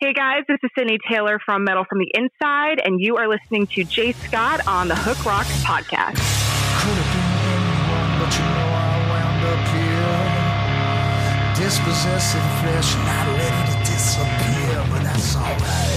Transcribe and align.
Hey 0.00 0.12
guys, 0.12 0.44
this 0.46 0.58
is 0.62 0.70
Sydney 0.78 0.96
Taylor 1.10 1.40
from 1.44 1.64
Metal 1.64 1.84
from 1.84 1.98
the 1.98 2.08
Inside, 2.14 2.80
and 2.84 3.00
you 3.00 3.16
are 3.16 3.26
listening 3.26 3.66
to 3.66 3.82
Jay 3.82 4.12
Scott 4.12 4.64
on 4.64 4.86
the 4.86 4.94
Hook 4.94 5.26
Rocks 5.26 5.50
podcast. 5.64 6.22
Anyone, 6.86 8.30
you 8.30 8.44
know. 8.54 8.68
Dispossessive 11.58 12.46
flesh, 12.62 12.94
not 12.94 13.26
ready 13.26 13.72
to 13.72 13.78
disappear, 13.90 14.86
but 14.88 15.02
that's 15.02 15.34
alright. 15.34 15.87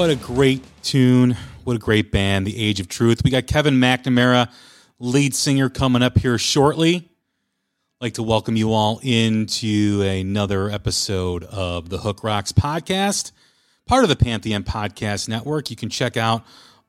What 0.00 0.08
a 0.08 0.16
great 0.16 0.64
tune. 0.82 1.36
What 1.64 1.76
a 1.76 1.78
great 1.78 2.10
band, 2.10 2.46
The 2.46 2.56
Age 2.56 2.80
of 2.80 2.88
Truth. 2.88 3.22
We 3.22 3.30
got 3.30 3.46
Kevin 3.46 3.74
McNamara, 3.74 4.50
lead 4.98 5.34
singer, 5.34 5.68
coming 5.68 6.00
up 6.00 6.16
here 6.16 6.38
shortly. 6.38 7.10
Like 8.00 8.14
to 8.14 8.22
welcome 8.22 8.56
you 8.56 8.72
all 8.72 8.98
into 9.02 10.00
another 10.00 10.70
episode 10.70 11.44
of 11.44 11.90
the 11.90 11.98
Hook 11.98 12.24
Rocks 12.24 12.50
podcast, 12.50 13.32
part 13.84 14.02
of 14.02 14.08
the 14.08 14.16
Pantheon 14.16 14.64
Podcast 14.64 15.28
Network. 15.28 15.68
You 15.68 15.76
can 15.76 15.90
check 15.90 16.16
out 16.16 16.46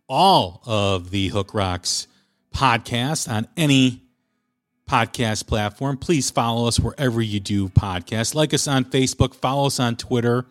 all 0.08 0.62
of 0.66 1.12
the 1.12 1.28
Hook 1.28 1.54
Rocks 1.54 2.08
podcast 2.56 3.30
on 3.30 3.46
any 3.58 4.04
podcast 4.90 5.48
platform. 5.48 5.98
Please 5.98 6.32
follow 6.32 6.66
us 6.66 6.80
wherever 6.80 7.22
you 7.22 7.42
do 7.42 7.68
podcasts. 7.68 8.34
Like 8.34 8.54
us 8.54 8.70
on 8.70 8.86
Facebook, 8.86 9.36
follow 9.36 9.68
us 9.68 9.82
on 9.82 9.98
Twitter, 9.98 10.46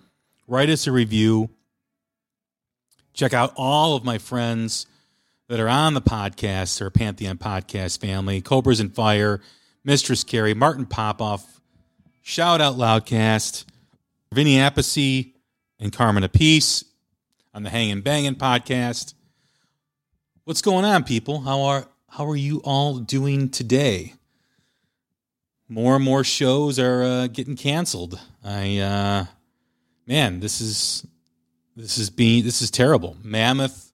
write 0.46 0.68
us 0.68 0.86
a 0.86 0.92
review. 0.92 1.48
Check 3.20 3.34
out 3.34 3.52
all 3.54 3.96
of 3.96 4.02
my 4.02 4.16
friends 4.16 4.86
that 5.48 5.60
are 5.60 5.68
on 5.68 5.92
the 5.92 6.00
podcast 6.00 6.80
or 6.80 6.88
Pantheon 6.88 7.36
podcast 7.36 8.00
family 8.00 8.40
Cobras 8.40 8.80
and 8.80 8.94
Fire, 8.94 9.42
Mistress 9.84 10.24
Carrie, 10.24 10.54
Martin 10.54 10.86
Popoff, 10.86 11.60
Shout 12.22 12.62
Out 12.62 12.76
Loudcast, 12.76 13.66
Vinny 14.32 14.56
Appice, 14.56 15.34
and 15.78 15.92
Carmine 15.92 16.22
Appice 16.22 16.82
on 17.52 17.62
the 17.62 17.68
Hangin' 17.68 18.00
Bangin' 18.00 18.36
podcast. 18.36 19.12
What's 20.44 20.62
going 20.62 20.86
on, 20.86 21.04
people? 21.04 21.40
How 21.42 21.60
are 21.60 21.88
how 22.08 22.26
are 22.26 22.36
you 22.36 22.62
all 22.64 23.00
doing 23.00 23.50
today? 23.50 24.14
More 25.68 25.96
and 25.96 26.04
more 26.06 26.24
shows 26.24 26.78
are 26.78 27.02
uh, 27.02 27.26
getting 27.26 27.56
canceled. 27.56 28.18
I 28.42 28.78
uh, 28.78 29.26
man, 30.06 30.40
this 30.40 30.62
is 30.62 31.06
this 31.80 31.98
is 31.98 32.10
being 32.10 32.44
this 32.44 32.62
is 32.62 32.70
terrible. 32.70 33.16
Mammoth 33.22 33.92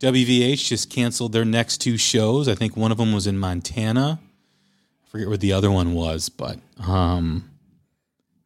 WVH 0.00 0.66
just 0.66 0.90
canceled 0.90 1.32
their 1.32 1.44
next 1.44 1.78
two 1.78 1.98
shows. 1.98 2.48
I 2.48 2.54
think 2.54 2.76
one 2.76 2.90
of 2.90 2.98
them 2.98 3.12
was 3.12 3.26
in 3.26 3.38
Montana. 3.38 4.18
I 5.04 5.08
forget 5.08 5.28
where 5.28 5.36
the 5.36 5.52
other 5.52 5.70
one 5.70 5.92
was, 5.92 6.28
but 6.28 6.58
um, 6.78 7.50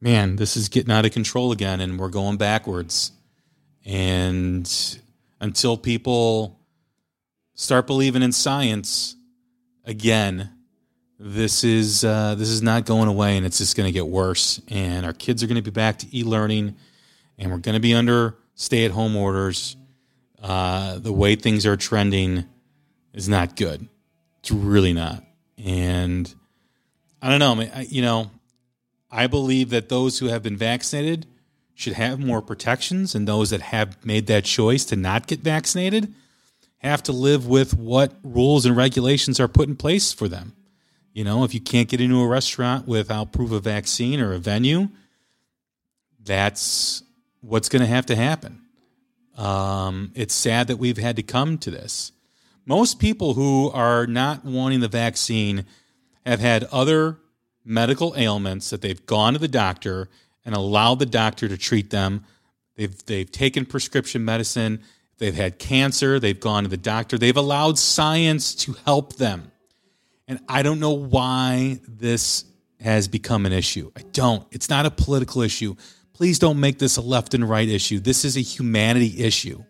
man, 0.01 0.37
this 0.37 0.57
is 0.57 0.69
getting 0.69 0.93
out 0.93 1.07
of 1.07 1.13
control 1.13 1.53
again, 1.53 1.81
and 1.81 1.99
we're 1.99 2.09
going 2.09 2.37
backwards. 2.37 3.13
And 3.85 4.69
until 5.41 5.77
people 5.77 6.59
start 7.55 7.87
believing 7.87 8.23
in 8.23 8.33
science 8.33 9.15
again, 9.85 10.51
this 11.21 11.63
is 11.63 12.03
uh, 12.03 12.35
this 12.35 12.49
is 12.49 12.63
not 12.63 12.85
going 12.85 13.09
away, 13.09 13.37
and 13.37 13.47
it's 13.47 13.59
just 13.59 13.77
going 13.77 13.87
to 13.87 13.93
get 13.93 14.09
worse. 14.09 14.61
And 14.69 15.07
our 15.07 15.13
kids 15.13 15.43
are 15.45 15.47
going 15.47 15.57
to 15.57 15.63
be 15.63 15.71
back 15.71 15.99
to 15.99 16.19
e-learning, 16.19 16.75
and 17.39 17.53
we're 17.53 17.59
going 17.59 17.75
to 17.75 17.81
be 17.81 17.95
under 17.95 18.37
stay-at-home 18.55 19.17
orders. 19.17 19.77
Uh, 20.43 20.99
the 20.99 21.13
way 21.13 21.37
things 21.37 21.65
are 21.67 21.77
trending 21.77 22.45
is 23.13 23.29
not 23.29 23.57
good. 23.57 23.89
It's 24.41 24.51
really 24.51 24.93
not. 24.93 25.25
And 25.57 26.33
I 27.23 27.31
don't 27.31 27.39
know. 27.39 27.63
I, 27.63 27.87
you 27.89 28.03
know, 28.03 28.31
I 29.11 29.27
believe 29.27 29.71
that 29.71 29.89
those 29.89 30.19
who 30.19 30.27
have 30.27 30.43
been 30.43 30.57
vaccinated 30.57 31.27
should 31.75 31.95
have 31.95 32.21
more 32.21 32.43
protections, 32.43 33.15
and 33.15 33.27
those 33.27 33.51
that 33.51 33.61
have 33.61 34.05
made 34.05 34.27
that 34.27 34.45
choice 34.45 34.85
to 34.85 34.97
not 34.97 35.27
get 35.27 35.41
vaccinated 35.41 36.13
have 36.79 37.03
to 37.03 37.13
live 37.13 37.49
with 37.49 37.75
what 37.75 38.13
rules 38.23 38.67
and 38.67 38.77
regulations 38.77 39.41
are 39.41 39.49
put 39.49 39.69
in 39.69 39.75
place 39.75 40.13
for 40.13 40.29
them. 40.29 40.55
You 41.13 41.25
know, 41.25 41.43
if 41.45 41.55
you 41.55 41.61
can't 41.61 41.89
get 41.89 42.01
into 42.01 42.21
a 42.21 42.29
restaurant 42.29 42.87
without 42.87 43.33
proof 43.33 43.53
of 43.53 43.65
vaccine 43.65 44.21
or 44.21 44.35
a 44.35 44.39
venue, 44.39 44.89
that's 46.23 47.03
what's 47.45 47.69
going 47.69 47.83
to 47.83 47.89
have 47.89 48.07
to 48.07 48.17
happen. 48.17 48.61
Um, 49.37 50.13
it's 50.15 50.35
sad 50.35 50.69
that 50.69 50.77
we've 50.77 50.99
had 50.99 51.17
to 51.17 51.23
come 51.23 51.59
to 51.59 51.71
this. 51.71 52.13
Most 52.67 52.99
people 52.99 53.35
who 53.35 53.71
are 53.73 54.07
not 54.07 54.45
wanting 54.45 54.81
the 54.81 54.89
vaccine 54.89 55.67
have 56.25 56.41
had 56.41 56.65
other 56.65 57.19
medical 57.65 58.15
ailments 58.17 58.71
that 58.71 58.81
they've 58.81 59.05
gone 59.07 59.35
to 59.35 59.39
the 59.39 59.49
doctor 59.49 60.09
and 60.45 60.55
allowed 60.55 60.99
the 60.99 61.07
doctor 61.07 61.49
to 61.49 61.59
treat 61.59 61.91
them. 61.91 62.25
They've 62.77 63.05
they've 63.07 63.31
taken 63.31 63.67
prescription 63.67 64.25
medicine. 64.25 64.83
They've 65.19 65.35
had 65.35 65.59
cancer. 65.59 66.19
They've 66.19 66.39
gone 66.39 66.65
to 66.65 66.69
the 66.69 66.77
doctor. 66.77 67.19
They've 67.19 67.37
allowed 67.37 67.79
science 67.79 68.55
to 68.57 68.75
help 68.85 69.17
them. 69.17 69.53
And 70.27 70.41
I 70.49 70.63
don't 70.63 70.81
know 70.81 70.93
why 70.93 71.81
this 71.87 72.45
has 72.81 73.09
become 73.09 73.47
an 73.47 73.53
issue. 73.53 73.93
I 73.97 74.03
don't. 74.13 74.47
It's 74.51 74.69
not 74.69 74.87
a 74.87 74.91
political 74.91 75.43
issue. 75.43 75.77
Please 76.15 76.39
don't 76.39 76.61
make 76.61 76.79
this 76.79 76.97
a 76.97 77.01
left 77.03 77.35
and 77.35 77.49
right 77.49 77.69
issue. 77.69 78.01
This 78.01 78.25
is 78.25 78.37
a 78.37 78.41
humanity 78.41 79.23
issue. 79.23 79.63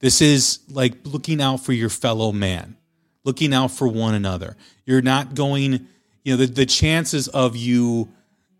This 0.00 0.20
is 0.20 0.60
like 0.68 0.94
looking 1.04 1.40
out 1.40 1.60
for 1.60 1.72
your 1.72 1.90
fellow 1.90 2.32
man, 2.32 2.76
looking 3.24 3.54
out 3.54 3.70
for 3.70 3.86
one 3.86 4.14
another. 4.14 4.56
You're 4.84 5.02
not 5.02 5.34
going, 5.34 5.86
you 6.24 6.32
know, 6.32 6.36
the, 6.36 6.46
the 6.46 6.66
chances 6.66 7.28
of 7.28 7.56
you 7.56 8.08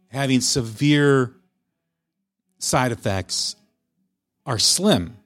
having 0.09 0.41
severe 0.41 1.35
side 2.59 2.93
effects 2.93 3.57
are 4.47 4.59
slim. 4.59 5.17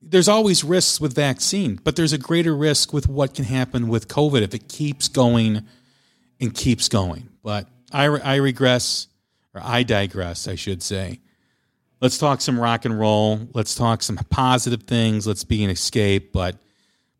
There's 0.00 0.28
always 0.28 0.62
risks 0.62 1.00
with 1.00 1.14
vaccine, 1.14 1.80
but 1.82 1.96
there's 1.96 2.12
a 2.12 2.18
greater 2.18 2.54
risk 2.54 2.92
with 2.92 3.08
what 3.08 3.34
can 3.34 3.44
happen 3.44 3.88
with 3.88 4.08
COVID 4.08 4.42
if 4.42 4.54
it 4.54 4.68
keeps 4.68 5.08
going 5.08 5.66
and 6.40 6.54
keeps 6.54 6.88
going. 6.88 7.28
But 7.42 7.66
I, 7.90 8.04
I 8.04 8.36
regress, 8.36 9.08
or 9.56 9.60
I 9.64 9.82
digress, 9.82 10.46
I 10.46 10.54
should 10.54 10.82
say. 10.82 11.20
Let's 12.00 12.18
talk 12.18 12.40
some 12.40 12.60
rock 12.60 12.84
and 12.84 12.98
roll. 12.98 13.48
Let's 13.54 13.74
talk 13.74 14.02
some 14.02 14.16
positive 14.28 14.82
things. 14.82 15.26
Let's 15.26 15.44
be 15.44 15.64
an 15.64 15.70
escape. 15.70 16.32
But 16.32 16.56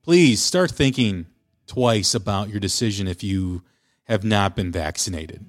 please 0.03 0.43
start 0.43 0.71
thinking 0.71 1.27
twice 1.67 2.15
about 2.15 2.51
your 2.51 2.61
decision 2.61 3.09
if 3.09 3.25
you 3.25 3.63
have 4.05 4.23
not 4.23 4.55
been 4.55 4.71
vaccinated. 4.71 5.45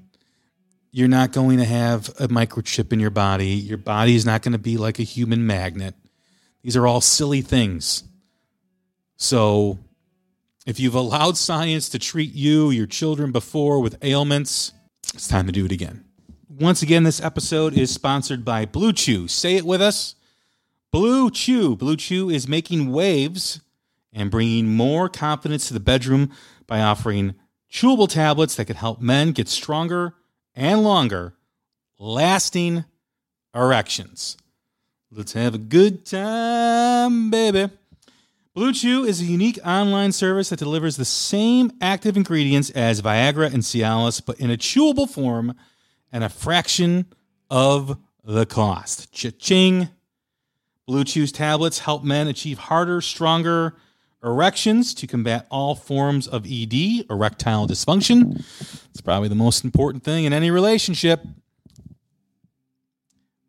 You're 0.92 1.10
not 1.10 1.34
going 1.34 1.58
to 1.58 1.66
have 1.66 2.08
a 2.20 2.30
microchip 2.30 2.94
in 2.94 3.00
your 3.00 3.10
body. 3.10 3.50
Your 3.50 3.78
body 3.78 4.16
is 4.16 4.26
not 4.26 4.42
going 4.42 4.54
to 4.54 4.58
be 4.58 4.78
like 4.78 4.98
a 4.98 5.04
human 5.04 5.46
magnet. 5.46 5.94
These 6.64 6.78
are 6.78 6.88
all 6.88 7.02
silly 7.02 7.42
things. 7.42 8.04
So, 9.18 9.78
if 10.66 10.80
you've 10.80 10.96
allowed 10.96 11.38
science 11.38 11.90
to 11.90 12.00
treat 12.00 12.34
you, 12.34 12.72
your 12.72 12.88
children 12.88 13.32
before 13.32 13.80
with 13.80 14.04
ailments, 14.04 14.74
it's 15.14 15.28
time 15.28 15.46
to 15.48 15.52
do 15.52 15.66
it 15.66 15.72
again. 15.72 16.07
Once 16.50 16.82
again, 16.82 17.04
this 17.04 17.22
episode 17.22 17.78
is 17.78 17.94
sponsored 17.94 18.46
by 18.46 18.66
Blue 18.66 18.94
Chew. 18.94 19.28
Say 19.28 19.58
it 19.58 19.66
with 19.66 19.82
us 19.82 20.16
Blue 20.92 21.30
Chew. 21.30 21.76
Blue 21.76 21.98
Chew 21.98 22.30
is 22.30 22.48
making 22.48 22.94
waves 22.94 23.60
and 24.14 24.32
bringing 24.32 24.74
more 24.74 25.10
confidence 25.10 25.68
to 25.68 25.74
the 25.74 25.82
bedroom 25.82 26.32
by 26.66 26.80
offering 26.80 27.36
chewable 27.70 28.08
tablets 28.08 28.56
that 28.56 28.64
can 28.64 28.78
help 28.78 29.02
men 29.02 29.34
get 29.34 29.50
stronger 29.50 30.14
and 30.56 30.84
longer, 30.84 31.34
lasting 32.00 32.86
erections. 33.54 34.38
Let's 35.12 35.34
have 35.34 35.54
a 35.54 35.60
good 35.60 36.06
time, 36.06 37.30
baby. 37.30 37.70
Blue 38.54 38.72
Chew 38.72 39.04
is 39.04 39.20
a 39.20 39.26
unique 39.26 39.60
online 39.66 40.14
service 40.14 40.48
that 40.48 40.60
delivers 40.60 40.96
the 40.96 41.04
same 41.04 41.74
active 41.82 42.16
ingredients 42.16 42.70
as 42.70 43.02
Viagra 43.02 43.54
and 43.54 43.64
Cialis, 43.64 44.26
but 44.26 44.40
in 44.40 44.50
a 44.50 44.56
chewable 44.56 45.10
form 45.10 45.54
and 46.12 46.24
a 46.24 46.30
fraction 46.30 47.06
of 47.50 47.98
the 48.24 48.46
cost. 48.46 49.12
Cha-ching. 49.12 49.90
Blue 50.86 51.04
Chew's 51.04 51.32
tablets 51.32 51.80
help 51.80 52.04
men 52.04 52.28
achieve 52.28 52.58
harder, 52.58 53.02
stronger 53.02 53.76
erections 54.24 54.94
to 54.96 55.08
combat 55.08 55.46
all 55.50 55.76
forms 55.76 56.28
of 56.28 56.46
ED, 56.46 57.06
erectile 57.10 57.68
dysfunction. 57.68 58.38
It's 58.92 59.02
probably 59.02 59.30
the 59.30 59.36
most 59.36 59.64
important 59.64 60.04
thing 60.04 60.26
in 60.26 60.34
any 60.34 60.50
relationship. 60.50 61.26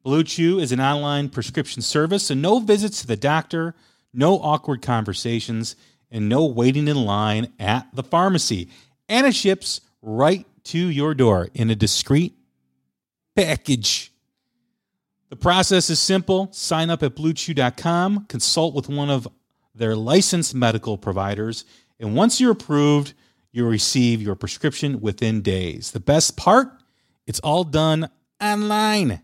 Blue 0.03 0.25
Chew 0.25 0.59
is 0.59 0.73
an 0.73 0.81
online 0.81 1.29
prescription 1.29 1.83
service, 1.83 2.25
so 2.25 2.35
no 2.35 2.61
visits 2.61 3.01
to 3.03 3.07
the 3.07 3.17
doctor, 3.17 3.75
no 4.13 4.39
awkward 4.41 4.83
conversations, 4.83 5.77
and 6.11 6.29
no 6.29 6.47
waiting 6.47 6.89
in 6.89 7.05
line 7.05 7.53
at 7.59 7.87
the 7.95 8.03
pharmacy. 8.03 8.69
And 9.09 9.27
it 9.27 9.35
ships 9.35 9.81
right 10.01 10.47
to 10.65 10.79
your 10.79 11.15
door 11.15 11.49
in 11.55 11.71
a 11.71 11.75
discreet 11.75 12.35
package. 13.39 14.13
The 15.31 15.37
process 15.37 15.91
is 15.91 16.01
simple. 16.01 16.49
Sign 16.53 16.91
up 16.91 17.05
at 17.05 17.15
bluechew.com, 17.15 18.27
consult 18.27 18.75
with 18.75 18.89
one 18.89 19.11
of 19.11 19.29
their 19.75 19.95
licensed 19.95 20.57
medical 20.57 20.99
providers, 20.99 21.65
and 22.01 22.17
once 22.17 22.41
you're 22.41 22.51
approved, 22.51 23.15
you'll 23.53 23.69
receive 23.69 24.21
your 24.21 24.35
prescription 24.35 25.01
within 25.01 25.41
days. 25.41 25.93
The 25.93 26.01
best 26.01 26.37
part, 26.37 26.69
it's 27.29 27.39
all 27.41 27.63
done 27.63 28.11
online. 28.43 29.23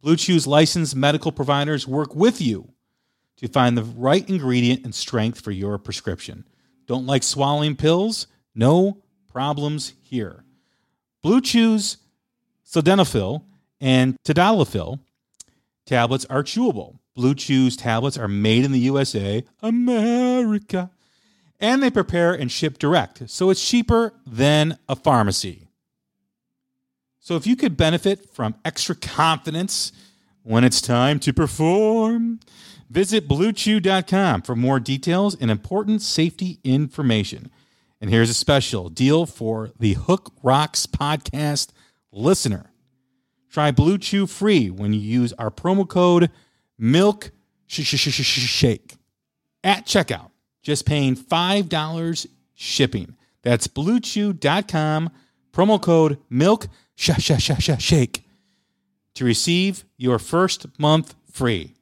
Blue 0.00 0.16
Chew's 0.16 0.46
licensed 0.46 0.94
medical 0.94 1.32
providers 1.32 1.88
work 1.88 2.14
with 2.14 2.40
you 2.40 2.72
to 3.38 3.48
find 3.48 3.76
the 3.76 3.82
right 3.82 4.28
ingredient 4.28 4.84
and 4.84 4.94
strength 4.94 5.40
for 5.40 5.50
your 5.50 5.76
prescription. 5.76 6.46
Don't 6.86 7.06
like 7.06 7.24
swallowing 7.24 7.74
pills? 7.74 8.28
No 8.54 9.02
problems 9.28 9.94
here. 10.02 10.45
Blue 11.26 11.40
Chew's 11.40 11.96
sildenafil 12.64 13.42
and 13.80 14.16
tadalafil 14.22 15.00
tablets 15.84 16.24
are 16.26 16.44
chewable. 16.44 17.00
Blue 17.16 17.34
Chew's 17.34 17.76
tablets 17.76 18.16
are 18.16 18.28
made 18.28 18.64
in 18.64 18.70
the 18.70 18.78
USA, 18.78 19.42
America, 19.60 20.88
and 21.58 21.82
they 21.82 21.90
prepare 21.90 22.32
and 22.32 22.52
ship 22.52 22.78
direct, 22.78 23.28
so 23.28 23.50
it's 23.50 23.68
cheaper 23.68 24.14
than 24.24 24.78
a 24.88 24.94
pharmacy. 24.94 25.66
So 27.18 27.34
if 27.34 27.44
you 27.44 27.56
could 27.56 27.76
benefit 27.76 28.30
from 28.30 28.54
extra 28.64 28.94
confidence 28.94 29.90
when 30.44 30.62
it's 30.62 30.80
time 30.80 31.18
to 31.18 31.32
perform, 31.32 32.38
visit 32.88 33.26
bluechew.com 33.26 34.42
for 34.42 34.54
more 34.54 34.78
details 34.78 35.34
and 35.34 35.50
important 35.50 36.02
safety 36.02 36.60
information. 36.62 37.50
And 38.00 38.10
here's 38.10 38.30
a 38.30 38.34
special 38.34 38.88
deal 38.88 39.26
for 39.26 39.70
the 39.78 39.94
Hook 39.94 40.32
Rocks 40.42 40.86
podcast 40.86 41.70
listener. 42.12 42.70
Try 43.50 43.70
Blue 43.70 43.96
Chew 43.98 44.26
free 44.26 44.70
when 44.70 44.92
you 44.92 45.00
use 45.00 45.32
our 45.34 45.50
promo 45.50 45.88
code 45.88 46.30
MILK 46.78 47.30
Shake 47.66 48.94
at 49.64 49.86
checkout. 49.86 50.30
Just 50.62 50.84
paying 50.84 51.16
$5 51.16 52.26
shipping. 52.54 53.16
That's 53.42 53.66
bluechew.com, 53.66 55.10
promo 55.52 55.80
code 55.80 56.18
MILK 56.30 56.68
Shake 56.96 58.24
to 59.14 59.24
receive 59.24 59.84
your 59.96 60.18
first 60.18 60.66
month 60.78 61.14
free. 61.30 61.74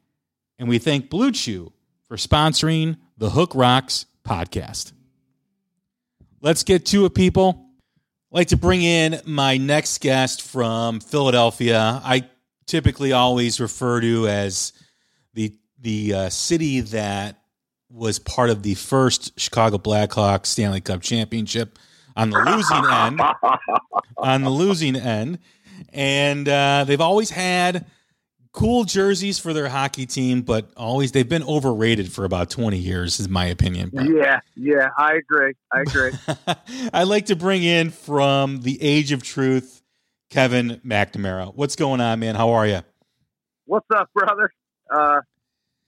And 0.58 0.68
we 0.68 0.78
thank 0.78 1.10
Blue 1.10 1.32
Chew 1.32 1.72
for 2.06 2.16
sponsoring 2.16 2.96
the 3.18 3.30
Hook 3.30 3.52
Rocks 3.54 4.06
podcast. 4.24 4.93
Let's 6.44 6.62
get 6.62 6.84
to 6.86 7.06
it, 7.06 7.14
people. 7.14 7.70
I'd 8.30 8.36
like 8.36 8.48
to 8.48 8.58
bring 8.58 8.82
in 8.82 9.18
my 9.24 9.56
next 9.56 10.02
guest 10.02 10.42
from 10.42 11.00
Philadelphia. 11.00 12.02
I 12.04 12.28
typically 12.66 13.12
always 13.12 13.60
refer 13.60 14.02
to 14.02 14.28
as 14.28 14.74
the 15.32 15.54
the 15.80 16.12
uh, 16.12 16.28
city 16.28 16.80
that 16.80 17.38
was 17.88 18.18
part 18.18 18.50
of 18.50 18.62
the 18.62 18.74
first 18.74 19.40
Chicago 19.40 19.78
Blackhawks 19.78 20.48
Stanley 20.48 20.82
Cup 20.82 21.00
championship 21.00 21.78
on 22.14 22.28
the 22.28 22.38
losing 22.40 22.84
end. 22.92 23.22
On 24.18 24.42
the 24.42 24.50
losing 24.50 24.96
end, 24.96 25.38
and 25.94 26.46
uh, 26.46 26.84
they've 26.86 27.00
always 27.00 27.30
had 27.30 27.86
cool 28.54 28.84
jerseys 28.84 29.38
for 29.38 29.52
their 29.52 29.68
hockey 29.68 30.06
team, 30.06 30.40
but 30.40 30.70
always 30.76 31.12
they've 31.12 31.28
been 31.28 31.42
overrated 31.42 32.10
for 32.10 32.24
about 32.24 32.48
twenty 32.48 32.78
years, 32.78 33.20
is 33.20 33.28
my 33.28 33.44
opinion. 33.44 33.90
But- 33.92 34.06
Yeah, 34.06 34.40
yeah, 34.56 34.88
I 34.96 35.14
agree. 35.16 35.52
I 35.70 35.80
agree. 35.82 36.12
I'd 36.94 37.08
like 37.08 37.26
to 37.26 37.36
bring 37.36 37.62
in 37.62 37.90
from 37.90 38.62
the 38.62 38.80
Age 38.82 39.12
of 39.12 39.22
Truth, 39.22 39.82
Kevin 40.30 40.80
McNamara. 40.86 41.54
What's 41.54 41.76
going 41.76 42.00
on, 42.00 42.20
man? 42.20 42.34
How 42.36 42.50
are 42.52 42.66
you? 42.66 42.80
What's 43.66 43.86
up, 43.94 44.08
brother? 44.14 44.50
Uh, 44.90 45.20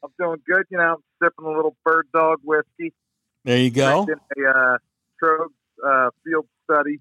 I'm 0.03 0.11
doing 0.19 0.41
good. 0.47 0.65
You 0.71 0.79
know, 0.79 0.85
I'm 0.85 0.97
sipping 1.23 1.47
a 1.47 1.57
little 1.57 1.77
bird 1.85 2.09
dog 2.13 2.41
whiskey. 2.43 2.93
There 3.45 3.59
you 3.59 3.71
go. 3.71 4.07
A 4.09 4.49
uh, 4.51 4.79
Troegs 5.23 5.49
uh, 5.87 6.11
Field 6.25 6.47
Study 6.65 6.99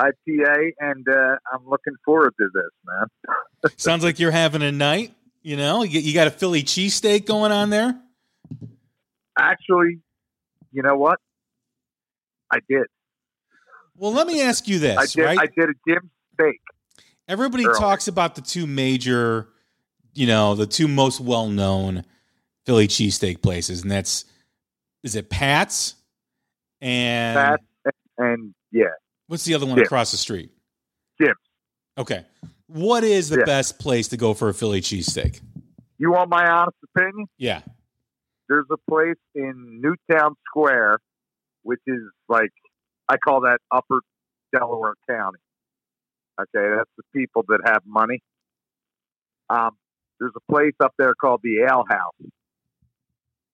IPA, 0.00 0.72
and 0.78 1.06
uh, 1.08 1.36
I'm 1.52 1.68
looking 1.68 1.94
forward 2.04 2.32
to 2.38 2.48
this, 2.52 2.70
man. 2.86 3.72
Sounds 3.76 4.02
like 4.02 4.18
you're 4.18 4.30
having 4.30 4.62
a 4.62 4.72
night. 4.72 5.14
You 5.42 5.56
know, 5.56 5.82
you, 5.82 6.00
you 6.00 6.14
got 6.14 6.26
a 6.26 6.30
Philly 6.30 6.62
cheesesteak 6.62 7.26
going 7.26 7.52
on 7.52 7.70
there. 7.70 7.98
Actually, 9.38 10.00
you 10.72 10.82
know 10.82 10.96
what? 10.96 11.18
I 12.50 12.58
did. 12.68 12.86
Well, 13.96 14.12
let 14.12 14.26
me 14.26 14.42
ask 14.42 14.66
you 14.66 14.76
I 14.76 14.78
this, 14.78 15.12
did. 15.12 15.24
right? 15.24 15.38
I 15.38 15.46
did 15.46 15.70
a 15.70 15.74
dim 15.86 16.10
steak. 16.34 16.60
Everybody 17.28 17.64
talks 17.64 18.08
about 18.08 18.34
the 18.34 18.40
two 18.40 18.66
major, 18.66 19.48
you 20.14 20.26
know, 20.26 20.54
the 20.54 20.66
two 20.66 20.88
most 20.88 21.20
well 21.20 21.48
known 21.48 22.04
Philly 22.66 22.88
cheesesteak 22.88 23.40
places, 23.40 23.82
and 23.82 23.90
that's 23.90 24.24
is 25.02 25.14
it 25.16 25.30
Pat's 25.30 25.94
and 26.80 27.36
Pat, 27.36 27.94
and 28.18 28.54
yeah, 28.72 28.86
what's 29.30 29.44
the 29.44 29.54
other 29.54 29.64
one 29.66 29.78
across 29.78 30.10
the 30.10 30.16
street? 30.16 30.50
Jim's. 31.20 31.36
Okay. 31.96 32.26
What 32.66 33.04
is 33.04 33.28
the 33.28 33.38
Yeah. 33.38 33.44
best 33.44 33.78
place 33.78 34.08
to 34.08 34.16
go 34.16 34.34
for 34.34 34.48
a 34.48 34.54
Philly 34.54 34.80
cheesesteak? 34.80 35.40
You 35.98 36.10
want 36.10 36.30
my 36.30 36.50
honest 36.50 36.76
opinion? 36.82 37.28
Yeah. 37.38 37.62
There's 38.48 38.66
a 38.72 38.76
place 38.90 39.18
in 39.36 39.80
Newtown 39.80 40.34
Square, 40.48 40.98
which 41.62 41.80
is 41.86 42.02
like 42.28 42.50
I 43.08 43.16
call 43.18 43.42
that 43.42 43.58
Upper 43.70 44.00
Delaware 44.52 44.94
County. 45.08 45.38
Okay, 46.40 46.74
that's 46.76 46.90
the 46.96 47.02
people 47.14 47.44
that 47.48 47.60
have 47.66 47.82
money. 47.86 48.22
Um, 49.48 49.76
there's 50.18 50.32
a 50.36 50.52
place 50.52 50.74
up 50.82 50.94
there 50.98 51.14
called 51.14 51.40
the 51.44 51.60
Ale 51.68 51.84
House. 51.88 52.30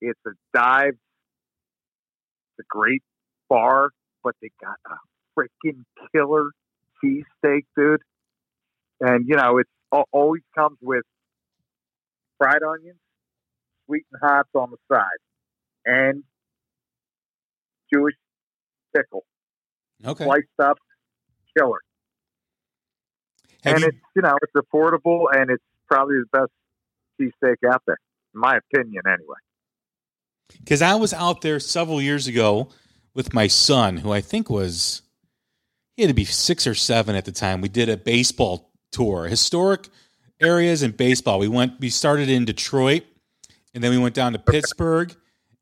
It's 0.00 0.20
a 0.26 0.30
dive. 0.54 0.94
It's 0.94 2.60
a 2.60 2.64
great 2.68 3.02
bar, 3.48 3.90
but 4.22 4.34
they 4.40 4.50
got 4.62 4.76
a 4.86 4.96
freaking 5.38 5.84
killer 6.14 6.50
cheesesteak, 7.02 7.64
dude. 7.76 8.00
And 9.00 9.26
you 9.28 9.36
know, 9.36 9.58
it 9.58 9.66
always 10.12 10.42
comes 10.56 10.78
with 10.80 11.04
fried 12.38 12.62
onions, 12.62 12.98
sweet 13.86 14.04
and 14.12 14.20
hot 14.22 14.46
on 14.54 14.70
the 14.70 14.76
side, 14.92 15.04
and 15.84 16.24
Jewish 17.92 18.14
pickle, 18.94 19.24
Okay. 20.04 20.24
sliced 20.24 20.46
up, 20.62 20.78
killer. 21.56 21.78
Have 23.64 23.74
and 23.74 23.82
you, 23.82 23.88
it's 23.88 23.98
you 24.14 24.22
know 24.22 24.36
it's 24.42 24.52
affordable 24.54 25.24
and 25.32 25.50
it's 25.50 25.64
probably 25.88 26.16
the 26.18 26.38
best 26.38 26.50
cheesesteak 27.20 27.68
out 27.70 27.82
there, 27.86 27.98
in 28.34 28.40
my 28.40 28.56
opinion, 28.58 29.02
anyway. 29.06 29.36
because 30.60 30.82
I 30.82 30.94
was 30.94 31.12
out 31.12 31.40
there 31.42 31.60
several 31.60 32.00
years 32.00 32.26
ago 32.26 32.68
with 33.14 33.32
my 33.34 33.46
son, 33.46 33.98
who 33.98 34.12
I 34.12 34.20
think 34.20 34.48
was 34.50 35.02
he 35.96 36.02
had 36.02 36.08
to 36.08 36.14
be 36.14 36.24
six 36.24 36.66
or 36.66 36.74
seven 36.74 37.16
at 37.16 37.24
the 37.24 37.32
time. 37.32 37.60
We 37.60 37.68
did 37.68 37.88
a 37.88 37.96
baseball 37.96 38.70
tour, 38.92 39.26
historic 39.26 39.88
areas 40.40 40.82
in 40.82 40.90
baseball. 40.92 41.38
We 41.38 41.48
went, 41.48 41.80
we 41.80 41.88
started 41.88 42.28
in 42.28 42.44
Detroit, 42.44 43.04
and 43.74 43.82
then 43.82 43.90
we 43.90 43.98
went 43.98 44.14
down 44.14 44.34
to 44.34 44.38
Pittsburgh, 44.38 45.14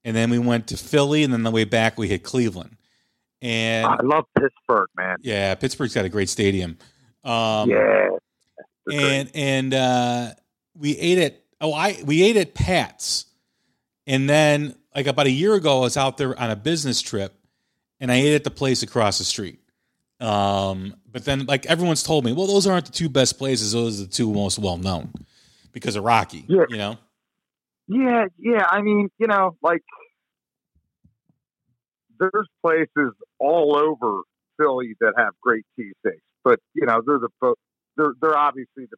and 0.05 0.17
then 0.17 0.31
we 0.31 0.39
went 0.39 0.69
to 0.69 0.77
Philly, 0.77 1.23
and 1.23 1.33
then 1.33 1.45
the 1.45 1.51
way 1.51 1.65
back 1.65 1.97
we 1.97 2.09
hit 2.09 2.25
Cleveland. 2.25 2.77
And 3.41 3.87
I 3.87 4.03
love 4.03 4.25
Pittsburgh, 4.39 4.89
man. 4.97 5.19
yeah, 5.23 5.55
Pittsburgh's 5.55 5.95
got 5.95 6.05
a 6.05 6.09
great 6.09 6.29
stadium. 6.29 6.79
Um, 7.23 7.71
yeah, 7.71 8.09
and 8.93 9.31
and 9.35 9.75
uh, 9.75 10.31
we 10.75 10.97
ate 10.97 11.19
at 11.19 11.43
oh 11.61 11.73
I 11.73 12.03
we 12.05 12.23
ate 12.23 12.37
at 12.37 12.55
Pat's, 12.55 13.27
and 14.07 14.29
then 14.29 14.75
like 14.95 15.07
about 15.07 15.27
a 15.27 15.31
year 15.31 15.55
ago 15.55 15.79
I 15.79 15.81
was 15.81 15.97
out 15.97 16.17
there 16.17 16.39
on 16.39 16.51
a 16.51 16.57
business 16.57 17.03
trip, 17.03 17.35
and 18.01 18.11
I 18.11 18.17
ate 18.17 18.35
at 18.35 18.45
the 18.45 18.51
place 18.51 18.83
across 18.83 19.19
the 19.19 19.25
street. 19.25 19.61
Um, 20.21 20.95
but 21.11 21.25
then 21.25 21.47
like 21.47 21.67
everyone's 21.67 22.03
told 22.03 22.25
me, 22.25 22.33
well, 22.33 22.47
those 22.47 22.67
aren't 22.67 22.87
the 22.87 22.93
two 22.93 23.09
best 23.09 23.39
places; 23.39 23.73
those 23.73 24.01
are 24.01 24.05
the 24.05 24.11
two 24.11 24.33
most 24.33 24.59
well 24.59 24.77
known 24.77 25.13
because 25.73 25.97
of 25.97 26.05
Rocky. 26.05 26.45
Yeah. 26.49 26.65
you 26.69 26.77
know. 26.77 26.99
yeah, 27.89 28.27
yeah. 28.39 28.67
I 28.71 28.81
mean, 28.81 29.11
you 29.19 29.27
know, 29.27 29.57
like 29.63 29.83
there's 32.19 32.49
places 32.63 33.13
all 33.39 33.77
over 33.77 34.23
Philly 34.59 34.95
that 35.01 35.15
have 35.17 35.35
great 35.43 35.65
cheesesteaks, 35.79 36.21
but 36.45 36.61
you 36.75 36.87
know, 36.87 37.03
they're 37.05 37.19
the 37.19 37.55
they're 37.97 38.15
they're 38.21 38.39
obviously 38.39 38.87
the 38.91 38.97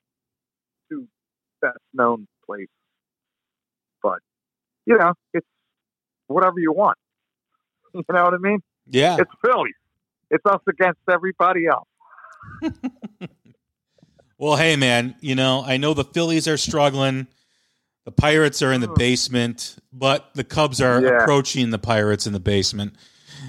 two 0.90 1.08
best 1.62 1.78
known 1.94 2.28
places. 2.44 2.68
But 4.02 4.18
you 4.84 4.98
know, 4.98 5.14
it's 5.32 5.46
whatever 6.26 6.58
you 6.58 6.72
want. 6.72 6.98
You 7.94 8.02
know 8.12 8.24
what 8.24 8.34
I 8.34 8.38
mean? 8.38 8.60
Yeah, 8.90 9.16
It's 9.18 9.30
Philly. 9.42 9.70
It's 10.30 10.44
us 10.46 10.60
against 10.68 11.00
everybody 11.10 11.66
else. 11.66 11.88
Well, 14.38 14.56
hey, 14.56 14.76
man, 14.76 15.16
you 15.20 15.34
know, 15.34 15.64
I 15.66 15.78
know 15.78 15.94
the 15.94 16.04
Phillies 16.04 16.46
are 16.46 16.58
struggling. 16.58 17.26
The 18.04 18.12
Pirates 18.12 18.60
are 18.60 18.70
in 18.70 18.82
the 18.82 18.88
basement, 18.88 19.76
but 19.94 20.28
the 20.34 20.44
Cubs 20.44 20.78
are 20.82 21.00
Yeah. 21.02 21.22
approaching 21.22 21.70
the 21.70 21.78
Pirates 21.78 22.26
in 22.26 22.34
the 22.34 22.38
basement. 22.40 22.96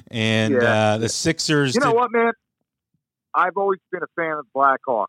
And 0.10 0.54
Yeah. 0.54 0.94
uh, 0.94 0.98
the 1.00 1.10
Sixers 1.10 1.76
You 1.76 1.82
know 1.82 1.88
did- 1.92 1.96
what, 1.98 2.12
man? 2.14 2.32
I've 3.34 3.58
always 3.58 3.80
been 3.92 4.02
a 4.02 4.08
fan 4.16 4.32
of 4.38 4.46
the 4.46 4.52
Blackhawks. 4.58 5.08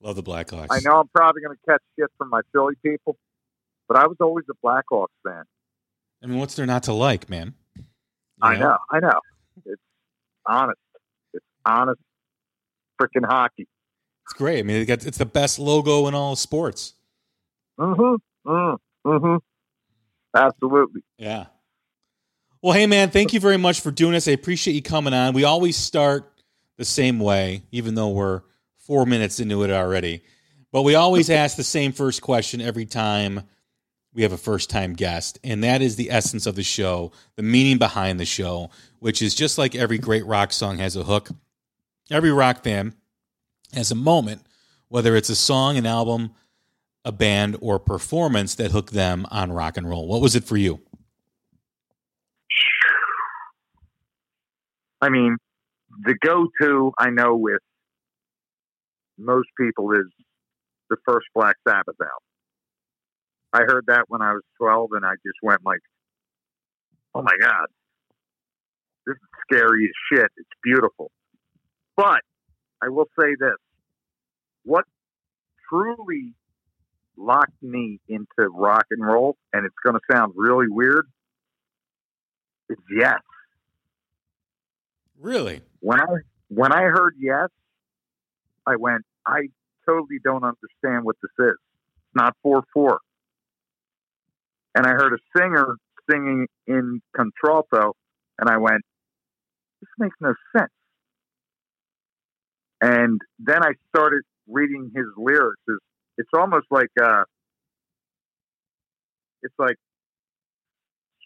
love 0.00 0.16
the 0.16 0.22
Blackhawks. 0.24 0.66
I 0.70 0.80
know 0.80 0.98
I'm 0.98 1.08
probably 1.14 1.42
going 1.42 1.56
to 1.56 1.62
catch 1.70 1.82
shit 1.96 2.10
from 2.18 2.28
my 2.30 2.40
Philly 2.52 2.74
people, 2.82 3.16
but 3.86 3.96
I 3.96 4.08
was 4.08 4.16
always 4.20 4.46
a 4.50 4.54
Blackhawks 4.66 5.08
fan. 5.24 5.44
I 6.22 6.26
mean, 6.26 6.38
what's 6.40 6.56
there 6.56 6.66
not 6.66 6.82
to 6.84 6.92
like, 6.94 7.28
man? 7.30 7.54
You 7.76 7.84
I 8.42 8.56
know, 8.56 8.76
I 8.90 8.98
know. 8.98 9.20
It's 9.66 9.80
honest. 10.50 10.78
It's 11.32 11.44
honest 11.64 12.00
freaking 13.00 13.26
hockey. 13.26 13.66
It's 14.26 14.34
great. 14.34 14.60
I 14.60 14.62
mean, 14.62 14.86
it's 14.88 15.18
the 15.18 15.26
best 15.26 15.58
logo 15.58 16.06
in 16.06 16.14
all 16.14 16.36
sports. 16.36 16.94
Mm-hmm. 17.78 18.50
Mm, 18.50 18.76
mm-hmm. 19.06 19.36
Absolutely. 20.36 21.02
Yeah. 21.18 21.46
Well, 22.62 22.74
hey, 22.74 22.86
man, 22.86 23.10
thank 23.10 23.32
you 23.32 23.40
very 23.40 23.56
much 23.56 23.80
for 23.80 23.90
doing 23.90 24.12
this. 24.12 24.28
I 24.28 24.32
appreciate 24.32 24.74
you 24.74 24.82
coming 24.82 25.14
on. 25.14 25.32
We 25.32 25.44
always 25.44 25.76
start 25.76 26.30
the 26.76 26.84
same 26.84 27.18
way, 27.18 27.62
even 27.72 27.94
though 27.94 28.10
we're 28.10 28.42
four 28.78 29.06
minutes 29.06 29.40
into 29.40 29.62
it 29.62 29.70
already. 29.70 30.22
But 30.70 30.82
we 30.82 30.94
always 30.94 31.30
ask 31.30 31.56
the 31.56 31.64
same 31.64 31.92
first 31.92 32.22
question 32.22 32.60
every 32.60 32.86
time 32.86 33.42
we 34.12 34.22
have 34.22 34.32
a 34.32 34.38
first 34.38 34.70
time 34.70 34.94
guest. 34.94 35.38
And 35.42 35.64
that 35.64 35.82
is 35.82 35.96
the 35.96 36.10
essence 36.10 36.46
of 36.46 36.54
the 36.54 36.62
show, 36.62 37.12
the 37.36 37.42
meaning 37.42 37.78
behind 37.78 38.20
the 38.20 38.26
show, 38.26 38.70
which 39.00 39.20
is 39.20 39.34
just 39.34 39.58
like 39.58 39.74
every 39.74 39.98
great 39.98 40.24
rock 40.24 40.52
song 40.52 40.78
has 40.78 40.94
a 40.94 41.04
hook. 41.04 41.30
Every 42.10 42.30
rock 42.30 42.62
fan 42.62 42.94
has 43.74 43.90
a 43.90 43.94
moment, 43.94 44.42
whether 44.88 45.16
it's 45.16 45.28
a 45.28 45.36
song, 45.36 45.76
an 45.76 45.86
album, 45.86 46.32
a 47.04 47.12
band, 47.12 47.56
or 47.60 47.78
performance 47.78 48.54
that 48.56 48.70
hooked 48.70 48.92
them 48.92 49.26
on 49.30 49.52
rock 49.52 49.76
and 49.76 49.88
roll. 49.88 50.06
What 50.06 50.20
was 50.20 50.36
it 50.36 50.44
for 50.44 50.56
you? 50.56 50.80
I 55.00 55.08
mean, 55.08 55.38
the 56.04 56.14
go-to 56.20 56.92
I 56.98 57.08
know 57.10 57.34
with 57.34 57.60
most 59.18 59.48
people 59.58 59.92
is 59.92 60.06
the 60.90 60.96
first 61.06 61.26
Black 61.34 61.56
Sabbath 61.66 61.96
album. 61.98 62.10
I 63.52 63.60
heard 63.60 63.84
that 63.86 64.04
when 64.08 64.20
I 64.20 64.32
was 64.32 64.42
12 64.58 64.90
and 64.92 65.06
I 65.06 65.12
just 65.24 65.38
went 65.42 65.64
like, 65.64 65.80
oh 67.14 67.22
my 67.22 67.36
God, 67.40 67.66
this 69.10 69.16
is 69.22 69.56
scary 69.56 69.84
as 69.84 70.18
shit. 70.18 70.30
It's 70.36 70.48
beautiful. 70.62 71.10
But 71.96 72.20
I 72.82 72.88
will 72.88 73.08
say 73.18 73.34
this. 73.38 73.56
What 74.64 74.84
truly 75.68 76.34
locked 77.16 77.62
me 77.62 78.00
into 78.08 78.48
rock 78.50 78.86
and 78.90 79.04
roll, 79.04 79.36
and 79.52 79.66
it's 79.66 79.74
going 79.84 79.94
to 79.94 80.00
sound 80.14 80.32
really 80.36 80.68
weird, 80.68 81.06
is 82.68 82.78
yes 82.96 83.18
Really? 85.20 85.60
when 85.80 86.00
I 86.00 86.06
when 86.48 86.72
I 86.72 86.82
heard 86.82 87.14
yes, 87.18 87.48
I 88.66 88.76
went, 88.76 89.02
I 89.26 89.48
totally 89.86 90.18
don't 90.22 90.44
understand 90.44 91.04
what 91.04 91.16
this 91.22 91.30
is. 91.38 91.54
It's 91.54 92.14
not 92.14 92.36
four 92.42 92.62
four. 92.72 93.00
And 94.74 94.86
I 94.86 94.90
heard 94.90 95.12
a 95.12 95.18
singer 95.36 95.76
singing 96.10 96.46
in 96.66 97.02
contralto, 97.14 97.94
and 98.38 98.48
I 98.48 98.56
went, 98.58 98.82
this 99.80 99.88
makes 99.98 100.16
no 100.20 100.34
sense. 100.56 100.70
And 102.80 103.20
then 103.38 103.62
I 103.62 103.72
started 103.94 104.22
reading 104.48 104.90
his 104.94 105.06
lyrics. 105.16 105.60
It's, 105.68 105.84
it's 106.18 106.30
almost 106.34 106.66
like 106.70 106.90
uh, 107.00 107.24
it's 109.42 109.54
like 109.58 109.76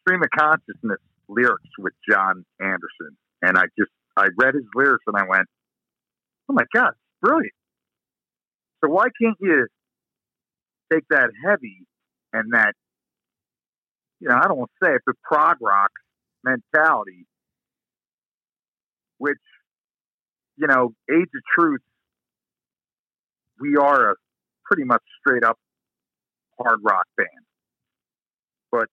stream 0.01 0.23
of 0.23 0.31
consciousness 0.37 0.99
lyrics 1.29 1.71
with 1.79 1.95
Jon 2.09 2.45
Anderson 2.61 3.17
and 3.45 3.59
I 3.59 3.65
just 3.79 3.91
I 4.17 4.29
read 4.39 4.55
his 4.55 4.65
lyrics 4.75 5.05
and 5.07 5.17
I 5.17 5.25
went, 5.29 5.47
"Oh 6.49 6.55
my 6.55 6.65
god, 6.75 6.91
it's 6.91 7.21
brilliant!" 7.21 7.53
So 8.83 8.91
why 8.91 9.07
can't 9.21 9.37
you 9.41 9.67
take 10.93 11.05
that 11.11 11.31
heavy 11.45 11.87
and 12.33 12.53
that 12.53 12.75
you 14.21 14.29
know 14.29 14.37
I 14.37 14.49
don't 14.49 14.59
want 14.59 14.71
to 14.81 14.87
say 14.87 14.95
it, 14.95 15.03
but 15.05 15.17
prog 15.23 15.59
rock 15.61 15.91
mentality, 16.43 17.27
which 19.25 19.39
you 20.57 20.67
know, 20.69 20.93
Age 21.11 21.31
of 21.35 21.43
Truth, 21.59 21.81
we 23.61 23.77
are 23.77 24.13
a 24.13 24.15
pretty 24.67 24.85
much 24.85 25.03
straight 25.21 25.43
up 25.45 25.59
hard 26.61 26.81
rock 26.83 27.07
band, 27.17 27.29
but 28.71 28.89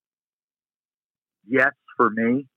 yes, 1.47 1.71
for 1.97 2.09
me, 2.09 2.47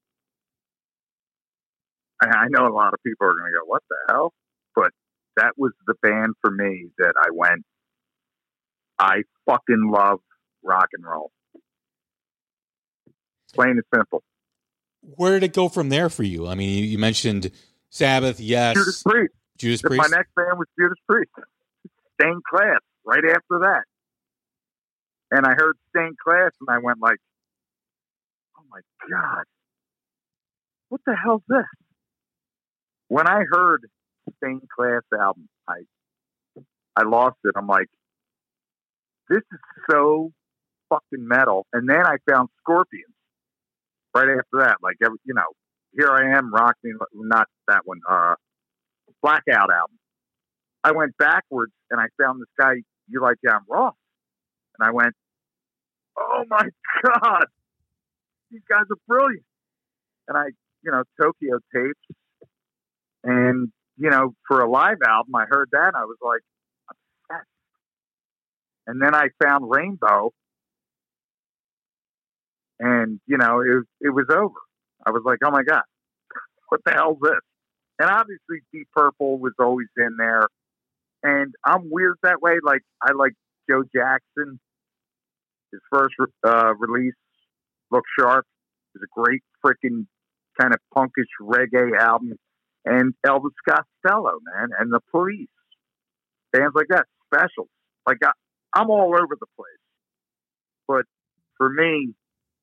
I 2.23 2.47
know 2.49 2.67
a 2.69 2.75
lot 2.75 2.95
of 2.95 3.01
people 3.05 3.27
are 3.27 3.35
going 3.35 3.53
to 3.53 3.59
go, 3.61 3.67
"What 3.67 3.83
the 3.91 3.97
hell?" 4.09 4.33
But 4.75 4.93
that 5.37 5.53
was 5.59 5.73
the 5.87 5.95
band 6.03 6.35
for 6.41 6.51
me 6.51 6.91
that 6.99 7.15
I 7.19 7.29
went. 7.33 7.65
I 8.99 9.23
fucking 9.47 9.91
love 9.93 10.21
rock 10.63 10.89
and 10.93 11.05
roll. 11.05 11.31
Plain 13.55 13.73
and 13.73 13.83
simple. 13.95 14.23
Where 15.17 15.39
did 15.39 15.45
it 15.45 15.53
go 15.53 15.69
from 15.69 15.89
there 15.89 16.09
for 16.09 16.23
you? 16.23 16.47
I 16.47 16.55
mean, 16.55 16.85
you, 16.85 16.99
mentioned 16.99 17.51
Sabbath, 17.91 18.41
yes, 18.41 18.75
Judas 18.77 19.03
Priest. 19.03 19.35
Judas 19.59 19.83
My 19.85 20.09
next 20.11 20.35
band 20.35 20.59
was 20.59 20.67
Judas 20.79 20.99
Priest. 21.09 21.31
Stained 22.21 22.43
Class. 22.45 22.81
Right 23.07 23.25
after 23.25 23.59
that, 23.61 23.83
and 25.31 25.47
I 25.47 25.51
heard 25.51 25.77
Stained 25.91 26.17
Class, 26.19 26.53
and 26.59 26.71
I 26.71 26.79
went 26.79 27.01
like, 27.01 27.19
"Oh 28.59 28.63
my 28.71 28.81
god, 29.11 29.45
what 30.89 31.03
the 31.05 31.15
hell's 31.15 31.43
this?" 31.49 31.67
When 33.09 33.29
I 33.29 33.45
heard 33.47 33.87
Stained 34.39 34.67
Class 34.75 35.03
album, 35.13 35.51
I 35.69 35.83
I 36.97 37.03
lost 37.03 37.37
it. 37.45 37.53
I'm 37.57 37.67
like, 37.67 37.89
this 39.29 39.43
is 39.53 39.59
so 39.91 40.33
fucking 40.89 41.27
metal. 41.27 41.67
And 41.73 41.89
then 41.89 42.07
I 42.07 42.17
found 42.31 42.49
Scorpions 42.61 43.14
right 44.15 44.29
after 44.29 44.59
that. 44.59 44.77
Like, 44.83 44.97
every, 45.05 45.19
you 45.25 45.35
know, 45.35 45.43
here 45.93 46.11
I 46.11 46.37
am 46.37 46.53
rocking, 46.53 46.97
not 47.15 47.47
that 47.69 47.83
one, 47.85 48.01
uh, 48.09 48.35
Blackout 49.23 49.71
album. 49.73 49.99
I 50.83 50.93
went 50.93 51.17
backwards 51.17 51.73
and 51.91 52.01
I 52.01 52.07
found 52.21 52.41
this 52.41 52.49
guy, 52.59 52.75
you 53.09 53.21
like 53.23 53.37
Jon 53.45 53.61
Roth. 53.69 53.95
And 54.79 54.87
I 54.87 54.91
went, 54.91 55.15
"Oh 56.19 56.45
my 56.49 56.69
god, 57.05 57.47
these 58.51 58.63
guys 58.69 58.85
are 58.91 58.99
brilliant!" 59.07 59.45
And 60.29 60.37
I, 60.37 60.47
you 60.83 60.91
know, 60.91 61.05
Tokyo 61.21 61.59
tapes, 61.75 62.19
and 63.23 63.73
you 63.97 64.11
know, 64.11 64.35
for 64.49 64.61
a 64.61 64.69
live 64.69 64.99
album, 65.07 65.35
I 65.37 65.45
heard 65.49 65.69
that, 65.73 65.93
I 65.95 66.05
was 66.05 66.17
like. 66.21 66.41
And 68.87 69.01
then 69.01 69.15
I 69.15 69.29
found 69.43 69.71
Rainbow, 69.71 70.33
and 72.81 73.21
you 73.27 73.39
know, 73.39 73.61
it 73.61 73.85
it 74.01 74.11
was 74.11 74.27
over. 74.31 74.61
I 75.07 75.11
was 75.11 75.23
like, 75.25 75.39
"Oh 75.45 75.51
my 75.51 75.63
god, 75.63 75.83
what 76.69 76.81
the 76.85 76.93
hell's 76.93 77.19
this?" 77.23 77.41
And 77.99 78.11
obviously, 78.11 78.61
Deep 78.73 78.89
Purple 78.95 79.39
was 79.39 79.53
always 79.59 79.89
in 79.97 80.17
there. 80.19 80.49
And 81.23 81.55
I'm 81.65 81.91
weird 81.91 82.17
that 82.23 82.43
way. 82.43 82.55
Like 82.63 82.83
I 83.03 83.13
like 83.13 83.33
Joe 83.69 83.83
Jackson. 83.95 84.59
His 85.73 85.81
first 85.93 86.15
uh, 86.47 86.75
release, 86.79 87.15
Look 87.91 88.05
Sharp, 88.19 88.47
is 88.95 89.03
a 89.03 89.21
great 89.21 89.43
freaking 89.65 90.07
kind 90.61 90.73
of 90.73 90.81
punkish 90.97 91.33
reggae 91.41 91.99
album. 91.99 92.35
And 92.85 93.15
Elvis 93.27 93.51
Costello, 93.67 94.39
man, 94.55 94.69
and 94.79 94.93
the 94.93 95.01
Police, 95.11 95.49
bands 96.53 96.75
like 96.75 96.89
that, 96.91 97.07
specials. 97.27 97.69
Like 98.07 98.19
I, 98.23 98.33
I'm 98.75 98.91
all 98.91 99.15
over 99.15 99.37
the 99.41 99.47
place. 99.57 99.67
But 100.87 101.05
for 101.57 101.71
me, 101.71 102.15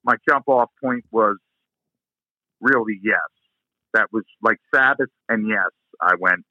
my 0.03 0.15
jump 0.27 0.47
off 0.47 0.69
point 0.83 1.05
was 1.11 1.37
really 2.59 2.99
yes. 3.03 3.19
That 3.93 4.07
was 4.11 4.23
like 4.41 4.57
Sabbath 4.73 5.09
and 5.29 5.47
yes. 5.47 5.69
I 6.01 6.15
went. 6.19 6.43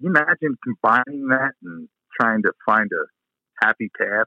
you 0.00 0.10
imagine 0.10 0.56
combining 0.62 1.28
that 1.28 1.52
and 1.62 1.88
trying 2.20 2.42
to 2.42 2.52
find 2.64 2.88
a 2.92 3.64
happy 3.64 3.90
path? 3.98 4.26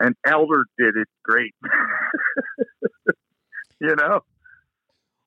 And 0.00 0.14
Elder 0.26 0.64
did 0.78 0.96
it 0.96 1.08
great. 1.22 1.54
you 3.80 3.94
know? 3.96 4.20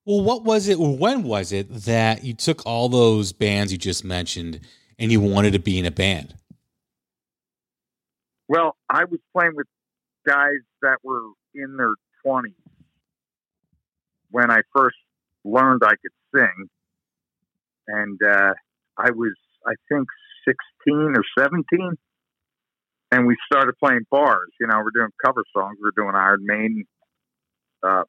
Well, 0.05 0.23
what 0.23 0.43
was 0.43 0.69
it, 0.69 0.79
or 0.79 0.95
when 0.95 1.23
was 1.23 1.51
it 1.51 1.67
that 1.69 2.23
you 2.23 2.33
took 2.33 2.65
all 2.65 2.87
those 2.87 3.33
bands 3.33 3.71
you 3.71 3.77
just 3.77 4.05
mentioned 4.05 4.61
and 4.97 5.11
you 5.11 5.19
wanted 5.19 5.51
to 5.51 5.59
be 5.59 5.77
in 5.77 5.85
a 5.85 5.91
band? 5.91 6.33
Well, 8.47 8.77
I 8.89 9.03
was 9.03 9.19
playing 9.35 9.51
with 9.55 9.67
guys 10.27 10.61
that 10.81 10.97
were 11.03 11.21
in 11.55 11.77
their 11.77 11.93
20s 12.25 12.53
when 14.29 14.51
I 14.51 14.59
first 14.75 14.97
learned 15.43 15.81
I 15.83 15.91
could 15.91 16.11
sing. 16.35 16.69
And 17.87 18.19
uh, 18.21 18.53
I 18.97 19.11
was, 19.11 19.33
I 19.65 19.73
think, 19.89 20.07
16 20.45 21.13
or 21.15 21.23
17. 21.39 21.97
And 23.11 23.25
we 23.25 23.37
started 23.45 23.73
playing 23.81 24.01
bars. 24.11 24.51
You 24.59 24.67
know, 24.67 24.75
we're 24.83 24.91
doing 24.91 25.11
cover 25.25 25.43
songs. 25.55 25.77
We're 25.81 25.91
doing 25.95 26.15
Iron 26.15 26.45
Maiden. 26.45 26.85
Uh, 27.81 28.03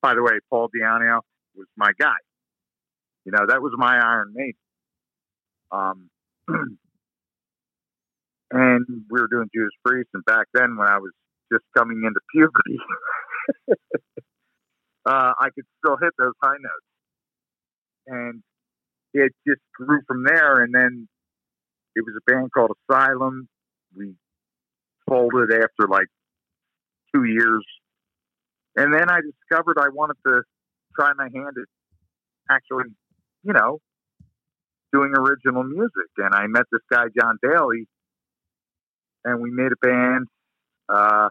by 0.00 0.14
the 0.14 0.22
way, 0.22 0.38
Paul 0.48 0.68
Di'Anno 0.68 1.20
was 1.54 1.66
my 1.76 1.90
guy. 2.00 2.14
You 3.26 3.32
know, 3.32 3.44
that 3.46 3.60
was 3.60 3.72
my 3.76 3.98
Iron 3.98 4.32
Maiden. 4.34 4.54
Um, 5.70 6.10
and 8.50 8.86
we 9.10 9.20
were 9.20 9.28
doing 9.28 9.48
Judas 9.54 9.70
Priest. 9.84 10.08
And 10.14 10.24
back 10.24 10.46
then, 10.54 10.76
when 10.76 10.88
I 10.88 10.98
was 10.98 11.12
just 11.52 11.64
coming 11.76 12.02
into 12.04 12.20
puberty, 12.32 12.78
uh, 15.06 15.32
I 15.38 15.48
could 15.54 15.64
still 15.84 15.96
hit 16.00 16.12
those 16.18 16.34
high 16.42 16.56
notes. 16.60 16.88
And 18.06 18.42
it 19.12 19.32
just 19.46 19.60
grew 19.74 20.00
from 20.06 20.24
there. 20.24 20.62
And 20.62 20.74
then 20.74 21.08
it 21.94 22.04
was 22.04 22.14
a 22.16 22.30
band 22.30 22.50
called 22.52 22.72
Asylum. 22.88 23.48
We 23.96 24.14
folded 25.08 25.52
after 25.52 25.88
like 25.88 26.08
two 27.14 27.24
years. 27.24 27.64
And 28.76 28.94
then 28.94 29.10
I 29.10 29.20
discovered 29.20 29.78
I 29.78 29.88
wanted 29.92 30.16
to 30.26 30.42
try 30.98 31.12
my 31.16 31.28
hand 31.34 31.56
at 31.56 32.54
actually, 32.54 32.84
you 33.42 33.52
know, 33.52 33.78
doing 34.92 35.12
original 35.16 35.64
music. 35.64 36.08
And 36.16 36.34
I 36.34 36.46
met 36.46 36.64
this 36.72 36.80
guy, 36.90 37.04
John 37.18 37.38
Daly, 37.42 37.86
and 39.24 39.40
we 39.40 39.50
made 39.50 39.72
a 39.72 39.86
band. 39.86 40.26
Uh, 40.88 41.28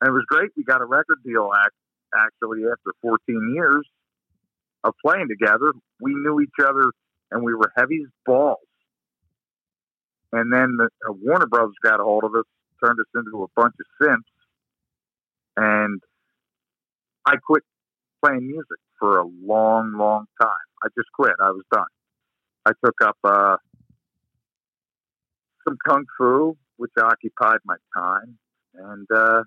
and 0.00 0.08
it 0.08 0.12
was 0.12 0.24
great. 0.28 0.50
We 0.56 0.64
got 0.64 0.80
a 0.80 0.86
record 0.86 1.18
deal 1.24 1.50
act, 1.54 1.74
actually 2.14 2.64
after 2.64 2.92
14 3.02 3.54
years 3.54 3.86
of 4.84 4.94
playing 5.04 5.28
together. 5.28 5.72
We 6.00 6.12
knew 6.14 6.40
each 6.40 6.64
other 6.64 6.90
and 7.30 7.42
we 7.42 7.54
were 7.54 7.72
heavy 7.76 8.00
as 8.04 8.10
balls. 8.26 8.58
And 10.32 10.52
then 10.52 10.76
the, 10.76 10.88
uh, 11.08 11.12
Warner 11.22 11.46
Brothers 11.46 11.76
got 11.82 12.00
a 12.00 12.02
hold 12.02 12.24
of 12.24 12.34
us, 12.34 12.44
turned 12.84 12.98
us 12.98 13.06
into 13.14 13.44
a 13.44 13.46
bunch 13.54 13.74
of 13.78 13.86
simps, 14.02 14.28
and 15.56 16.00
I 17.24 17.36
quit 17.36 17.62
playing 18.24 18.46
music 18.46 18.78
for 18.98 19.18
a 19.18 19.24
long, 19.24 19.92
long 19.96 20.26
time. 20.40 20.50
I 20.82 20.88
just 20.98 21.08
quit. 21.12 21.34
I 21.40 21.50
was 21.50 21.62
done. 21.72 21.84
I 22.66 22.72
took 22.84 22.94
up 23.04 23.16
uh, 23.24 23.56
some 25.64 25.76
kung 25.86 26.04
fu, 26.18 26.56
which 26.76 26.92
occupied 27.00 27.58
my 27.64 27.76
time, 27.96 28.38
and 28.74 29.06
uh, 29.14 29.42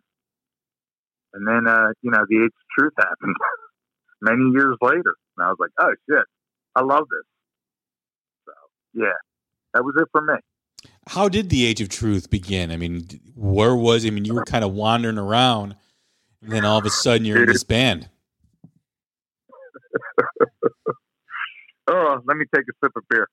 and 1.34 1.48
then 1.48 1.68
uh, 1.68 1.90
you 2.02 2.12
know 2.12 2.26
the 2.30 2.38
age 2.38 2.46
of 2.46 2.68
truth 2.78 2.94
happened 2.98 3.36
many 4.22 4.52
years 4.52 4.78
later, 4.82 5.16
and 5.38 5.46
I 5.46 5.50
was 5.50 5.58
like, 5.60 5.72
oh 5.80 5.94
shit, 6.10 6.26
I 6.76 6.82
love 6.82 7.06
this. 7.10 8.46
So 8.46 8.54
yeah, 9.04 9.18
that 9.74 9.84
was 9.84 9.96
it 9.98 10.08
for 10.12 10.22
me. 10.22 10.36
How 11.08 11.30
did 11.30 11.50
the 11.50 11.66
Age 11.66 11.82
of 11.82 11.90
Truth 11.90 12.30
begin? 12.30 12.72
I 12.72 12.78
mean, 12.78 13.08
where 13.34 13.76
was? 13.76 14.06
I 14.06 14.10
mean, 14.10 14.26
you 14.26 14.34
were 14.34 14.44
kind 14.44 14.64
of 14.64 14.74
wandering 14.74 15.18
around, 15.18 15.76
and 16.42 16.52
then 16.52 16.66
all 16.66 16.78
of 16.78 16.86
a 16.86 16.90
sudden 16.90 17.26
you're 17.26 17.44
in 17.44 17.48
this 17.48 17.64
band. 17.64 18.10
Oh, 21.90 22.20
let 22.26 22.36
me 22.36 22.46
take 22.54 22.66
a 22.70 22.74
sip 22.84 22.92
of 22.98 23.04
beer. 23.10 23.28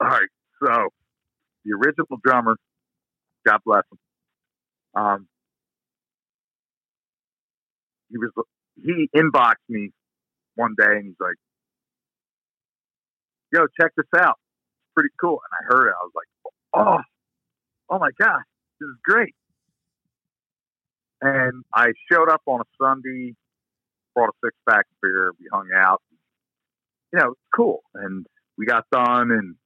All 0.00 0.08
right, 0.08 0.28
so 0.62 0.88
the 1.64 1.72
original 1.74 2.18
drummer, 2.24 2.56
God 3.46 3.60
bless 3.66 3.84
him. 3.92 5.02
Um, 5.02 5.28
he 8.10 8.18
was 8.18 8.30
he 8.76 9.08
inboxed 9.14 9.54
me 9.68 9.90
one 10.56 10.74
day 10.78 10.86
and 10.96 11.06
he's 11.06 11.16
like, 11.20 11.36
"Yo, 13.52 13.66
check 13.80 13.92
this 13.96 14.06
out. 14.18 14.38
It's 14.38 14.92
pretty 14.94 15.10
cool." 15.20 15.40
And 15.44 15.52
I 15.60 15.74
heard 15.76 15.88
it. 15.88 15.94
I 16.00 16.04
was 16.04 16.12
like, 16.14 16.52
"Oh, 16.74 16.98
oh 17.90 17.98
my 17.98 18.10
god, 18.20 18.40
this 18.80 18.88
is 18.88 18.96
great!" 19.04 19.34
And 21.20 21.64
I 21.74 21.88
showed 22.10 22.30
up 22.30 22.42
on 22.46 22.60
a 22.62 22.64
Sunday, 22.82 23.34
brought 24.14 24.30
a 24.30 24.32
six 24.44 24.56
pack 24.68 24.86
of 24.86 24.96
beer. 25.02 25.32
We 25.38 25.46
hung 25.52 25.68
out. 25.76 26.02
You 27.12 27.20
know, 27.20 27.30
it's 27.32 27.40
cool. 27.54 27.82
And 27.94 28.26
we 28.58 28.66
got 28.66 28.84
done, 28.92 29.30
and 29.32 29.56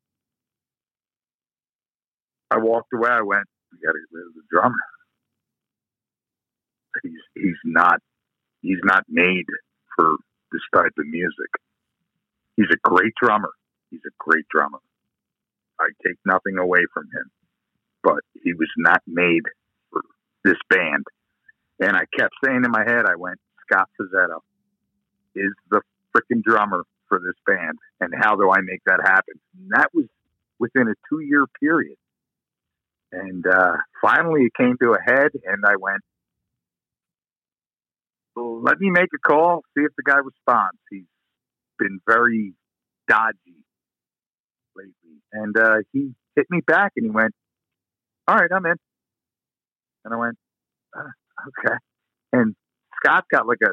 I 2.51 2.59
walked 2.59 2.93
away. 2.95 3.11
I 3.11 3.23
went, 3.23 3.47
"We 3.73 3.79
got 3.85 3.93
to 3.93 3.99
get 3.99 4.17
rid 4.17 4.27
of 4.27 4.35
the 4.35 4.43
drummer. 4.51 4.77
He's 7.03 7.21
he's 7.35 7.61
not 7.65 8.01
he's 8.63 8.81
not 8.85 9.05
made 9.09 9.47
for 9.97 10.17
this 10.53 10.63
type 10.75 10.93
of 10.99 11.07
music. 11.07 11.51
He's 12.57 12.71
a 12.73 12.89
great 12.89 13.13
drummer. 13.21 13.51
He's 13.91 14.01
a 14.07 14.15
great 14.19 14.47
drummer. 14.49 14.79
I 15.81 15.89
take 16.07 16.17
nothing 16.25 16.59
away 16.59 16.87
from 16.93 17.05
him, 17.05 17.31
but 18.03 18.21
he 18.43 18.53
was 18.55 18.71
not 18.79 19.03
made 19.07 19.43
for 19.91 20.03
this 20.45 20.59
band. 20.71 21.05
And 21.81 21.97
I 21.97 22.05
kept 22.17 22.35
saying 22.45 22.63
in 22.65 22.71
my 22.71 22.85
head, 22.87 23.07
I 23.07 23.17
went, 23.17 23.39
Scott 23.69 23.89
Fazzetto 24.01 24.41
is 25.35 25.53
the 25.71 25.81
freaking 26.17 26.43
drummer 26.43 26.85
for 27.09 27.19
this 27.19 27.35
band. 27.47 27.79
And 28.01 28.13
how 28.17 28.37
do 28.37 28.51
I 28.51 28.61
make 28.63 28.83
that 28.87 29.01
happen? 29.05 29.35
And 29.59 29.71
that 29.75 29.89
was 29.93 30.07
within 30.59 30.89
a 30.89 30.95
two 31.11 31.21
year 31.21 31.47
period. 31.61 31.97
And 33.15 33.47
uh, 33.47 33.77
finally 34.03 34.43
it 34.47 34.53
came 34.57 34.77
to 34.83 34.95
a 34.95 35.01
head, 35.01 35.31
and 35.45 35.65
I 35.65 35.77
went, 35.77 36.03
let 38.65 38.81
me 38.81 38.91
make 38.91 39.11
a 39.15 39.19
call, 39.19 39.63
see 39.77 39.85
if 39.85 39.93
the 39.97 40.03
guy 40.03 40.19
responds. 40.19 40.79
He's 40.91 41.05
been 41.79 42.01
very 42.07 42.55
dodgy 43.09 43.65
lately. 44.75 45.21
And 45.33 45.57
uh, 45.57 45.77
he 45.93 46.15
hit 46.35 46.47
me 46.51 46.61
back 46.67 46.93
and 46.97 47.05
he 47.07 47.11
went, 47.11 47.33
All 48.27 48.37
right, 48.37 48.51
I'm 48.51 48.65
in. 48.67 48.77
And 50.05 50.15
I 50.15 50.17
went, 50.17 50.37
uh, 50.97 51.11
Okay. 51.49 51.77
And 52.33 52.55
Scott's 52.97 53.27
got 53.31 53.47
like 53.47 53.59
a 53.63 53.71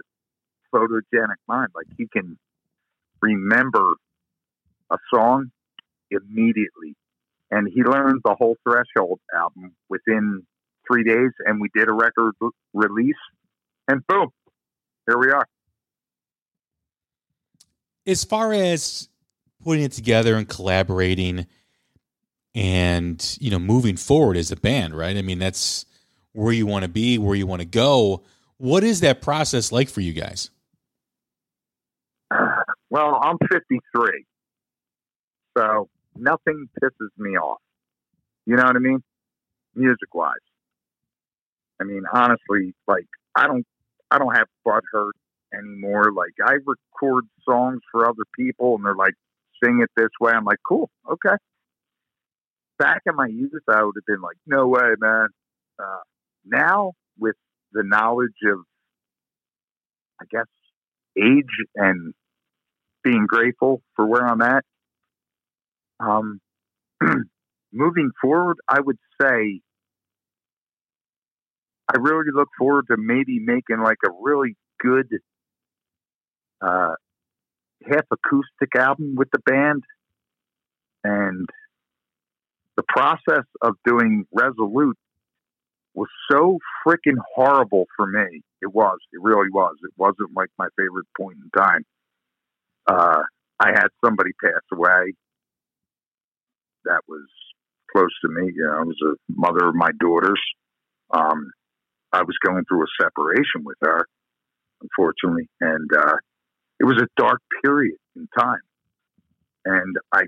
photogenic 0.76 1.40
mind. 1.48 1.70
Like 1.74 1.88
he 1.98 2.08
can 2.12 2.38
remember 3.22 3.94
a 4.92 4.98
song 5.14 5.52
immediately. 6.10 6.96
And 7.52 7.68
he 7.68 7.84
learned 7.84 8.22
the 8.24 8.36
whole 8.36 8.56
Threshold 8.64 9.20
album 9.36 9.76
within 9.90 10.44
three 10.90 11.04
days. 11.04 11.32
And 11.46 11.60
we 11.60 11.70
did 11.76 11.90
a 11.90 11.94
record 11.94 12.34
release. 12.74 13.16
And 13.88 14.06
boom, 14.08 14.30
here 15.08 15.20
we 15.20 15.32
are. 15.32 15.46
As 18.08 18.24
far 18.24 18.54
as 18.54 19.10
putting 19.64 19.84
it 19.84 19.92
together 19.92 20.36
and 20.36 20.48
collaborating, 20.48 21.46
and 22.54 23.38
you 23.40 23.50
know 23.50 23.60
moving 23.60 23.96
forward 23.96 24.38
as 24.38 24.52
a 24.52 24.56
band, 24.56 24.96
right? 24.96 25.16
I 25.16 25.22
mean, 25.22 25.40
that's 25.40 25.86
where 26.34 26.54
you 26.54 26.66
want 26.66 26.84
to 26.84 26.90
be, 26.90 27.18
where 27.18 27.36
you 27.36 27.48
want 27.48 27.62
to 27.62 27.68
go. 27.68 28.24
What 28.58 28.84
is 28.84 29.02
that 29.02 29.22
process 29.22 29.72
like 29.72 29.90
for 29.90 30.02
you 30.02 30.14
guys? 30.14 30.50
Well, 32.90 33.20
I'm 33.22 33.38
53, 33.50 34.26
so 35.58 35.90
nothing 36.16 36.70
pisses 36.82 37.10
me 37.18 37.32
off. 37.32 37.62
You 38.46 38.56
know 38.56 38.64
what 38.64 38.76
I 38.76 38.80
mean? 38.80 39.04
Music 39.76 40.14
wise. 40.14 40.36
I 41.80 41.84
mean, 41.84 42.04
honestly, 42.12 42.74
like 42.88 43.08
I 43.36 43.48
don't, 43.48 43.66
I 44.10 44.18
don't 44.18 44.36
have 44.36 44.48
butt 44.64 44.84
hurt 44.92 45.16
anymore. 45.54 46.12
Like 46.14 46.34
I 46.46 46.58
record 46.66 47.26
songs 47.48 47.82
for 47.92 48.08
other 48.08 48.24
people, 48.38 48.76
and 48.76 48.86
they're 48.86 48.96
like, 48.96 49.14
"Sing 49.64 49.80
it 49.82 49.90
this 49.96 50.10
way." 50.20 50.32
I'm 50.32 50.46
like, 50.46 50.60
"Cool, 50.68 50.90
okay." 51.10 51.36
Back 52.78 53.02
in 53.06 53.16
my 53.16 53.28
youth, 53.28 53.64
I 53.68 53.84
would 53.84 53.96
have 53.96 54.06
been 54.06 54.22
like, 54.22 54.38
"No 54.46 54.68
way, 54.68 54.94
man." 55.00 55.28
Uh, 55.80 56.00
now, 56.46 56.94
with 57.18 57.36
the 57.72 57.84
knowledge 57.84 58.32
of, 58.46 58.60
I 60.22 60.26
guess, 60.30 60.48
age 61.18 61.46
and 61.76 62.14
being 63.04 63.26
grateful 63.26 63.82
for 63.96 64.06
where 64.06 64.26
I'm 64.26 64.42
at, 64.42 64.64
um, 66.02 66.40
moving 67.72 68.12
forward, 68.22 68.58
I 68.68 68.80
would 68.80 68.98
say 69.22 69.62
I 71.94 71.98
really 72.00 72.32
look 72.34 72.50
forward 72.58 72.86
to 72.90 72.98
maybe 72.98 73.40
making 73.40 73.82
like 73.84 73.98
a 74.06 74.12
really 74.22 74.56
good 74.80 75.08
uh, 76.62 76.96
half 77.90 78.06
acoustic 78.12 78.76
album 78.76 79.16
with 79.16 79.30
the 79.32 79.40
band. 79.40 79.84
And 81.04 81.50
the 82.78 82.84
process 82.88 83.46
of 83.62 83.76
doing 83.86 84.26
Resolute 84.32 84.98
was 85.94 86.08
so 86.32 86.60
freaking 86.86 87.18
horrible 87.36 87.86
for 87.98 88.08
me. 88.08 88.42
It 88.62 88.74
was. 88.74 88.98
It 89.12 89.22
really 89.22 89.50
was. 89.52 89.76
It 89.84 89.92
wasn't 89.98 90.36
like 90.36 90.50
my 90.58 90.68
favorite 90.78 91.08
point 91.20 91.38
in 91.44 91.62
time. 91.62 91.84
Uh, 92.88 93.24
I 93.60 93.70
had 93.70 93.88
somebody 94.04 94.32
pass 94.42 94.62
away 94.72 95.14
that 96.86 97.02
was 97.08 97.28
close 97.92 98.12
to 98.22 98.30
me. 98.30 98.52
You 98.56 98.66
know, 98.66 98.82
it 98.82 98.88
was 98.88 99.02
a 99.06 99.16
mother 99.30 99.68
of 99.68 99.76
my 99.76 99.92
daughters. 100.00 100.42
Um, 101.12 101.52
I 102.14 102.24
was 102.24 102.36
going 102.46 102.64
through 102.66 102.84
a 102.84 103.04
separation 103.04 103.64
with 103.64 103.78
her, 103.82 104.06
unfortunately, 104.82 105.50
and 105.60 105.90
uh, 105.96 106.16
it 106.80 106.86
was 106.86 107.02
a 107.02 107.08
dark 107.22 107.40
period 107.64 107.98
in 108.16 108.28
time. 108.38 108.62
And 109.66 109.96
I 110.14 110.24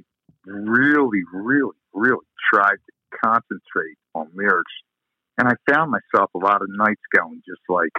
really, 0.46 1.22
really, 1.34 1.76
really 1.94 2.26
tried 2.54 2.76
to 2.76 3.18
concentrate 3.24 3.98
on 4.14 4.30
lyrics. 4.36 4.72
And 5.38 5.48
I 5.48 5.54
found 5.72 5.92
myself 5.92 6.30
a 6.36 6.38
lot 6.38 6.62
of 6.62 6.68
nights 6.70 7.02
going 7.16 7.42
just 7.48 7.62
like, 7.68 7.92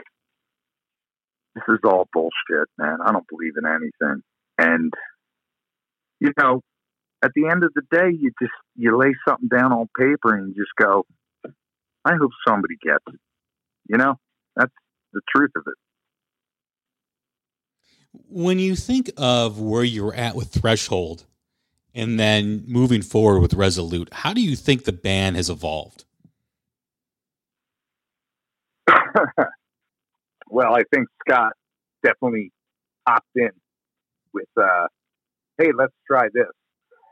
this 1.55 1.65
is 1.69 1.81
all 1.85 2.09
bullshit, 2.13 2.69
man. 2.79 2.99
I 3.05 3.13
don't 3.13 3.27
believe 3.29 3.55
in 3.57 3.67
anything. 3.67 4.23
And, 4.59 4.93
you 6.21 6.33
know, 6.39 6.63
at 7.25 7.33
the 7.35 7.49
end 7.49 7.65
of 7.65 7.73
the 7.75 7.83
day, 7.91 8.11
you 8.11 8.31
just, 8.41 8.53
you 8.77 8.97
lay 8.99 9.15
something 9.27 9.49
down 9.49 9.73
on 9.73 9.89
paper 9.99 10.35
and 10.35 10.49
you 10.49 10.55
just 10.55 10.75
go, 10.79 11.07
I 12.05 12.13
hope 12.21 12.31
somebody 12.47 12.75
gets 12.83 13.03
it. 13.09 13.19
You 13.89 13.97
know, 13.97 14.17
that's 14.55 14.73
the 15.15 15.23
truth 15.35 15.53
of 15.57 15.63
it. 15.67 15.75
When 18.29 18.59
you 18.59 18.77
think 18.77 19.11
of 19.17 19.59
where 19.59 19.83
you're 19.83 20.15
at 20.15 20.35
with 20.35 20.49
Threshold 20.49 21.25
and 21.95 22.21
then 22.21 22.65
moving 22.67 23.01
forward 23.01 23.41
with 23.41 23.55
Resolute, 23.55 24.13
how 24.13 24.35
do 24.35 24.43
you 24.43 24.55
think 24.55 24.85
the 24.85 24.93
band 24.93 25.37
has 25.37 25.49
evolved? 25.49 26.05
well, 30.51 30.75
I 30.75 30.83
think 30.93 31.09
Scott 31.27 31.53
definitely 32.05 32.53
hopped 33.09 33.27
in 33.35 33.51
with, 34.35 34.49
uh, 34.61 34.89
hey, 35.57 35.71
let's 35.75 35.95
try 36.07 36.29
this, 36.35 36.51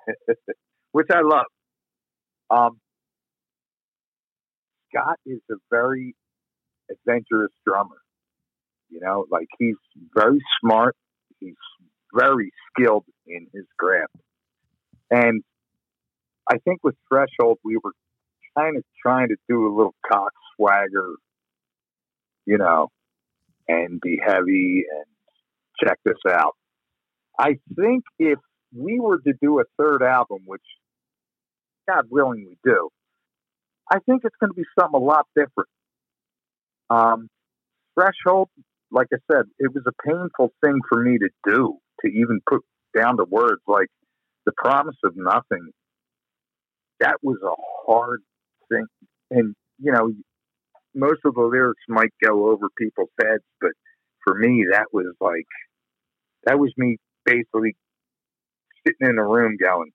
which 0.92 1.08
I 1.12 1.20
love. 1.22 1.46
Um, 2.50 2.78
Scott 4.90 5.18
is 5.24 5.40
a 5.50 5.54
very 5.70 6.14
adventurous 6.90 7.52
drummer. 7.66 7.96
You 8.90 9.00
know, 9.00 9.24
like 9.30 9.48
he's 9.58 9.76
very 10.14 10.40
smart. 10.60 10.94
He's 11.40 11.54
very 12.14 12.52
skilled 12.70 13.04
in 13.26 13.46
his 13.54 13.64
craft. 13.78 14.14
And 15.10 15.42
I 16.48 16.58
think 16.58 16.80
with 16.82 16.94
Threshold, 17.08 17.58
we 17.64 17.78
were 17.82 17.92
kind 18.56 18.76
of 18.76 18.84
trying 19.00 19.28
to 19.28 19.36
do 19.48 19.66
a 19.66 19.72
little 19.74 19.94
cock 20.10 20.32
swagger, 20.56 21.14
you 22.44 22.58
know, 22.58 22.88
and 23.68 24.00
be 24.00 24.20
heavy 24.22 24.84
and 24.90 25.04
check 25.82 25.98
this 26.04 26.18
out. 26.28 26.54
I 27.38 27.58
think 27.74 28.04
if 28.18 28.38
we 28.74 29.00
were 29.00 29.18
to 29.20 29.32
do 29.40 29.60
a 29.60 29.64
third 29.78 30.02
album, 30.02 30.40
which 30.46 30.62
God 31.88 32.06
willing 32.10 32.46
we 32.48 32.56
do, 32.64 32.88
I 33.90 33.98
think 34.00 34.22
it's 34.24 34.36
going 34.40 34.50
to 34.50 34.56
be 34.56 34.64
something 34.78 35.00
a 35.00 35.04
lot 35.04 35.26
different. 35.36 35.68
Um, 36.90 37.28
threshold, 37.98 38.48
like 38.90 39.08
I 39.12 39.18
said, 39.30 39.46
it 39.58 39.72
was 39.74 39.84
a 39.86 40.08
painful 40.08 40.52
thing 40.64 40.80
for 40.88 41.02
me 41.02 41.18
to 41.18 41.28
do 41.46 41.78
to 42.00 42.08
even 42.08 42.40
put 42.48 42.62
down 42.96 43.16
the 43.16 43.24
words 43.24 43.60
like 43.66 43.88
the 44.46 44.52
promise 44.56 44.96
of 45.04 45.14
nothing. 45.16 45.70
That 47.00 47.16
was 47.22 47.38
a 47.42 47.54
hard 47.86 48.20
thing, 48.70 48.86
and 49.30 49.54
you 49.80 49.90
know, 49.92 50.12
most 50.94 51.20
of 51.24 51.34
the 51.34 51.42
lyrics 51.42 51.82
might 51.88 52.12
go 52.22 52.50
over 52.50 52.68
people's 52.78 53.10
heads, 53.20 53.42
but 53.60 53.72
for 54.24 54.34
me, 54.34 54.66
that 54.70 54.86
was 54.92 55.06
like 55.20 55.46
that 56.44 56.58
was 56.58 56.72
me 56.76 56.98
basically 57.24 57.74
sitting 58.86 59.08
in 59.08 59.18
a 59.18 59.24
room 59.24 59.56
going, 59.56 59.92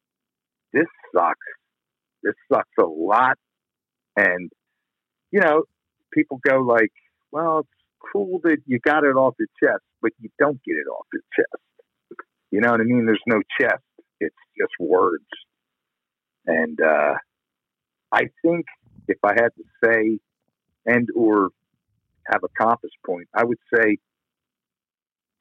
"This 0.73 0.87
sucks. 1.13 1.39
This 2.23 2.35
sucks 2.51 2.69
a 2.79 2.85
lot." 2.85 3.37
And 4.15 4.51
you 5.31 5.41
know, 5.41 5.63
people 6.11 6.39
go 6.47 6.59
like, 6.59 6.91
well, 7.31 7.59
it's 7.59 7.69
cool 8.13 8.39
that 8.43 8.57
you 8.65 8.79
got 8.79 9.03
it 9.03 9.15
off 9.15 9.35
your 9.39 9.49
chest, 9.61 9.83
but 10.01 10.11
you 10.19 10.29
don't 10.39 10.61
get 10.63 10.73
it 10.73 10.87
off 10.87 11.05
your 11.13 11.23
chest. 11.35 11.63
You 12.51 12.61
know 12.61 12.71
what 12.71 12.81
I 12.81 12.85
mean? 12.85 13.05
There's 13.05 13.21
no 13.27 13.41
chest. 13.59 13.83
It's 14.19 14.35
just 14.57 14.71
words. 14.79 15.25
And 16.45 16.79
uh, 16.81 17.15
I 18.11 18.29
think 18.41 18.65
if 19.07 19.17
I 19.23 19.33
had 19.33 19.49
to 19.57 19.63
say 19.83 20.19
and 20.85 21.09
or 21.15 21.49
have 22.31 22.43
a 22.43 22.63
compass 22.63 22.91
point, 23.05 23.27
I 23.33 23.43
would 23.43 23.59
say 23.75 23.97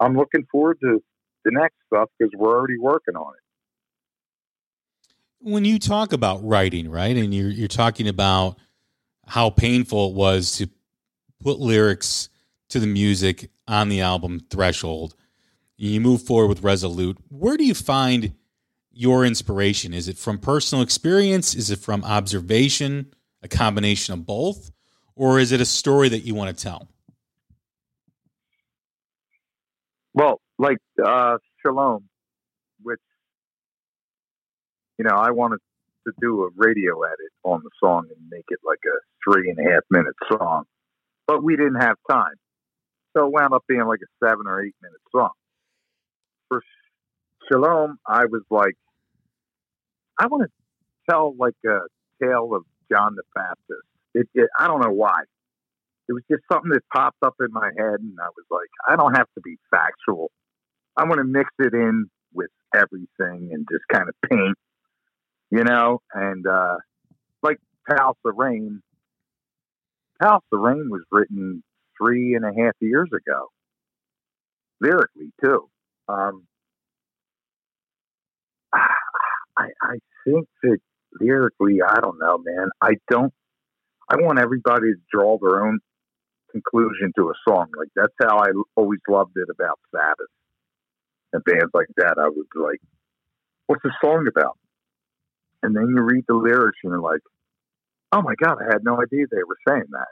I'm 0.00 0.16
looking 0.16 0.46
forward 0.50 0.78
to 0.82 1.02
the 1.46 1.52
next 1.52 1.76
stuff 1.87 2.11
because 2.18 2.32
we're 2.37 2.54
already 2.54 2.76
working 2.78 3.14
on 3.14 3.32
it. 3.32 3.40
When 5.48 5.64
you 5.64 5.78
talk 5.78 6.12
about 6.12 6.44
writing, 6.44 6.90
right, 6.90 7.16
and 7.16 7.32
you're 7.32 7.50
you're 7.50 7.68
talking 7.68 8.09
about 8.09 8.59
how 9.26 9.50
painful 9.50 10.11
it 10.11 10.14
was 10.14 10.52
to 10.59 10.68
put 11.40 11.61
lyrics 11.61 12.28
to 12.70 12.80
the 12.80 12.87
music 12.87 13.50
on 13.68 13.88
the 13.88 14.00
album 14.00 14.40
Threshold. 14.50 15.14
You 15.76 16.00
move 16.00 16.22
forward 16.22 16.48
with 16.48 16.62
Resolute. 16.62 17.18
Where 17.28 17.56
do 17.56 17.64
you 17.64 17.74
find 17.74 18.35
your 18.90 19.24
inspiration? 19.24 19.94
Is 19.94 20.09
it 20.09 20.18
from 20.18 20.38
personal 20.38 20.82
experience? 20.82 21.54
Is 21.54 21.70
it 21.70 21.78
from 21.78 22.02
observation? 22.02 23.14
A 23.42 23.48
combination 23.48 24.14
of 24.14 24.26
both? 24.26 24.72
Or 25.14 25.38
is 25.38 25.52
it 25.52 25.61
a 25.61 25.66
story 25.66 26.09
that 26.09 26.20
you 26.20 26.35
want 26.35 26.56
to 26.56 26.62
tell? 26.62 26.88
Well, 30.14 30.40
like 30.59 30.79
uh, 31.05 31.38
Shalom, 31.64 32.09
which, 32.83 33.01
you 34.99 35.05
know, 35.05 35.16
I 35.16 35.31
wanted 35.31 35.59
to 36.07 36.12
do 36.21 36.45
a 36.45 36.51
radio 36.57 37.03
edit 37.03 37.33
on 37.45 37.62
the 37.62 37.71
song 37.83 38.07
and 38.09 38.31
make 38.31 38.45
it 38.49 38.59
like 38.64 38.79
a 38.87 38.97
three 39.25 39.51
and 39.51 39.59
a 39.59 39.71
half 39.71 39.83
minute 39.90 40.14
song 40.31 40.64
but 41.27 41.42
we 41.42 41.57
didn't 41.57 41.81
have 41.81 41.97
time. 42.11 42.35
So 43.16 43.27
it 43.27 43.33
wound 43.33 43.53
up 43.55 43.64
being 43.69 43.85
like 43.87 44.01
a 44.03 44.27
seven 44.27 44.47
or 44.47 44.62
eight 44.62 44.75
minute 44.83 45.01
song. 45.14 45.31
For 46.49 46.62
Shalom, 47.51 47.99
I 48.07 48.27
was 48.27 48.42
like, 48.51 48.75
I 50.19 50.27
want 50.27 50.45
to 50.45 50.51
tell 51.11 51.35
like 51.38 51.55
a 51.66 51.79
tale 52.23 52.51
of 52.55 52.64
John 52.90 53.16
the 53.16 53.23
Baptist. 53.35 53.87
It, 54.14 54.29
it, 54.35 54.49
I 54.59 54.66
don't 54.66 54.81
know 54.81 54.92
why. 54.92 55.23
It 56.09 56.12
was 56.12 56.23
just 56.31 56.42
something 56.51 56.71
that 56.71 56.83
popped 56.95 57.19
up 57.25 57.35
in 57.40 57.53
my 57.53 57.71
head, 57.77 58.01
and 58.01 58.16
I 58.21 58.29
was 58.37 58.47
like, 58.51 58.71
I 58.88 58.95
don't 58.97 59.16
have 59.16 59.27
to 59.35 59.40
be 59.42 59.57
factual. 59.71 60.31
I 60.96 61.04
want 61.04 61.18
to 61.18 61.24
mix 61.24 61.50
it 61.59 61.74
in 61.74 62.09
with 62.32 62.50
everything 62.74 63.50
and 63.52 63.66
just 63.70 63.85
kind 63.92 64.09
of 64.09 64.14
paint, 64.30 64.56
you 65.50 65.64
know. 65.64 66.00
And 66.12 66.46
uh, 66.46 66.76
like 67.42 67.59
Palace 67.88 68.16
the 68.24 68.32
Rain, 68.32 68.82
House 70.20 70.42
the 70.50 70.59
Rain 70.59 70.88
was 70.90 71.02
written 71.11 71.62
three 71.98 72.35
and 72.35 72.44
a 72.44 72.52
half 72.62 72.74
years 72.80 73.09
ago, 73.14 73.48
lyrically 74.80 75.32
too. 75.44 75.68
Um, 76.09 76.46
I, 78.72 79.68
I 79.82 79.98
think 80.24 80.48
that 80.62 80.78
lyrically, 81.20 81.80
I 81.87 82.00
don't 82.00 82.18
know, 82.18 82.38
man. 82.38 82.68
I 82.80 82.94
don't. 83.11 83.32
I 84.09 84.16
want 84.16 84.38
everybody 84.38 84.92
to 84.92 85.00
draw 85.12 85.37
their 85.38 85.66
own 85.66 85.80
conclusion 86.52 87.12
to 87.16 87.30
a 87.30 87.35
song. 87.46 87.66
Like 87.76 87.88
that's 87.96 88.14
how 88.22 88.38
I 88.38 88.48
always 88.76 89.00
loved 89.09 89.32
it 89.37 89.48
about 89.50 89.80
Sabbath 89.92 90.28
and 91.37 91.44
bands 91.44 91.70
like 91.75 91.88
that. 91.99 92.16
I 92.18 92.29
was 92.29 92.46
like, 92.55 92.81
"What's 93.66 93.83
the 93.83 93.92
song 94.01 94.27
about?" 94.27 94.59
And 95.62 95.77
then 95.77 95.88
you 95.94 96.03
read 96.03 96.25
the 96.27 96.35
lyrics 96.35 96.79
and 96.83 96.90
you're 96.90 97.01
like, 97.01 97.20
"Oh 98.12 98.22
my 98.22 98.35
god, 98.42 98.59
I 98.61 98.64
had 98.72 98.85
no 98.85 99.01
idea 99.01 99.27
they 99.31 99.44
were 99.44 99.59
saying 99.68 99.88
that." 99.90 100.09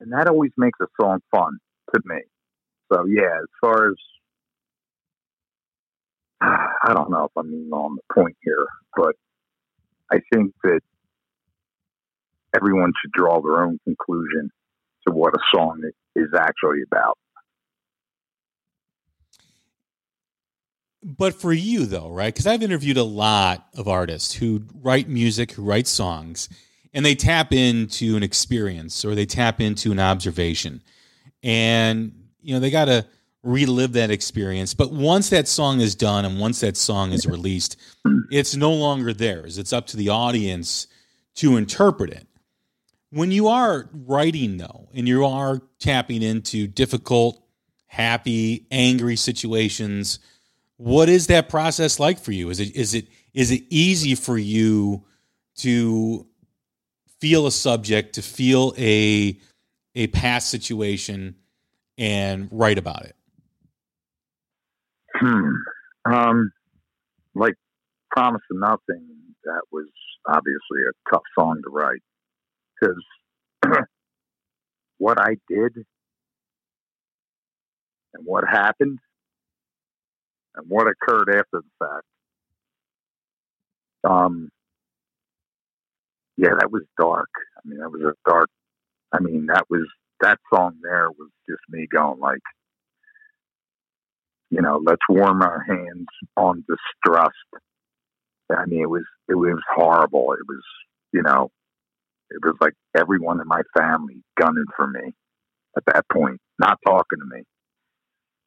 And 0.00 0.12
that 0.12 0.28
always 0.28 0.52
makes 0.56 0.78
a 0.80 0.86
song 1.00 1.20
fun 1.30 1.58
to 1.94 2.00
me. 2.04 2.22
So 2.92 3.06
yeah, 3.06 3.38
as 3.38 3.48
far 3.60 3.88
as 3.88 3.96
I 6.40 6.92
don't 6.92 7.10
know 7.10 7.24
if 7.24 7.32
I'm 7.36 7.72
on 7.72 7.96
the 7.96 8.14
point 8.14 8.36
here, 8.42 8.66
but 8.94 9.16
I 10.12 10.20
think 10.32 10.54
that 10.62 10.80
everyone 12.54 12.92
should 13.00 13.12
draw 13.12 13.40
their 13.40 13.64
own 13.64 13.78
conclusion 13.84 14.50
to 15.06 15.14
what 15.14 15.34
a 15.34 15.40
song 15.54 15.82
is 16.14 16.28
actually 16.36 16.82
about. 16.86 17.18
But 21.08 21.40
for 21.40 21.52
you, 21.52 21.86
though, 21.86 22.10
right? 22.10 22.34
Because 22.34 22.48
I've 22.48 22.64
interviewed 22.64 22.96
a 22.96 23.04
lot 23.04 23.68
of 23.76 23.86
artists 23.86 24.34
who 24.34 24.64
write 24.74 25.08
music, 25.08 25.52
who 25.52 25.62
write 25.62 25.86
songs, 25.86 26.48
and 26.92 27.06
they 27.06 27.14
tap 27.14 27.52
into 27.52 28.16
an 28.16 28.24
experience 28.24 29.04
or 29.04 29.14
they 29.14 29.24
tap 29.24 29.60
into 29.60 29.92
an 29.92 30.00
observation. 30.00 30.82
And, 31.44 32.24
you 32.40 32.54
know, 32.54 32.60
they 32.60 32.70
got 32.72 32.86
to 32.86 33.06
relive 33.44 33.92
that 33.92 34.10
experience. 34.10 34.74
But 34.74 34.92
once 34.92 35.30
that 35.30 35.46
song 35.46 35.80
is 35.80 35.94
done 35.94 36.24
and 36.24 36.40
once 36.40 36.58
that 36.58 36.76
song 36.76 37.12
is 37.12 37.24
released, 37.24 37.76
it's 38.32 38.56
no 38.56 38.72
longer 38.72 39.12
theirs. 39.12 39.58
It's 39.58 39.72
up 39.72 39.86
to 39.88 39.96
the 39.96 40.08
audience 40.08 40.88
to 41.36 41.56
interpret 41.56 42.10
it. 42.10 42.26
When 43.10 43.30
you 43.30 43.46
are 43.46 43.88
writing, 43.92 44.56
though, 44.56 44.88
and 44.92 45.06
you 45.06 45.24
are 45.24 45.62
tapping 45.78 46.22
into 46.22 46.66
difficult, 46.66 47.40
happy, 47.86 48.66
angry 48.72 49.14
situations, 49.14 50.18
what 50.76 51.08
is 51.08 51.28
that 51.28 51.48
process 51.48 51.98
like 51.98 52.18
for 52.18 52.32
you? 52.32 52.50
Is 52.50 52.60
it 52.60 52.74
is 52.76 52.94
it 52.94 53.06
is 53.32 53.50
it 53.50 53.62
easy 53.70 54.14
for 54.14 54.36
you 54.36 55.04
to 55.58 56.26
feel 57.20 57.46
a 57.46 57.52
subject, 57.52 58.14
to 58.14 58.22
feel 58.22 58.74
a 58.76 59.38
a 59.94 60.06
past 60.08 60.50
situation, 60.50 61.36
and 61.96 62.48
write 62.52 62.78
about 62.78 63.04
it? 63.04 63.16
Hmm. 65.14 65.50
Um, 66.04 66.52
like 67.34 67.54
Promise 68.10 68.42
of 68.50 68.58
Nothing, 68.58 69.08
that 69.44 69.62
was 69.72 69.88
obviously 70.26 70.80
a 70.88 71.10
tough 71.10 71.22
song 71.38 71.62
to 71.64 71.70
write 71.70 72.02
because 72.80 73.02
what 74.98 75.18
I 75.18 75.36
did 75.48 75.74
and 78.14 78.24
what 78.24 78.44
happened 78.46 78.98
and 80.56 80.66
what 80.68 80.86
occurred 80.88 81.28
after 81.30 81.62
the 81.62 81.62
fact. 81.78 82.04
Um, 84.04 84.50
yeah, 86.36 86.50
that 86.58 86.70
was 86.70 86.82
dark. 86.98 87.28
I 87.56 87.68
mean, 87.68 87.78
that 87.80 87.90
was 87.90 88.02
a 88.02 88.30
dark. 88.30 88.48
I 89.12 89.20
mean, 89.20 89.46
that 89.46 89.64
was 89.70 89.86
that 90.20 90.38
song. 90.52 90.76
There 90.82 91.08
was 91.10 91.30
just 91.48 91.60
me 91.68 91.86
going 91.90 92.20
like, 92.20 92.42
you 94.50 94.60
know, 94.60 94.80
let's 94.84 95.02
warm 95.08 95.42
our 95.42 95.64
hands 95.66 96.06
on 96.36 96.64
distrust. 96.68 97.34
I 98.50 98.66
mean, 98.66 98.82
it 98.82 98.90
was 98.90 99.04
it 99.28 99.34
was 99.34 99.60
horrible. 99.74 100.32
It 100.32 100.46
was, 100.48 100.62
you 101.12 101.22
know, 101.22 101.50
it 102.30 102.38
was 102.44 102.56
like 102.60 102.74
everyone 102.96 103.40
in 103.40 103.48
my 103.48 103.62
family 103.76 104.22
gunning 104.40 104.64
for 104.76 104.86
me 104.86 105.14
at 105.76 105.84
that 105.86 106.04
point, 106.12 106.40
not 106.58 106.78
talking 106.86 107.18
to 107.18 107.36
me. 107.36 107.42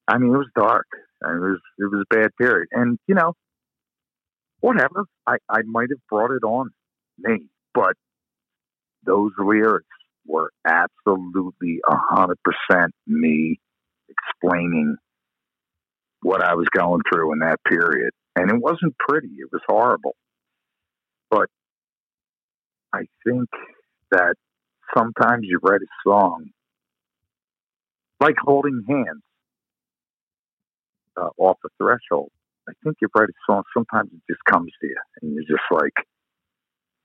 I 0.07 0.17
mean, 0.17 0.33
it 0.33 0.37
was 0.37 0.49
dark. 0.55 0.87
It 1.21 1.39
was 1.39 1.59
it 1.77 1.91
was 1.91 2.05
a 2.09 2.15
bad 2.15 2.31
period, 2.37 2.69
and 2.71 2.97
you 3.07 3.15
know, 3.15 3.33
whatever. 4.61 5.05
I 5.27 5.37
I 5.49 5.61
might 5.65 5.89
have 5.89 5.99
brought 6.09 6.31
it 6.31 6.43
on 6.45 6.71
me, 7.17 7.47
but 7.73 7.93
those 9.05 9.31
lyrics 9.37 9.87
were 10.25 10.51
absolutely 10.65 11.79
a 11.87 11.95
hundred 11.97 12.37
percent 12.43 12.93
me 13.07 13.59
explaining 14.09 14.95
what 16.21 16.43
I 16.43 16.55
was 16.55 16.67
going 16.75 17.01
through 17.11 17.33
in 17.33 17.39
that 17.39 17.59
period, 17.65 18.11
and 18.35 18.49
it 18.51 18.61
wasn't 18.61 18.95
pretty. 18.97 19.29
It 19.39 19.49
was 19.51 19.61
horrible, 19.67 20.15
but 21.29 21.49
I 22.93 23.01
think 23.25 23.49
that 24.11 24.35
sometimes 24.97 25.41
you 25.43 25.59
write 25.61 25.81
a 25.81 26.09
song 26.09 26.49
like 28.19 28.35
holding 28.39 28.83
hands 28.87 29.21
uh, 31.19 31.29
off 31.37 31.57
a 31.65 31.69
threshold. 31.77 32.31
I 32.67 32.73
think 32.83 32.97
you 33.01 33.07
write 33.15 33.29
a 33.29 33.33
song, 33.51 33.63
sometimes 33.73 34.11
it 34.13 34.21
just 34.31 34.43
comes 34.45 34.71
to 34.81 34.87
you, 34.87 34.97
and 35.21 35.33
you're 35.33 35.43
just 35.43 35.67
like, 35.71 35.93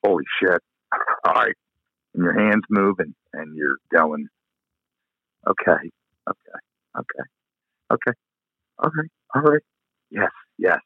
holy 0.05 0.24
shit. 0.40 0.61
All 1.27 1.33
right. 1.33 1.55
And 2.14 2.22
your 2.22 2.38
hands 2.38 2.62
move, 2.70 2.96
and, 2.98 3.14
and 3.33 3.57
you're 3.57 3.79
going, 3.92 4.29
okay, 5.48 5.90
okay, 6.29 6.59
okay, 6.96 7.24
okay, 7.92 8.12
okay, 8.85 9.09
all 9.35 9.42
right. 9.42 9.62
Yes, 10.11 10.31
yes. 10.59 10.79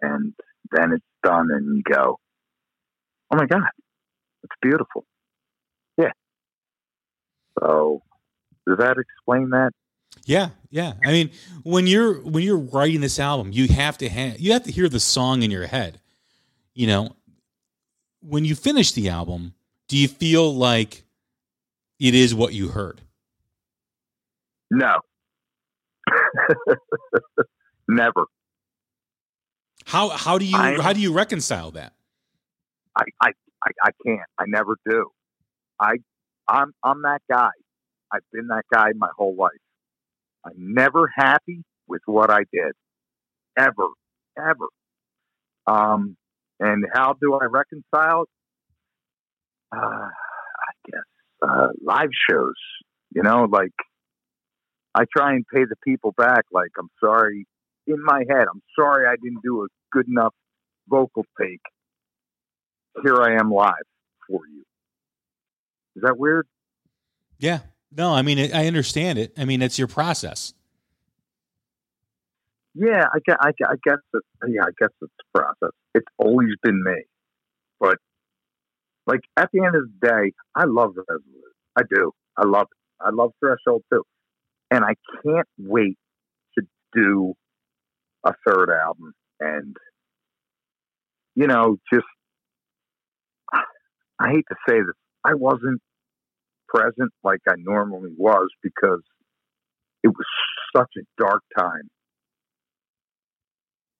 And 0.00 0.34
then 0.72 0.92
it's 0.92 1.04
done, 1.22 1.48
and 1.52 1.76
you 1.76 1.82
go, 1.84 2.18
oh 3.30 3.36
my 3.36 3.46
God, 3.46 3.68
it's 4.42 4.54
beautiful. 4.60 5.04
Yeah. 5.96 6.10
So, 7.60 8.02
does 8.66 8.78
that 8.78 8.96
explain 8.98 9.50
that? 9.50 9.70
Yeah, 10.24 10.50
yeah. 10.70 10.94
I 11.04 11.10
mean, 11.12 11.30
when 11.64 11.86
you're 11.86 12.14
when 12.20 12.44
you're 12.44 12.58
writing 12.58 13.00
this 13.00 13.18
album, 13.18 13.50
you 13.52 13.68
have 13.68 13.98
to 13.98 14.08
ha- 14.08 14.36
you 14.38 14.52
have 14.52 14.62
to 14.64 14.72
hear 14.72 14.88
the 14.88 15.00
song 15.00 15.42
in 15.42 15.50
your 15.50 15.66
head. 15.66 16.00
You 16.74 16.86
know, 16.86 17.16
when 18.20 18.44
you 18.44 18.54
finish 18.54 18.92
the 18.92 19.08
album, 19.08 19.54
do 19.88 19.96
you 19.98 20.08
feel 20.08 20.54
like 20.54 21.04
it 21.98 22.14
is 22.14 22.34
what 22.34 22.52
you 22.54 22.68
heard? 22.68 23.00
No. 24.70 25.00
Never. 27.88 28.26
How 29.84 30.08
how 30.10 30.38
do 30.38 30.44
you 30.44 30.56
I- 30.56 30.80
how 30.80 30.92
do 30.92 31.00
you 31.00 31.12
reconcile 31.12 31.72
that? 31.72 31.92
I, 32.96 33.04
I, 33.20 33.28
I, 33.64 33.70
I 33.84 33.90
can't. 34.06 34.20
I 34.38 34.44
never 34.46 34.76
do. 34.88 35.08
I, 35.80 35.94
I'm, 36.46 36.74
I'm 36.84 37.00
that 37.02 37.22
guy. 37.30 37.48
I've 38.12 38.20
been 38.32 38.48
that 38.48 38.64
guy 38.72 38.92
my 38.94 39.08
whole 39.16 39.34
life. 39.34 39.52
I'm 40.44 40.74
never 40.74 41.10
happy 41.14 41.62
with 41.86 42.02
what 42.06 42.30
I 42.30 42.40
did, 42.52 42.72
ever, 43.56 43.88
ever. 44.38 44.66
Um, 45.66 46.16
and 46.58 46.84
how 46.92 47.14
do 47.20 47.34
I 47.34 47.44
reconcile? 47.44 48.26
Uh, 49.74 49.78
I 49.78 50.72
guess 50.86 51.00
uh, 51.42 51.68
live 51.84 52.10
shows. 52.28 52.54
You 53.14 53.22
know, 53.22 53.46
like 53.50 53.72
I 54.94 55.04
try 55.16 55.32
and 55.32 55.44
pay 55.52 55.64
the 55.64 55.76
people 55.84 56.12
back. 56.16 56.44
Like 56.52 56.70
I'm 56.78 56.90
sorry 57.02 57.46
in 57.86 58.02
my 58.02 58.24
head. 58.28 58.46
I'm 58.52 58.62
sorry 58.78 59.06
I 59.06 59.16
didn't 59.22 59.42
do 59.42 59.62
a 59.62 59.66
good 59.92 60.08
enough 60.08 60.34
vocal 60.88 61.24
take 61.40 61.60
here 63.00 63.20
I 63.20 63.38
am 63.40 63.50
live 63.50 63.72
for 64.28 64.40
you. 64.46 64.64
Is 65.96 66.02
that 66.02 66.18
weird? 66.18 66.46
Yeah. 67.38 67.60
No, 67.96 68.12
I 68.14 68.22
mean 68.22 68.38
I 68.52 68.66
understand 68.66 69.18
it. 69.18 69.32
I 69.36 69.44
mean 69.44 69.62
it's 69.62 69.78
your 69.78 69.88
process. 69.88 70.54
Yeah, 72.74 73.04
I 73.12 73.18
guess, 73.26 73.36
I, 73.38 73.48
I 73.48 73.74
guess 73.84 73.98
it, 74.14 74.22
yeah, 74.48 74.62
I 74.62 74.70
guess 74.78 74.88
it's 75.02 75.12
process. 75.34 75.72
It's 75.94 76.06
always 76.16 76.48
been 76.62 76.82
me, 76.82 77.02
but 77.78 77.98
like 79.06 79.20
at 79.36 79.50
the 79.52 79.60
end 79.60 79.76
of 79.76 79.82
the 80.00 80.08
day, 80.08 80.32
I 80.54 80.64
love 80.64 80.94
Resolute. 80.96 81.54
I 81.76 81.82
do. 81.94 82.12
I 82.36 82.46
love 82.46 82.68
it. 82.70 83.04
I 83.04 83.10
love 83.10 83.32
Threshold 83.40 83.82
too, 83.92 84.04
and 84.70 84.84
I 84.84 84.94
can't 85.22 85.48
wait 85.58 85.98
to 86.58 86.64
do 86.94 87.34
a 88.24 88.32
third 88.46 88.70
album 88.70 89.12
and 89.40 89.76
you 91.34 91.46
know 91.46 91.76
just 91.92 92.06
I 93.52 94.30
hate 94.30 94.44
to 94.48 94.56
say 94.68 94.76
this, 94.78 94.94
I 95.24 95.34
wasn't 95.34 95.82
present 96.72 97.12
like 97.22 97.40
I 97.48 97.54
normally 97.58 98.12
was 98.16 98.48
because 98.62 99.02
it 100.02 100.08
was 100.08 100.26
such 100.76 100.90
a 100.98 101.22
dark 101.22 101.42
time. 101.56 101.88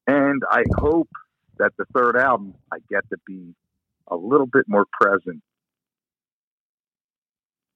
And 0.06 0.42
I 0.50 0.64
hope 0.76 1.08
that 1.58 1.72
the 1.78 1.85
third 1.94 2.16
album, 2.16 2.54
I 2.72 2.78
get 2.90 3.08
to 3.11 3.16
be 3.26 3.54
a 4.08 4.16
little 4.16 4.48
bit 4.48 4.64
more 4.66 4.87
present 5.00 5.42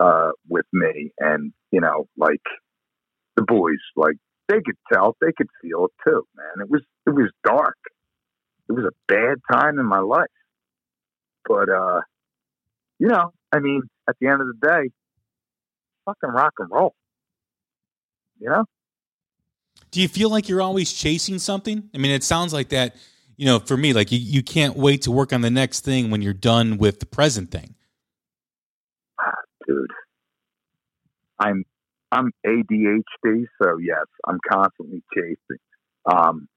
uh, 0.01 0.31
with 0.49 0.67
me. 0.73 1.13
And, 1.19 1.53
you 1.71 1.81
know, 1.81 2.09
like 2.17 2.43
the 3.37 3.43
boys, 3.43 3.79
like 3.95 4.17
they 4.49 4.61
could 4.65 4.77
tell, 4.93 5.17
they 5.21 5.33
could 5.37 5.49
feel 5.63 5.87
it 5.87 5.93
too, 6.05 6.27
man. 6.37 6.65
It 6.65 6.71
was, 6.71 6.83
it 7.07 7.11
was 7.11 7.31
dark. 7.45 7.77
It 8.69 8.73
was 8.73 8.85
a 8.85 9.13
bad 9.13 9.37
time 9.53 9.79
in 9.79 9.87
my 9.87 10.01
life. 10.01 10.27
But 11.49 11.69
uh, 11.69 12.01
you 12.99 13.09
know, 13.09 13.33
I 13.57 13.61
mean, 13.61 13.83
at 14.09 14.17
the 14.21 14.29
end 14.29 14.41
of 14.41 14.47
the 14.49 14.67
day, 14.67 14.91
fucking 16.05 16.31
rock 16.31 16.53
and 16.59 16.71
roll. 16.71 16.95
You 18.39 18.51
know? 18.51 18.65
Do 19.91 20.01
you 20.01 20.09
feel 20.09 20.31
like 20.31 20.49
you're 20.49 20.63
always 20.63 20.93
chasing 20.93 21.39
something? 21.39 21.89
I 21.95 21.99
mean, 21.99 22.11
it 22.11 22.23
sounds 22.23 22.53
like 22.53 22.69
that, 22.69 22.97
you 23.37 23.47
know, 23.47 23.59
for 23.59 23.77
me, 23.77 23.93
like 23.93 24.13
you, 24.13 24.19
you 24.19 24.43
can't 24.43 24.77
wait 24.77 25.03
to 25.03 25.11
work 25.11 25.33
on 25.33 25.41
the 25.41 25.51
next 25.51 25.81
thing 25.81 26.11
when 26.11 26.23
you're 26.23 26.35
done 26.35 26.77
with 26.77 27.01
the 27.01 27.07
present 27.07 27.51
thing. 27.51 27.75
dude. 29.67 29.91
I'm 31.39 31.65
I'm 32.13 32.31
ADHD, 32.47 33.47
so 33.63 33.79
yes, 33.79 34.07
I'm 34.27 34.39
constantly 34.51 35.03
chasing. 35.15 35.59
Um, 36.05 36.49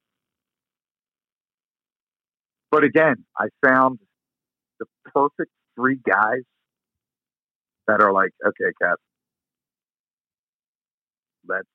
but 2.72 2.84
again, 2.84 3.26
I 3.38 3.48
found 3.66 4.00
the 4.80 4.86
perfect 5.14 5.52
three 5.76 6.00
guys 6.08 6.44
that 7.90 8.02
are 8.02 8.14
like, 8.14 8.32
okay, 8.46 8.72
Cap, 8.82 8.98
let's 11.48 11.68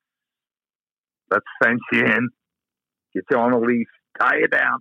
let's 1.31 1.47
fence 1.63 1.81
you 1.93 2.05
in, 2.05 2.29
get 3.15 3.25
you 3.31 3.37
on 3.37 3.53
a 3.53 3.59
leash, 3.59 3.89
tie 4.19 4.37
you 4.39 4.49
down, 4.49 4.79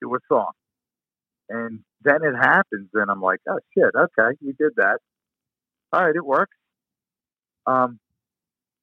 do 0.00 0.14
a 0.14 0.18
song, 0.28 0.52
and 1.48 1.80
then 2.04 2.18
it 2.22 2.36
happens, 2.36 2.88
and 2.94 3.10
I'm 3.10 3.20
like, 3.20 3.40
oh 3.48 3.58
shit, 3.76 3.90
okay, 3.96 4.36
you 4.40 4.52
did 4.52 4.72
that. 4.76 4.98
All 5.92 6.04
right, 6.04 6.14
it 6.14 6.24
works. 6.24 6.56
Um, 7.66 7.98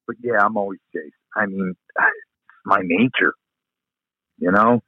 but 0.06 0.16
yeah, 0.22 0.44
I'm 0.44 0.58
always 0.58 0.80
chasing. 0.94 1.10
I 1.34 1.46
mean, 1.46 1.74
it's 1.98 2.66
my 2.66 2.80
nature, 2.82 3.32
you 4.38 4.52
know. 4.52 4.82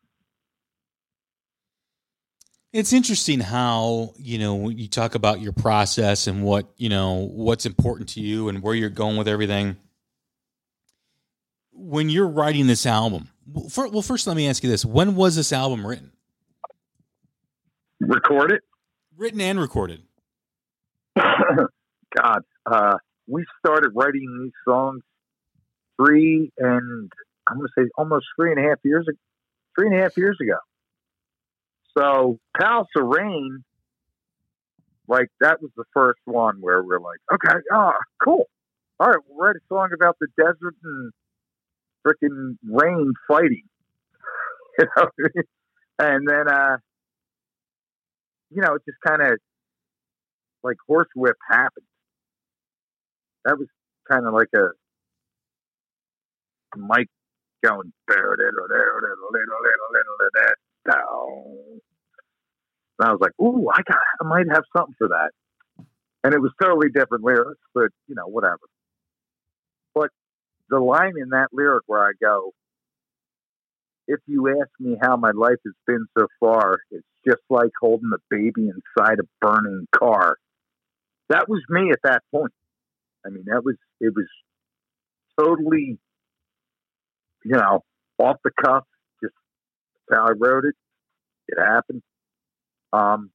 It's 2.73 2.95
interesting 2.95 3.41
how, 3.41 4.15
you 4.17 4.39
know, 4.39 4.71
you 4.71 4.89
talk 4.89 5.15
about 5.15 5.43
your 5.43 5.53
process 5.53 6.27
and 6.27 6.43
what, 6.43 6.73
you 6.79 6.89
know, 6.89 7.29
what's 7.31 7.67
important 7.67 8.09
to 8.11 8.21
you 8.21 8.49
and 8.49 8.63
where 8.63 8.75
you're 8.75 8.89
going 8.89 9.19
with 9.19 9.29
everything. 9.29 9.77
When 11.73 12.09
you're 12.09 12.29
writing 12.29 12.67
this 12.67 12.87
album, 12.87 13.29
well, 13.47 13.91
well 13.91 14.03
first 14.03 14.27
let 14.27 14.37
me 14.37 14.49
ask 14.49 14.63
you 14.63 14.71
this. 14.71 14.87
When 14.87 15.17
was 15.17 15.37
this 15.37 15.53
album 15.53 15.87
written? 15.87 16.13
Recorded? 18.01 18.63
Written 19.19 19.43
and 19.43 19.61
recorded. 19.61 20.03
God, 21.15 22.43
uh, 22.65 22.97
we 23.27 23.45
started 23.59 23.91
writing 23.95 24.45
these 24.45 24.53
songs 24.67 25.03
three 26.01 26.51
and 26.57 27.13
I'm 27.47 27.59
going 27.59 27.69
to 27.69 27.83
say 27.83 27.91
almost 27.99 28.25
three 28.35 28.51
and 28.51 28.65
a 28.65 28.67
half 28.67 28.79
years 28.83 29.07
ago. 29.07 29.19
Three 29.79 29.89
and 29.89 29.99
a 29.99 30.03
half 30.03 30.17
years 30.17 30.39
ago. 30.41 30.57
So 31.97 32.39
of 32.97 33.05
Rain, 33.05 33.65
like 35.09 35.29
that 35.41 35.61
was 35.61 35.71
the 35.77 35.85
first 35.93 36.21
one 36.25 36.57
where 36.61 36.83
we're 36.83 37.01
like, 37.01 37.19
okay, 37.33 37.59
oh, 37.73 37.93
cool. 38.23 38.47
All 38.99 39.09
right, 39.09 39.19
we'll 39.29 39.47
write 39.47 39.57
a 39.57 39.61
song 39.69 39.91
about 39.95 40.17
the 40.21 40.29
desert 40.37 40.75
and 40.85 41.13
freaking 42.07 42.57
rain 42.69 43.13
fighting. 43.29 43.65
You 44.79 44.87
know? 44.97 45.09
and 45.99 46.27
then, 46.27 46.49
uh, 46.49 46.79
you 48.51 48.63
know, 48.63 48.75
it 48.75 48.83
just 48.89 48.97
kind 49.07 49.21
of 49.21 49.39
like 50.63 50.79
horsewhip 50.89 51.37
happened. 51.47 51.85
That 53.45 53.59
was 53.59 53.69
kind 54.11 54.27
of 54.27 54.33
like 54.33 54.49
a 54.55 54.69
mic 56.79 57.09
going 57.63 57.93
down. 60.89 61.81
And 62.99 63.09
I 63.09 63.13
was 63.13 63.21
like, 63.21 63.33
ooh, 63.41 63.69
I 63.73 63.83
got, 63.83 63.99
I 64.21 64.25
might 64.29 64.47
have 64.53 64.65
something 64.77 64.95
for 64.99 65.09
that. 65.09 65.31
And 66.25 66.35
it 66.35 66.41
was 66.41 66.53
totally 66.61 66.89
different 66.95 67.25
lyrics, 67.25 67.61
but 67.75 67.89
you 68.07 68.15
know, 68.15 68.27
whatever. 68.27 68.61
But 69.95 70.11
the 70.71 70.79
line 70.79 71.15
in 71.21 71.31
that 71.31 71.49
lyric 71.53 71.83
where 71.87 72.05
I 72.05 72.13
go, 72.21 72.53
if 74.07 74.21
you 74.27 74.49
ask 74.61 74.71
me 74.79 74.97
how 75.01 75.17
my 75.17 75.31
life 75.31 75.59
has 75.65 75.75
been 75.87 76.07
so 76.17 76.27
far, 76.41 76.79
it's 76.91 77.07
just 77.27 77.43
like 77.49 77.71
holding 77.81 78.11
a 78.15 78.19
baby 78.31 78.69
inside 78.69 79.19
a 79.21 79.29
burning 79.41 79.87
car. 79.97 80.37
That 81.29 81.49
was 81.49 81.63
me 81.69 81.91
at 81.91 82.01
that 82.05 82.23
point. 82.31 82.53
I 83.25 83.31
mean, 83.31 83.45
that 83.47 83.65
was, 83.65 83.77
it 84.01 84.13
was 84.15 84.27
totally, 85.39 85.99
you 87.45 87.57
know, 87.57 87.85
off 88.19 88.37
the 88.45 88.51
cuff, 88.63 88.85
how 90.13 90.27
I 90.27 90.33
wrote 90.39 90.65
it. 90.65 90.75
It 91.49 91.59
happened. 91.61 92.03
Um, 92.93 93.31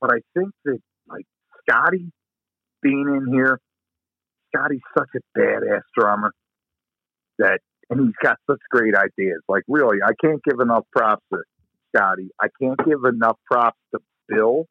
but 0.00 0.12
I 0.12 0.18
think 0.38 0.52
that 0.64 0.78
like 1.08 1.26
Scotty 1.62 2.10
being 2.82 3.06
in 3.08 3.32
here, 3.32 3.58
Scotty's 4.54 4.80
such 4.96 5.08
a 5.16 5.38
badass 5.38 5.82
drummer 5.96 6.32
that, 7.38 7.60
and 7.90 8.00
he's 8.00 8.14
got 8.22 8.38
such 8.48 8.60
great 8.70 8.94
ideas. 8.94 9.40
Like 9.48 9.62
really, 9.68 9.98
I 10.04 10.12
can't 10.22 10.42
give 10.44 10.60
enough 10.60 10.84
props 10.94 11.22
to 11.32 11.40
Scotty. 11.94 12.30
I 12.40 12.48
can't 12.60 12.78
give 12.84 13.04
enough 13.04 13.38
props 13.50 13.78
to 13.94 14.00
Bill 14.28 14.66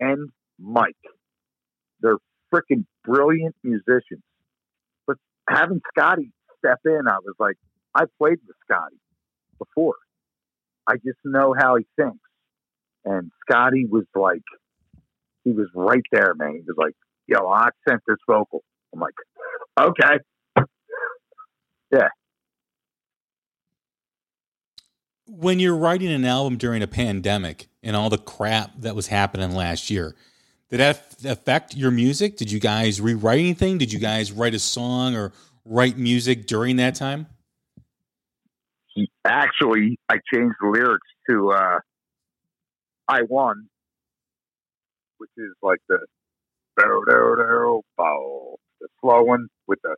and 0.00 0.30
Mike. 0.58 0.94
They're 2.00 2.18
freaking 2.52 2.84
brilliant 3.04 3.54
musicians. 3.62 4.22
But 5.06 5.16
having 5.48 5.80
Scotty 5.96 6.32
step 6.58 6.80
in, 6.84 7.02
I 7.06 7.18
was 7.18 7.34
like, 7.38 7.56
I 7.94 8.04
played 8.18 8.38
with 8.46 8.56
Scotty 8.68 8.96
before. 9.58 9.94
I 10.88 10.94
just 10.96 11.18
know 11.24 11.54
how 11.58 11.76
he 11.76 11.86
thinks. 11.96 12.18
And 13.04 13.30
Scotty 13.42 13.86
was 13.86 14.04
like, 14.14 14.42
he 15.44 15.52
was 15.52 15.68
right 15.74 16.02
there, 16.10 16.34
man. 16.34 16.52
He 16.52 16.62
was 16.66 16.76
like, 16.76 16.94
yo, 17.26 17.48
I 17.48 17.68
sent 17.88 18.00
this 18.06 18.16
vocal. 18.28 18.62
I'm 18.92 19.00
like, 19.00 19.14
okay. 19.78 20.64
Yeah. 21.92 22.08
When 25.26 25.58
you're 25.58 25.76
writing 25.76 26.12
an 26.12 26.24
album 26.24 26.58
during 26.58 26.82
a 26.82 26.86
pandemic 26.86 27.68
and 27.82 27.96
all 27.96 28.10
the 28.10 28.18
crap 28.18 28.72
that 28.78 28.94
was 28.94 29.08
happening 29.08 29.52
last 29.52 29.90
year, 29.90 30.14
did 30.70 30.80
that 30.80 31.14
affect 31.24 31.74
your 31.76 31.90
music? 31.90 32.36
Did 32.36 32.50
you 32.50 32.60
guys 32.60 33.00
rewrite 33.00 33.38
anything? 33.38 33.78
Did 33.78 33.92
you 33.92 33.98
guys 33.98 34.32
write 34.32 34.54
a 34.54 34.58
song 34.58 35.14
or 35.14 35.32
write 35.64 35.96
music 35.96 36.46
during 36.46 36.76
that 36.76 36.94
time? 36.94 37.26
Actually, 39.24 39.98
I 40.08 40.18
changed 40.32 40.56
the 40.60 40.68
lyrics 40.68 41.08
to 41.28 41.50
uh, 41.50 41.78
I 43.08 43.22
Won, 43.22 43.68
which 45.18 45.30
is 45.36 45.52
like 45.62 45.80
the 45.88 45.98
the 46.76 47.82
slow 49.00 49.22
one 49.22 49.48
with 49.66 49.80
the. 49.82 49.96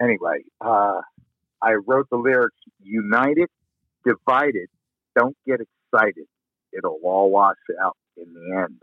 Anyway, 0.00 0.42
uh, 0.60 1.00
I 1.62 1.74
wrote 1.86 2.08
the 2.10 2.18
lyrics 2.18 2.56
united, 2.82 3.48
divided, 4.04 4.68
don't 5.16 5.36
get 5.46 5.60
excited. 5.60 6.26
It'll 6.72 6.98
all 7.02 7.30
wash 7.30 7.56
out 7.82 7.96
in 8.16 8.32
the 8.34 8.56
end. 8.56 8.78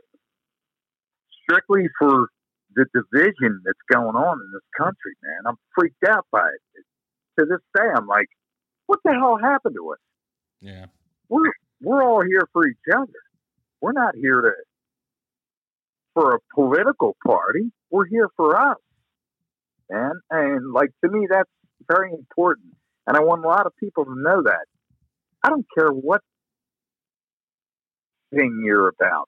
Strictly 1.44 1.88
for 2.00 2.30
the 2.76 2.86
division 2.94 3.62
that's 3.64 3.78
going 3.92 4.16
on 4.16 4.42
in 4.42 4.52
this 4.52 4.64
country, 4.76 5.14
man. 5.22 5.42
I'm 5.46 5.58
freaked 5.78 6.04
out 6.08 6.26
by 6.32 6.48
it. 6.48 6.84
To 7.40 7.46
this 7.46 7.60
day, 7.76 7.88
I'm 7.96 8.08
like, 8.08 8.30
what 8.88 9.00
the 9.04 9.12
hell 9.12 9.38
happened 9.38 9.76
to 9.76 9.92
us? 9.94 10.00
Yeah. 10.62 10.86
We're 11.30 11.52
we're 11.82 12.04
all 12.04 12.22
here 12.22 12.48
for 12.54 12.68
each 12.68 12.78
other. 12.94 13.08
We're 13.82 13.92
not 13.92 14.16
here 14.16 14.42
to 14.42 14.52
for 16.14 16.36
a 16.36 16.40
political 16.54 17.16
party. 17.26 17.72
We're 17.90 18.06
here 18.06 18.30
for 18.38 18.56
us, 18.56 18.78
man. 19.90 20.14
And 20.30 20.72
like 20.72 20.92
to 21.04 21.10
me, 21.10 21.28
that's 21.30 21.50
very 21.88 22.12
important. 22.12 22.76
And 23.06 23.18
I 23.18 23.22
want 23.22 23.44
a 23.44 23.48
lot 23.48 23.66
of 23.66 23.74
people 23.78 24.06
to 24.06 24.16
know 24.16 24.44
that. 24.44 24.66
I 25.44 25.50
don't 25.50 25.66
care 25.78 25.90
what 25.90 26.22
thing 28.34 28.62
you're 28.66 28.88
about. 28.88 29.28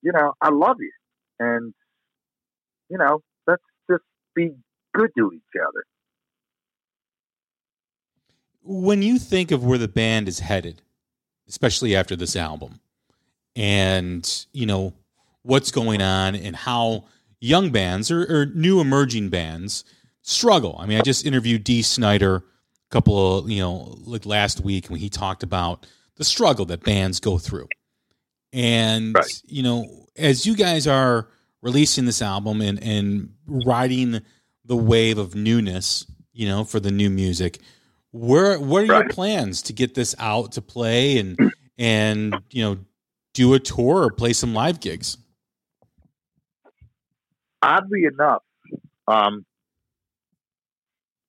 You 0.00 0.12
know, 0.12 0.32
I 0.40 0.50
love 0.50 0.78
you, 0.80 0.92
and 1.38 1.74
you 2.88 2.98
know, 2.98 3.20
let's 3.46 3.62
just 3.90 4.02
be 4.34 4.52
good 4.94 5.10
to 5.16 5.32
each 5.32 5.60
other. 5.60 5.84
When 8.64 9.02
you 9.02 9.18
think 9.18 9.50
of 9.50 9.64
where 9.64 9.78
the 9.78 9.88
band 9.88 10.28
is 10.28 10.38
headed, 10.40 10.82
especially 11.48 11.96
after 11.96 12.14
this 12.16 12.36
album, 12.36 12.80
and 13.56 14.46
you 14.52 14.66
know 14.66 14.94
what's 15.42 15.70
going 15.70 16.00
on 16.00 16.34
and 16.34 16.54
how 16.54 17.04
young 17.40 17.70
bands 17.70 18.10
or, 18.10 18.22
or 18.22 18.46
new 18.46 18.80
emerging 18.80 19.28
bands 19.28 19.84
struggle. 20.22 20.76
I 20.78 20.86
mean, 20.86 20.98
I 20.98 21.02
just 21.02 21.26
interviewed 21.26 21.64
Dee 21.64 21.82
Snider 21.82 22.36
a 22.36 22.42
couple 22.90 23.38
of 23.38 23.50
you 23.50 23.60
know 23.60 23.98
like 24.04 24.26
last 24.26 24.60
week 24.60 24.88
when 24.88 25.00
he 25.00 25.08
talked 25.08 25.42
about 25.42 25.86
the 26.16 26.24
struggle 26.24 26.64
that 26.66 26.84
bands 26.84 27.20
go 27.20 27.38
through, 27.38 27.68
and 28.52 29.14
Right. 29.14 29.42
you 29.46 29.62
know 29.62 30.06
as 30.16 30.46
you 30.46 30.54
guys 30.54 30.86
are 30.86 31.28
releasing 31.62 32.04
this 32.04 32.22
album 32.22 32.60
and 32.60 32.82
and 32.82 33.34
riding 33.46 34.20
the 34.64 34.76
wave 34.76 35.18
of 35.18 35.34
newness, 35.34 36.06
you 36.32 36.46
know, 36.46 36.64
for 36.64 36.78
the 36.80 36.90
new 36.90 37.10
music. 37.10 37.60
Where 38.12 38.60
what 38.60 38.82
are 38.82 38.86
your 38.86 39.08
plans 39.08 39.62
to 39.62 39.72
get 39.72 39.94
this 39.94 40.14
out 40.18 40.52
to 40.52 40.62
play 40.62 41.18
and 41.18 41.52
and 41.78 42.34
you 42.50 42.62
know 42.62 42.78
do 43.34 43.54
a 43.54 43.58
tour 43.58 44.04
or 44.04 44.10
play 44.10 44.32
some 44.34 44.54
live 44.54 44.80
gigs? 44.80 45.16
Oddly 47.62 48.04
enough, 48.04 48.42
um, 49.06 49.46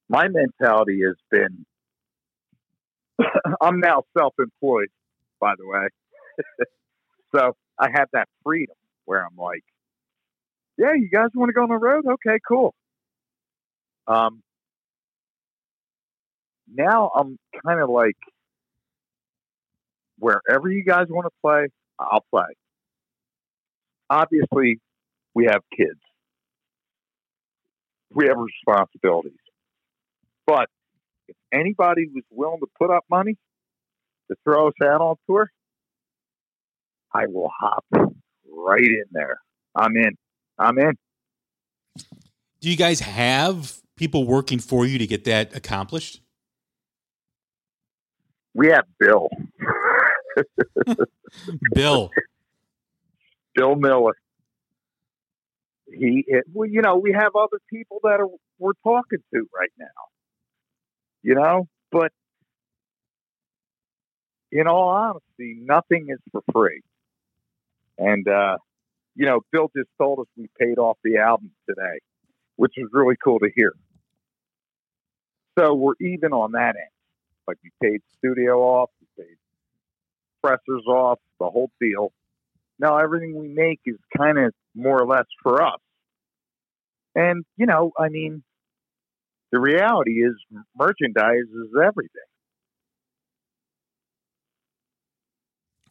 my 0.09 0.27
mentality 0.27 1.01
has 1.05 1.15
been 1.31 1.65
I'm 3.61 3.79
now 3.79 4.03
self 4.17 4.33
employed, 4.39 4.89
by 5.39 5.53
the 5.57 5.67
way. 5.67 5.87
so 7.35 7.55
I 7.79 7.89
have 7.93 8.09
that 8.13 8.27
freedom 8.43 8.75
where 9.05 9.25
I'm 9.25 9.37
like, 9.37 9.63
yeah, 10.77 10.93
you 10.93 11.09
guys 11.09 11.29
want 11.35 11.49
to 11.49 11.53
go 11.53 11.63
on 11.63 11.69
the 11.69 11.77
road? 11.77 12.05
Okay, 12.05 12.39
cool. 12.47 12.73
Um, 14.07 14.41
now 16.71 17.11
I'm 17.15 17.37
kind 17.65 17.81
of 17.81 17.89
like, 17.89 18.17
wherever 20.19 20.69
you 20.69 20.83
guys 20.83 21.07
want 21.09 21.25
to 21.25 21.31
play, 21.41 21.67
I'll 21.99 22.25
play. 22.31 22.55
Obviously, 24.09 24.79
we 25.33 25.45
have 25.45 25.61
kids, 25.75 25.99
we 28.11 28.27
have 28.27 28.37
responsibilities. 28.37 29.33
But 30.45 30.69
if 31.27 31.35
anybody 31.51 32.07
was 32.13 32.23
willing 32.29 32.59
to 32.59 32.67
put 32.79 32.91
up 32.91 33.05
money 33.09 33.37
to 34.29 34.37
throw 34.43 34.67
us 34.67 34.73
out 34.83 35.01
on 35.01 35.15
tour, 35.27 35.49
I 37.13 37.27
will 37.27 37.51
hop 37.59 37.85
right 37.93 38.81
in 38.81 39.05
there. 39.11 39.39
I'm 39.75 39.95
in. 39.95 40.17
I'm 40.57 40.77
in. 40.77 40.97
Do 42.59 42.69
you 42.69 42.77
guys 42.77 43.01
have 43.01 43.79
people 43.95 44.25
working 44.25 44.59
for 44.59 44.85
you 44.85 44.97
to 44.97 45.07
get 45.07 45.25
that 45.25 45.55
accomplished? 45.55 46.22
We 48.53 48.67
have 48.67 48.85
Bill. 48.99 49.29
Bill. 51.73 52.11
Bill 53.55 53.75
Miller. 53.75 54.15
He, 55.87 56.23
it, 56.27 56.45
well, 56.51 56.67
you 56.67 56.81
know, 56.81 56.97
we 56.97 57.13
have 57.13 57.35
other 57.35 57.59
people 57.69 57.99
that 58.03 58.19
are 58.19 58.27
we're 58.57 58.73
talking 58.83 59.19
to 59.33 59.47
right 59.53 59.71
now. 59.77 59.85
You 61.21 61.35
know, 61.35 61.67
but 61.91 62.11
in 64.51 64.67
all 64.67 64.89
honesty, 64.89 65.57
nothing 65.59 66.07
is 66.09 66.19
for 66.31 66.41
free. 66.51 66.81
And 67.97 68.27
uh, 68.27 68.57
you 69.15 69.25
know, 69.25 69.41
Bill 69.51 69.69
just 69.75 69.89
told 69.99 70.19
us 70.19 70.25
we 70.35 70.47
paid 70.59 70.77
off 70.77 70.97
the 71.03 71.17
album 71.17 71.51
today, 71.67 71.99
which 72.55 72.73
was 72.77 72.89
really 72.91 73.15
cool 73.23 73.39
to 73.39 73.49
hear. 73.55 73.73
So 75.57 75.73
we're 75.75 75.93
even 76.01 76.33
on 76.33 76.53
that 76.53 76.75
end. 76.75 76.92
Like 77.47 77.57
we 77.63 77.71
paid 77.81 78.01
studio 78.17 78.59
off, 78.61 78.89
we 79.01 79.23
paid 79.23 79.35
pressers 80.41 80.85
off, 80.87 81.19
the 81.39 81.49
whole 81.49 81.71
deal. 81.79 82.11
Now 82.79 82.97
everything 82.97 83.37
we 83.37 83.47
make 83.47 83.79
is 83.85 83.97
kind 84.17 84.37
of 84.37 84.53
more 84.75 85.01
or 85.01 85.07
less 85.07 85.25
for 85.41 85.61
us. 85.61 85.79
And, 87.15 87.45
you 87.57 87.65
know, 87.65 87.91
I 87.97 88.09
mean, 88.09 88.43
the 89.51 89.59
reality 89.59 90.23
is 90.23 90.33
merchandise 90.75 91.43
is 91.43 91.69
everything. 91.75 92.09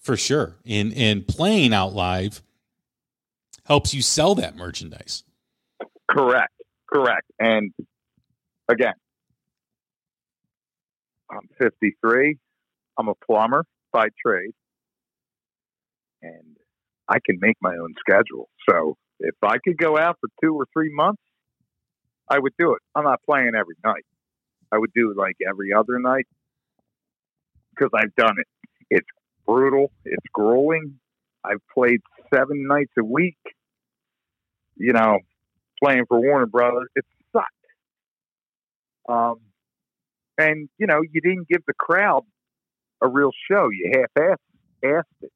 For 0.00 0.16
sure. 0.16 0.56
And 0.66 0.92
and 0.94 1.26
playing 1.26 1.72
out 1.72 1.92
live 1.92 2.42
helps 3.66 3.94
you 3.94 4.02
sell 4.02 4.34
that 4.34 4.56
merchandise. 4.56 5.22
Correct. 6.10 6.52
Correct. 6.92 7.30
And 7.38 7.72
again, 8.68 8.94
I'm 11.32 11.48
53. 11.58 12.36
I'm 12.98 13.08
a 13.08 13.14
plumber 13.26 13.64
by 13.92 14.08
trade. 14.24 14.52
And 16.20 16.56
I 17.08 17.18
can 17.24 17.38
make 17.40 17.56
my 17.60 17.74
own 17.74 17.94
schedule. 17.98 18.48
So 18.68 18.96
if 19.18 19.34
I 19.42 19.58
could 19.64 19.76
go 19.76 19.98
out 19.98 20.18
for 20.20 20.28
two 20.42 20.54
or 20.54 20.66
three 20.72 20.90
months, 20.92 21.22
I 22.28 22.38
would 22.38 22.52
do 22.58 22.74
it. 22.74 22.82
I'm 22.94 23.04
not 23.04 23.20
playing 23.28 23.52
every 23.58 23.76
night. 23.84 24.04
I 24.70 24.78
would 24.78 24.92
do 24.94 25.14
like 25.16 25.36
every 25.46 25.72
other 25.72 25.98
night 25.98 26.26
because 27.74 27.90
I've 27.94 28.14
done 28.14 28.36
it. 28.38 28.46
It's 28.90 29.06
brutal. 29.46 29.90
It's 30.04 30.26
grueling. 30.32 30.98
I've 31.44 31.60
played 31.74 32.00
seven 32.32 32.66
nights 32.66 32.92
a 32.98 33.04
week. 33.04 33.36
You 34.76 34.92
know, 34.92 35.18
playing 35.82 36.06
for 36.08 36.20
Warner 36.20 36.46
Brothers, 36.46 36.88
it 36.94 37.04
sucked. 37.32 37.46
Um, 39.08 39.40
and 40.42 40.68
you 40.78 40.86
know, 40.86 41.02
you 41.02 41.20
didn't 41.20 41.48
give 41.48 41.62
the 41.66 41.74
crowd 41.74 42.24
a 43.00 43.08
real 43.08 43.30
show. 43.50 43.68
You 43.70 43.92
half-assed 43.94 44.36
asked 44.84 45.06
it. 45.22 45.32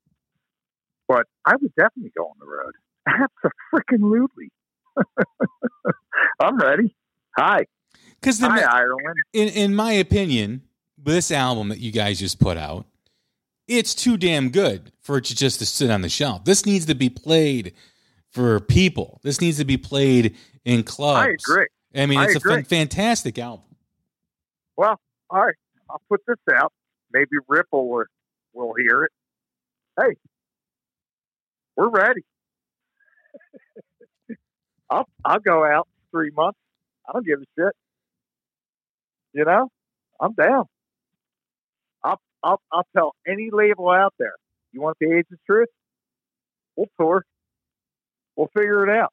But 1.09 1.27
I 1.45 1.55
would 1.57 1.73
definitely 1.77 2.13
go 2.17 2.25
on 2.25 2.37
the 2.41 2.47
road. 2.47 3.29
Absolutely. 3.93 4.51
I'm 6.41 6.57
ready. 6.59 6.97
Hi. 7.37 7.67
Because 8.21 8.41
Hi, 8.41 8.61
Ireland. 8.63 9.17
in 9.33 9.49
in 9.49 9.75
my 9.75 9.93
opinion, 9.93 10.63
this 10.99 11.31
album 11.31 11.69
that 11.69 11.79
you 11.79 11.93
guys 11.93 12.19
just 12.19 12.41
put 12.41 12.57
out, 12.57 12.87
it's 13.69 13.95
too 13.95 14.17
damn 14.17 14.51
good 14.51 14.93
for 15.01 15.19
it 15.19 15.25
to 15.27 15.37
just 15.37 15.59
to 15.61 15.67
sit 15.67 15.91
on 15.91 16.01
the 16.01 16.09
shelf. 16.09 16.45
This 16.45 16.67
needs 16.67 16.87
to 16.87 16.95
be 16.95 17.09
played 17.09 17.75
for 18.33 18.59
people. 18.61 19.21
This 19.23 19.41
needs 19.41 19.59
to 19.59 19.65
be 19.65 19.77
played 19.77 20.35
in 20.65 20.83
clubs. 20.83 21.27
I 21.27 21.31
agree. 21.31 21.67
I 21.95 22.07
mean, 22.07 22.19
I 22.19 22.25
it's 22.25 22.37
a 22.37 22.41
fan- 22.41 22.65
fantastic 22.65 23.39
album. 23.39 23.66
Well, 24.77 25.01
all 25.31 25.47
right. 25.47 25.57
I'll 25.91 26.03
put 26.11 26.23
this 26.27 26.39
out. 26.55 26.73
Maybe 27.13 27.37
Ripple 27.49 27.89
will, 27.91 28.05
will 28.55 28.75
hear 28.79 29.05
it. 29.05 29.13
Hey, 30.01 30.17
we're 31.77 31.91
ready. 31.91 32.23
I'll 34.91 35.07
I'll 35.25 35.41
go 35.41 35.65
out 35.65 35.89
three 36.13 36.31
months. 36.31 36.59
I 37.09 37.13
don't 37.13 37.27
give 37.27 37.41
a 37.41 37.45
shit. 37.59 37.73
You 39.35 39.45
know, 39.45 39.69
I'm 40.21 40.35
down. 40.35 40.67
I'll 42.05 42.21
I'll 42.43 42.61
I'll 42.73 42.87
tell 42.97 43.15
any 43.27 43.51
label 43.53 43.91
out 43.91 44.15
there. 44.19 44.35
You 44.73 44.83
want 44.83 44.99
the 45.01 45.13
age 45.13 45.27
of 45.33 45.39
truth? 45.47 45.69
We'll 46.77 46.89
tour. 47.01 47.25
We'll 48.37 48.51
figure 48.57 48.89
it 48.89 48.97
out. 48.97 49.13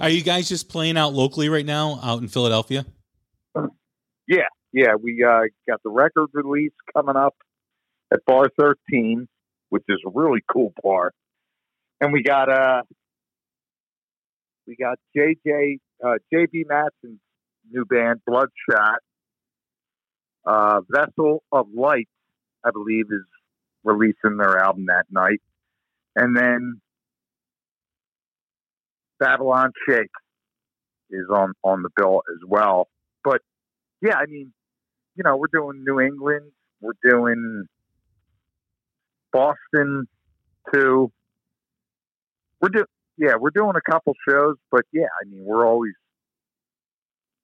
Are 0.00 0.08
you 0.08 0.22
guys 0.22 0.48
just 0.48 0.68
playing 0.68 0.96
out 0.96 1.12
locally 1.12 1.48
right 1.48 1.66
now, 1.66 1.98
out 2.02 2.22
in 2.22 2.28
Philadelphia? 2.28 2.86
Yeah, 4.28 4.46
yeah. 4.72 4.94
We 5.00 5.24
uh, 5.24 5.40
got 5.68 5.82
the 5.82 5.90
record 5.90 6.28
release 6.32 6.72
coming 6.94 7.16
up 7.16 7.34
at 8.12 8.24
Bar 8.24 8.48
13, 8.58 9.26
which 9.70 9.82
is 9.88 9.98
a 10.06 10.10
really 10.14 10.40
cool 10.52 10.72
bar, 10.82 11.10
and 12.00 12.12
we 12.12 12.22
got 12.22 12.48
uh, 12.48 12.82
we 14.68 14.76
got 14.76 14.98
JJ 15.16 15.78
uh, 16.04 16.18
JB 16.32 16.66
Matson's 16.68 17.20
new 17.70 17.84
band 17.84 18.20
Bloodshot. 18.24 19.00
Uh, 20.46 20.80
Vessel 20.88 21.42
of 21.50 21.66
Light, 21.74 22.08
I 22.64 22.70
believe, 22.70 23.06
is 23.10 23.26
releasing 23.84 24.36
their 24.38 24.58
album 24.58 24.86
that 24.86 25.06
night, 25.10 25.42
and 26.14 26.36
then 26.36 26.80
Babylon 29.18 29.72
Shake 29.86 30.10
is 31.10 31.26
on 31.32 31.52
on 31.64 31.82
the 31.82 31.90
bill 31.96 32.22
as 32.34 32.48
well. 32.48 32.88
But 33.24 33.40
yeah, 34.00 34.16
I 34.16 34.26
mean, 34.26 34.52
you 35.16 35.24
know, 35.24 35.36
we're 35.36 35.46
doing 35.52 35.84
New 35.84 36.00
England, 36.00 36.52
we're 36.80 36.92
doing 37.02 37.66
Boston 39.32 40.06
too. 40.72 41.10
We're 42.60 42.68
do 42.70 42.84
yeah, 43.16 43.34
we're 43.38 43.50
doing 43.50 43.74
a 43.76 43.90
couple 43.90 44.14
shows, 44.28 44.56
but 44.70 44.82
yeah, 44.92 45.08
I 45.20 45.28
mean, 45.28 45.44
we're 45.44 45.66
always 45.66 45.94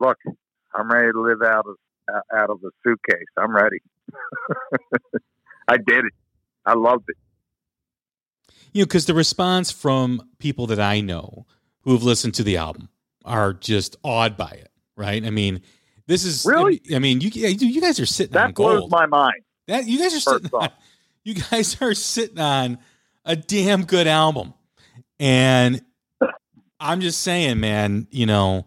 look. 0.00 0.18
I'm 0.74 0.90
ready 0.90 1.12
to 1.12 1.20
live 1.20 1.42
out 1.42 1.66
of 1.66 1.76
out 2.32 2.50
of 2.50 2.60
the 2.60 2.70
suitcase. 2.84 3.26
I'm 3.36 3.54
ready. 3.54 3.78
I 5.68 5.76
did 5.76 6.06
it. 6.06 6.12
I 6.66 6.74
loved 6.74 7.04
it. 7.08 7.16
You 8.72 8.82
know, 8.82 8.86
because 8.86 9.06
the 9.06 9.14
response 9.14 9.70
from 9.70 10.28
people 10.38 10.66
that 10.66 10.80
I 10.80 11.00
know 11.00 11.46
who 11.84 11.92
have 11.92 12.02
listened 12.02 12.34
to 12.34 12.42
the 12.42 12.56
album 12.56 12.88
are 13.24 13.52
just 13.52 13.96
awed 14.02 14.36
by 14.36 14.50
it. 14.50 14.70
Right? 14.96 15.24
I 15.24 15.30
mean, 15.30 15.62
this 16.06 16.24
is 16.24 16.44
Really? 16.44 16.80
I 16.94 16.98
mean, 16.98 17.20
you 17.20 17.30
you 17.30 17.80
guys 17.80 17.98
are 18.00 18.06
sitting 18.06 18.34
That 18.34 18.46
on 18.46 18.52
blows 18.52 18.90
my 18.90 19.06
mind. 19.06 19.42
That 19.68 19.86
you 19.86 19.98
guys 19.98 20.14
are 20.14 20.20
sitting 20.20 20.50
On, 20.52 20.68
you 21.24 21.34
guys 21.34 21.80
are 21.80 21.94
sitting 21.94 22.38
on 22.38 22.78
a 23.24 23.34
damn 23.36 23.84
good 23.84 24.06
album. 24.06 24.54
And 25.18 25.82
I'm 26.80 27.00
just 27.00 27.22
saying, 27.22 27.60
man, 27.60 28.06
you 28.10 28.26
know, 28.26 28.66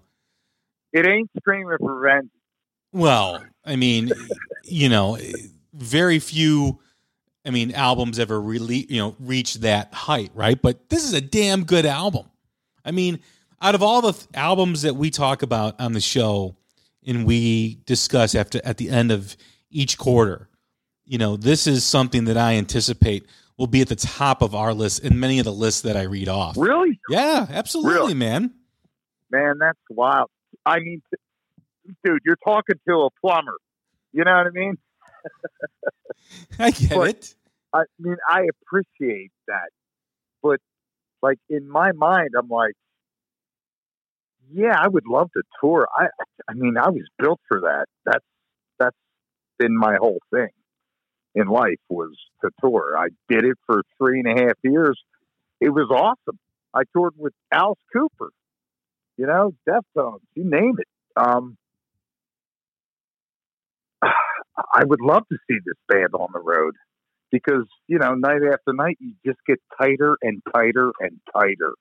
It 0.93 1.07
ain't 1.07 1.29
screaming 1.37 1.77
for 1.79 1.93
revenge. 1.99 2.29
well, 2.93 3.43
I 3.63 3.75
mean, 3.75 4.11
you 4.63 4.89
know, 4.89 5.17
very 5.73 6.19
few 6.19 6.79
I 7.45 7.49
mean, 7.49 7.73
albums 7.73 8.19
ever 8.19 8.41
really, 8.41 8.85
you 8.89 8.97
know, 8.97 9.15
reach 9.19 9.55
that 9.55 9.93
height, 9.93 10.31
right? 10.33 10.61
But 10.61 10.89
this 10.89 11.05
is 11.05 11.13
a 11.13 11.21
damn 11.21 11.63
good 11.63 11.85
album. 11.85 12.25
I 12.87 12.91
mean, 12.91 13.19
out 13.61 13.75
of 13.75 13.83
all 13.83 14.01
the 14.01 14.13
th- 14.13 14.25
albums 14.33 14.81
that 14.83 14.95
we 14.95 15.09
talk 15.09 15.41
about 15.43 15.79
on 15.79 15.91
the 15.91 15.99
show 15.99 16.55
and 17.05 17.25
we 17.25 17.75
discuss 17.85 18.33
after 18.33 18.61
at 18.63 18.77
the 18.77 18.89
end 18.89 19.11
of 19.11 19.35
each 19.69 19.97
quarter, 19.97 20.47
you 21.05 21.17
know, 21.17 21.35
this 21.35 21.67
is 21.67 21.83
something 21.83 22.23
that 22.25 22.37
I 22.37 22.53
anticipate 22.55 23.25
will 23.57 23.67
be 23.67 23.81
at 23.81 23.89
the 23.89 23.95
top 23.95 24.41
of 24.41 24.55
our 24.55 24.73
list 24.73 25.03
in 25.03 25.19
many 25.19 25.39
of 25.39 25.45
the 25.45 25.51
lists 25.53 25.81
that 25.81 25.97
I 25.97 26.03
read 26.03 26.29
off. 26.29 26.55
Really, 26.57 26.99
Yeah, 27.09 27.45
absolutely, 27.49 27.93
Really? 27.93 28.13
man. 28.13 28.53
man, 29.31 29.57
that's 29.59 29.79
wild. 29.89 30.29
I 30.65 30.79
mean, 30.79 31.01
t- 31.11 31.93
dude, 32.05 32.21
you're 32.25 32.37
talking 32.45 32.75
to 32.87 32.93
a 33.01 33.09
plumber. 33.21 33.57
You 34.13 34.23
know 34.23 34.31
what 34.35 34.47
I 34.47 34.51
mean? 34.51 34.77
I 36.59 36.71
get 36.71 36.89
But- 36.91 37.09
it. 37.09 37.35
I 37.73 37.83
mean, 37.99 38.15
I 38.29 38.45
appreciate 38.63 39.31
that, 39.47 39.69
but 40.41 40.59
like 41.27 41.39
in 41.49 41.69
my 41.69 41.91
mind, 41.91 42.29
I'm 42.39 42.47
like, 42.47 42.73
yeah, 44.53 44.75
I 44.79 44.87
would 44.87 45.05
love 45.07 45.29
to 45.33 45.43
tour. 45.59 45.85
I, 45.93 46.05
I 46.49 46.53
mean, 46.53 46.77
I 46.77 46.89
was 46.89 47.03
built 47.19 47.41
for 47.49 47.61
that. 47.61 47.85
That's 48.05 48.25
that's 48.79 48.95
been 49.59 49.75
my 49.77 49.97
whole 49.99 50.19
thing 50.33 50.49
in 51.35 51.47
life 51.47 51.81
was 51.89 52.11
to 52.41 52.49
tour. 52.61 52.95
I 52.97 53.09
did 53.27 53.43
it 53.43 53.57
for 53.65 53.81
three 53.97 54.21
and 54.21 54.39
a 54.39 54.41
half 54.41 54.55
years. 54.63 54.97
It 55.59 55.69
was 55.69 55.89
awesome. 55.91 56.39
I 56.73 56.83
toured 56.93 57.15
with 57.17 57.33
Alice 57.51 57.79
Cooper, 57.91 58.29
you 59.17 59.25
know, 59.25 59.53
Deftones, 59.67 60.21
you 60.35 60.49
name 60.49 60.75
it. 60.77 60.87
Um, 61.21 61.57
I 64.01 64.85
would 64.85 65.01
love 65.01 65.23
to 65.29 65.37
see 65.49 65.57
this 65.65 65.75
band 65.89 66.13
on 66.13 66.29
the 66.31 66.39
road 66.39 66.75
because 67.31 67.65
you 67.87 67.99
know 67.99 68.13
night 68.15 68.41
after 68.51 68.73
night 68.73 68.97
you 68.99 69.13
just 69.25 69.39
get 69.47 69.59
tighter 69.79 70.17
and 70.21 70.41
tighter 70.53 70.91
and 70.99 71.19
tighter. 71.33 71.73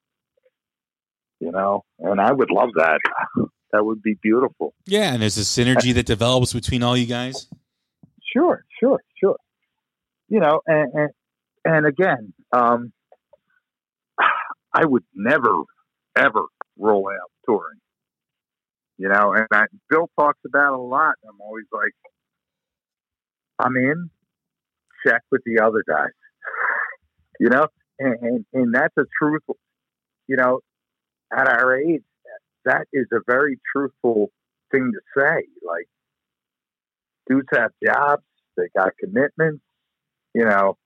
You 1.40 1.53
know? 1.53 1.84
And 1.99 2.20
i 2.20 2.32
would 2.32 2.51
love 2.51 2.70
that. 2.76 3.01
That 3.72 3.84
would 3.84 4.01
be 4.01 4.14
beautiful. 4.22 4.74
Yeah, 4.86 5.12
and 5.12 5.20
there's 5.20 5.36
a 5.36 5.40
synergy 5.40 5.92
that 5.94 6.07
develops 6.07 6.53
between 6.53 6.84
all 6.84 6.97
you 6.97 7.05
guys. 7.05 7.49
sure 8.32 8.64
sure 8.78 9.01
sure. 9.18 9.36
You 10.28 10.40
know 10.40 10.61
and 10.66 10.92
and, 10.94 11.11
and 11.64 11.86
again 11.86 12.32
um 12.53 12.92
i 14.72 14.84
would 14.84 15.05
never 15.14 15.62
ever 16.16 16.44
roll 16.78 17.09
out 17.09 17.30
touring. 17.44 17.80
You 18.99 19.09
know 19.09 19.34
and 19.34 19.47
I, 19.53 19.64
bill 19.90 20.09
talks 20.18 20.40
about 20.47 20.72
it 20.72 20.78
a 20.78 20.82
lot. 20.82 21.16
I'm 21.28 21.40
always 21.40 21.66
like 21.72 21.92
i'm 23.59 23.76
in 23.76 24.11
check 25.07 25.22
with 25.30 25.42
the 25.44 25.61
other 25.62 25.84
guys. 25.86 26.11
You 27.38 27.50
know? 27.50 27.66
And, 27.98 28.16
and 28.22 28.46
and 28.54 28.74
that's 28.74 28.94
a 28.98 29.04
truthful 29.18 29.57
you 30.26 30.36
know 30.36 30.61
at 31.34 31.46
our 31.46 31.78
age 31.78 32.02
that 32.64 32.86
is 32.92 33.07
a 33.12 33.20
very 33.26 33.59
truthful 33.74 34.30
thing 34.70 34.92
to 34.92 35.00
say. 35.16 35.46
Like 35.66 35.86
dudes 37.28 37.48
have 37.52 37.72
jobs 37.84 38.22
they 38.57 38.68
got 38.76 38.92
commitments 38.98 39.62
you 40.34 40.44
know? 40.44 40.76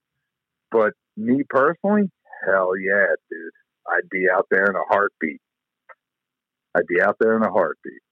But 0.71 0.93
me 1.17 1.43
personally 1.49 2.11
hell 2.47 2.73
yeah 2.77 3.07
dude. 3.31 3.53
I'd 3.89 4.09
be 4.11 4.27
out 4.33 4.47
there 4.51 4.67
in 4.67 4.77
a 4.77 4.85
heartbeat. 4.89 5.41
I'd 6.77 6.87
be 6.87 7.01
out 7.01 7.17
there 7.21 7.37
in 7.37 7.43
a 7.43 7.51
heartbeat. 7.51 8.03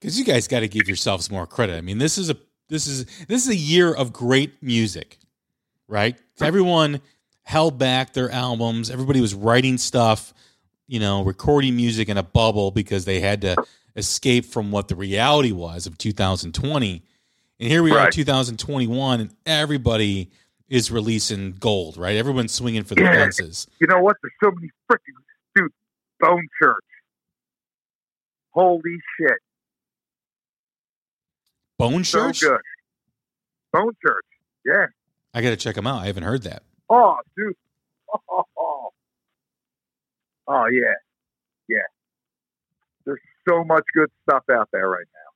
Because 0.00 0.18
you 0.18 0.24
guys 0.24 0.48
got 0.48 0.60
to 0.60 0.68
give 0.68 0.88
yourselves 0.88 1.30
more 1.30 1.46
credit. 1.46 1.76
I 1.76 1.80
mean, 1.80 1.98
this 1.98 2.18
is 2.18 2.30
a 2.30 2.36
this 2.68 2.86
is 2.86 3.04
this 3.26 3.44
is 3.44 3.48
a 3.48 3.56
year 3.56 3.92
of 3.92 4.12
great 4.12 4.62
music, 4.62 5.18
right? 5.88 6.16
Everyone 6.40 7.00
held 7.42 7.78
back 7.78 8.12
their 8.12 8.30
albums. 8.30 8.90
Everybody 8.90 9.20
was 9.20 9.34
writing 9.34 9.78
stuff, 9.78 10.34
you 10.86 10.98
know, 11.00 11.22
recording 11.22 11.76
music 11.76 12.08
in 12.08 12.16
a 12.16 12.22
bubble 12.22 12.70
because 12.70 13.04
they 13.04 13.20
had 13.20 13.40
to 13.42 13.56
escape 13.94 14.44
from 14.44 14.70
what 14.72 14.88
the 14.88 14.96
reality 14.96 15.52
was 15.52 15.86
of 15.86 15.96
2020. 15.96 17.02
And 17.58 17.68
here 17.70 17.82
we 17.82 17.92
are 17.92 18.10
2021, 18.10 19.20
and 19.20 19.30
everybody 19.46 20.30
is 20.68 20.90
releasing 20.90 21.52
gold, 21.52 21.96
right? 21.96 22.16
Everyone's 22.16 22.52
swinging 22.52 22.82
for 22.82 22.94
the 22.96 23.02
Yeah. 23.02 23.12
fences. 23.12 23.66
you 23.80 23.86
know 23.86 24.00
what 24.00 24.16
there's 24.22 24.32
so 24.44 24.50
many 24.50 24.70
freaking 24.90 25.14
dude 25.54 25.70
bone 26.20 26.46
church 26.60 26.82
holy 28.50 28.98
shit 29.18 29.38
Bone 31.78 32.02
Church? 32.02 32.38
so 32.38 32.48
good 32.48 32.60
bone 33.72 33.92
church 34.04 34.24
yeah 34.64 34.86
I 35.36 35.42
got 35.42 35.50
to 35.50 35.56
check 35.56 35.74
them 35.74 35.86
out. 35.86 36.00
I 36.00 36.06
haven't 36.06 36.22
heard 36.22 36.44
that. 36.44 36.62
Oh, 36.88 37.16
dude. 37.36 37.54
Oh, 40.48 40.66
yeah. 40.66 40.94
Yeah. 41.68 41.78
There's 43.04 43.20
so 43.46 43.64
much 43.64 43.82
good 43.94 44.08
stuff 44.22 44.44
out 44.50 44.68
there 44.72 44.88
right 44.88 45.04
now. 45.12 45.30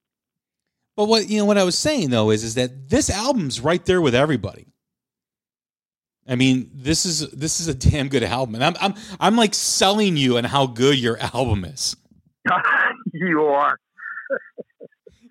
But 0.96 1.08
what 1.08 1.28
you 1.28 1.38
know 1.38 1.44
what 1.44 1.58
I 1.58 1.64
was 1.64 1.76
saying 1.76 2.10
though 2.10 2.30
is 2.30 2.44
is 2.44 2.54
that 2.54 2.88
this 2.88 3.10
album's 3.10 3.60
right 3.60 3.84
there 3.84 4.00
with 4.00 4.14
everybody. 4.14 4.68
I 6.28 6.36
mean, 6.36 6.70
this 6.72 7.04
is 7.04 7.28
this 7.32 7.58
is 7.58 7.66
a 7.66 7.74
damn 7.74 8.08
good 8.08 8.22
album, 8.22 8.54
and 8.54 8.64
I'm 8.64 8.76
I'm 8.80 8.94
I'm 9.18 9.36
like 9.36 9.52
selling 9.52 10.16
you 10.16 10.38
on 10.38 10.44
how 10.44 10.66
good 10.66 10.96
your 10.96 11.18
album 11.18 11.64
is. 11.64 11.96
you 13.12 13.42
are. 13.46 13.78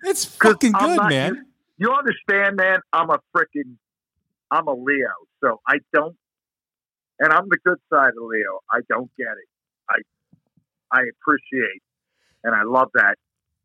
It's 0.02 0.24
fucking 0.24 0.72
good, 0.72 0.96
not- 0.96 1.10
man. 1.10 1.46
You 1.78 1.92
understand, 1.92 2.56
man? 2.56 2.80
I'm 2.92 3.08
a 3.08 3.18
freaking, 3.34 3.76
I'm 4.50 4.66
a 4.68 4.74
Leo. 4.74 5.08
So 5.42 5.60
I 5.66 5.78
don't, 5.94 6.14
and 7.18 7.32
I'm 7.32 7.48
the 7.48 7.56
good 7.64 7.78
side 7.90 8.10
of 8.10 8.22
Leo. 8.22 8.60
I 8.70 8.80
don't 8.88 9.10
get 9.16 9.28
it. 9.28 9.48
I, 9.88 9.96
I 10.92 11.00
appreciate 11.10 11.82
and 12.44 12.54
I 12.54 12.64
love 12.64 12.88
that. 12.94 13.14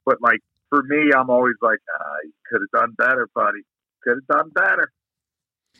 But 0.05 0.21
like, 0.21 0.39
for 0.69 0.81
me, 0.83 1.11
I'm 1.15 1.29
always 1.29 1.55
like, 1.61 1.79
ah, 1.99 2.03
you 2.23 2.31
could 2.49 2.61
have 2.61 2.81
done 2.81 2.95
better, 2.97 3.27
buddy. 3.35 3.61
Could 4.03 4.19
have 4.29 4.37
done 4.37 4.49
better. 4.51 4.91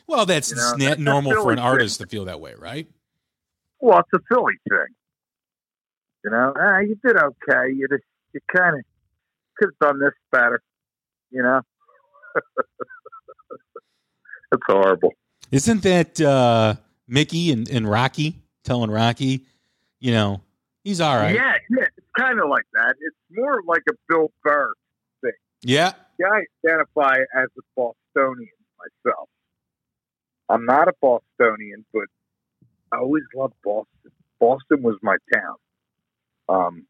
Well, 0.06 0.26
that's 0.26 0.50
You 0.50 0.56
know, 0.56 0.62
sna- 0.62 0.78
that's- 0.78 0.88
that's 0.90 1.00
normal 1.00 1.32
for 1.42 1.52
an 1.52 1.58
artist 1.58 2.00
to 2.00 2.06
feel 2.06 2.26
that 2.26 2.40
way, 2.40 2.54
right? 2.58 2.86
Well, 3.80 3.98
it's 4.00 4.08
a 4.14 4.18
Philly 4.28 4.54
thing. 4.68 4.94
You 6.24 6.30
know, 6.32 6.52
ah, 6.58 6.78
you 6.80 6.96
did 7.04 7.16
okay. 7.16 7.72
You 7.74 7.86
just, 7.88 8.04
you 8.34 8.40
kind 8.54 8.76
of 8.78 8.84
could 9.58 9.70
have 9.80 9.90
done 9.90 10.00
this 10.00 10.12
better. 10.30 10.62
You 11.30 11.42
know, 11.42 11.60
it's 14.52 14.62
horrible. 14.66 15.12
Isn't 15.50 15.82
that 15.82 16.20
uh, 16.20 16.74
Mickey 17.08 17.52
and, 17.52 17.68
and 17.68 17.88
Rocky 17.88 18.36
telling 18.64 18.90
Rocky, 18.90 19.42
you 20.00 20.12
know, 20.12 20.40
he's 20.82 21.00
all 21.00 21.16
right. 21.16 21.34
Yeah, 21.34 21.54
yeah, 21.70 21.84
it's 21.96 22.06
kind 22.18 22.40
of 22.40 22.48
like 22.48 22.66
that. 22.74 22.94
It's 23.00 23.16
more 23.30 23.62
like 23.66 23.82
a 23.88 23.94
Bill 24.08 24.30
Burr. 24.42 24.72
Thing. 25.22 25.32
Yeah. 25.62 25.92
Yeah, 26.18 26.26
I 26.26 26.42
identify 26.66 27.16
as 27.36 27.48
a 27.58 27.62
Bostonian 27.76 28.48
myself. 28.78 29.28
I'm 30.48 30.64
not 30.64 30.88
a 30.88 30.92
Bostonian, 31.00 31.84
but 31.92 32.04
I 32.92 32.98
always 32.98 33.24
loved 33.34 33.54
Boston. 33.64 34.12
Boston 34.38 34.82
was 34.82 34.96
my 35.02 35.16
town. 35.32 35.56
Um, 36.48 36.86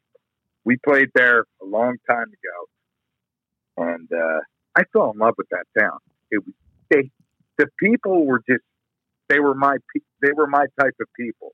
we 0.67 0.79
played 0.85 1.11
there 1.15 1.47
a 1.63 1.67
long 1.67 1.97
time 2.11 2.29
ago, 2.29 3.87
and 3.93 4.09
uh, 4.13 4.41
I 4.77 4.83
fell 4.93 5.13
in 5.13 5.19
love 5.21 5.35
with 5.39 5.49
that 5.51 5.65
town. 5.79 5.99
It 6.31 6.45
was 6.45 6.55
they, 6.91 7.11
the 7.59 7.69
people 7.81 8.27
were 8.27 8.41
just 8.49 8.65
they 9.29 9.41
were 9.41 9.55
my 9.55 9.77
they 10.23 10.33
were 10.37 10.49
my 10.49 10.67
type 10.81 10.95
of 11.01 11.09
people. 11.19 11.53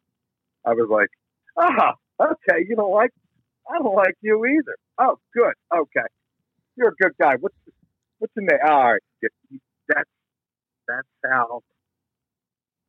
I 0.67 0.73
was 0.73 0.89
like, 0.91 1.11
ah, 1.59 1.95
okay, 2.21 2.65
you 2.69 2.77
don't 2.77 2.93
like 2.93 3.13
I 3.71 3.79
don't 3.79 3.95
like 3.97 4.17
you 4.23 4.45
either. 4.47 4.77
Oh, 4.99 5.19
good, 5.35 5.55
okay, 5.75 6.09
you're 6.77 6.91
a 6.91 6.97
good 6.97 7.13
guy. 7.21 7.37
What's 7.41 7.57
what's 8.19 8.33
your 8.37 8.47
name? 8.47 8.61
All 8.69 8.93
right, 8.95 9.03
that's 9.89 10.11
that's 10.89 11.09
how 11.25 11.61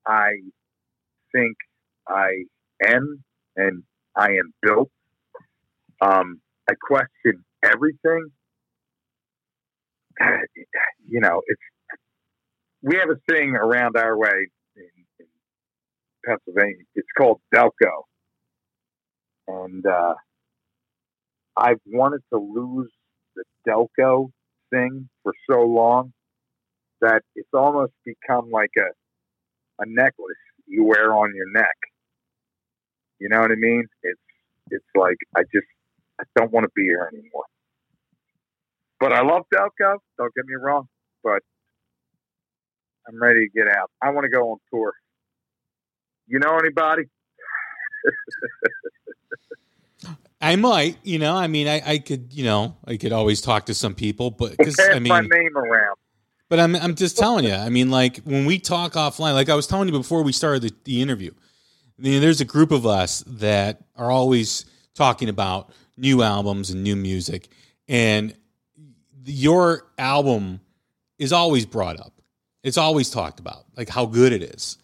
I 0.08 0.32
think 1.34 1.58
I 2.08 2.46
am, 2.88 3.24
and 3.58 3.84
I 4.16 4.32
am 4.34 4.54
built. 4.62 4.90
Um, 6.04 6.42
I 6.70 6.74
question 6.82 7.44
everything. 7.64 8.30
You 11.06 11.20
know, 11.20 11.42
it's 11.46 11.62
we 12.82 12.96
have 12.96 13.10
a 13.10 13.20
thing 13.32 13.56
around 13.56 13.98
our 13.98 14.18
way 14.18 14.48
in, 14.78 14.90
in 15.20 15.26
Pennsylvania. 16.26 16.86
It's 16.96 17.08
called 17.18 17.42
Delco, 17.54 18.04
and 19.48 19.86
uh, 19.86 20.14
I've 21.58 21.82
wanted 21.86 22.22
to 22.32 22.40
lose 22.40 22.90
the 23.36 23.44
Delco 23.68 24.30
thing 24.72 25.10
for 25.24 25.34
so 25.52 25.62
long 25.64 26.14
that 27.02 27.22
it's 27.36 27.50
almost 27.54 27.92
become 28.06 28.50
like 28.50 28.72
a 28.78 28.90
a 29.84 29.86
necklace 29.86 30.38
you 30.66 30.86
wear 30.86 31.14
on 31.14 31.36
your 31.36 31.52
neck. 31.52 31.78
You 33.20 33.30
know 33.30 33.42
what 33.42 33.52
I 33.52 33.56
mean? 33.56 33.86
It's 34.04 34.20
it's 34.72 34.86
like 34.96 35.18
I 35.36 35.42
just 35.54 35.68
I 36.20 36.24
don't 36.36 36.52
want 36.52 36.66
to 36.66 36.72
be 36.76 36.84
here 36.84 37.10
anymore. 37.12 37.46
But 39.00 39.14
I 39.14 39.22
love 39.22 39.44
Delco. 39.54 39.98
Don't 40.18 40.34
get 40.36 40.46
me 40.46 40.56
wrong. 40.60 40.88
But 41.24 41.42
I'm 43.08 43.22
ready 43.22 43.48
to 43.48 43.52
get 43.54 43.68
out. 43.68 43.92
I 44.02 44.12
want 44.12 44.26
to 44.26 44.30
go 44.30 44.52
on 44.52 44.58
tour. 44.72 44.94
You 46.28 46.40
know 46.40 46.58
anybody? 46.58 47.04
I 50.42 50.56
might, 50.58 50.98
you 51.04 51.20
know, 51.20 51.36
I 51.36 51.48
mean, 51.48 51.68
I, 51.70 51.82
I 51.86 51.98
could, 52.00 52.34
you 52.34 52.44
know, 52.44 52.76
I 52.86 52.98
could 52.98 53.14
always 53.14 53.40
talk 53.40 53.66
to 53.68 53.74
some 53.74 53.96
people, 53.96 54.30
but 54.30 54.58
because 54.58 54.78
I 54.78 55.00
my 55.00 55.22
mean, 55.22 55.30
name 55.30 55.58
around. 55.58 55.96
But 56.50 56.60
I'm 56.60 56.76
I'm 56.76 56.96
just 56.96 57.18
telling 57.18 57.46
you. 57.46 57.54
I 57.54 57.70
mean, 57.70 57.90
like 57.90 58.18
when 58.26 58.46
we 58.46 58.60
talk 58.60 58.94
offline, 58.94 59.34
like 59.34 59.50
I 59.50 59.56
was 59.56 59.68
telling 59.68 59.88
you 59.88 59.94
before 59.94 60.22
we 60.22 60.34
started 60.34 60.62
the, 60.64 60.76
the 60.84 61.02
interview, 61.02 61.32
you 61.98 62.14
know, 62.14 62.20
there's 62.20 62.42
a 62.42 62.46
group 62.46 62.72
of 62.72 62.86
us 62.86 63.24
that 63.26 63.82
are 63.96 64.12
always 64.12 64.66
talking 64.94 65.30
about 65.30 65.72
new 65.98 66.22
albums 66.22 66.70
and 66.72 66.84
new 66.84 66.96
music, 66.96 67.50
and 67.88 68.36
your 69.26 69.86
album 69.98 70.60
is 71.18 71.32
always 71.32 71.66
brought 71.66 72.00
up. 72.00 72.14
It's 72.64 72.78
always 72.78 73.10
talked 73.10 73.40
about, 73.40 73.66
like 73.76 73.90
how 73.90 74.06
good 74.06 74.34
it 74.34 74.42
is. 74.44 74.78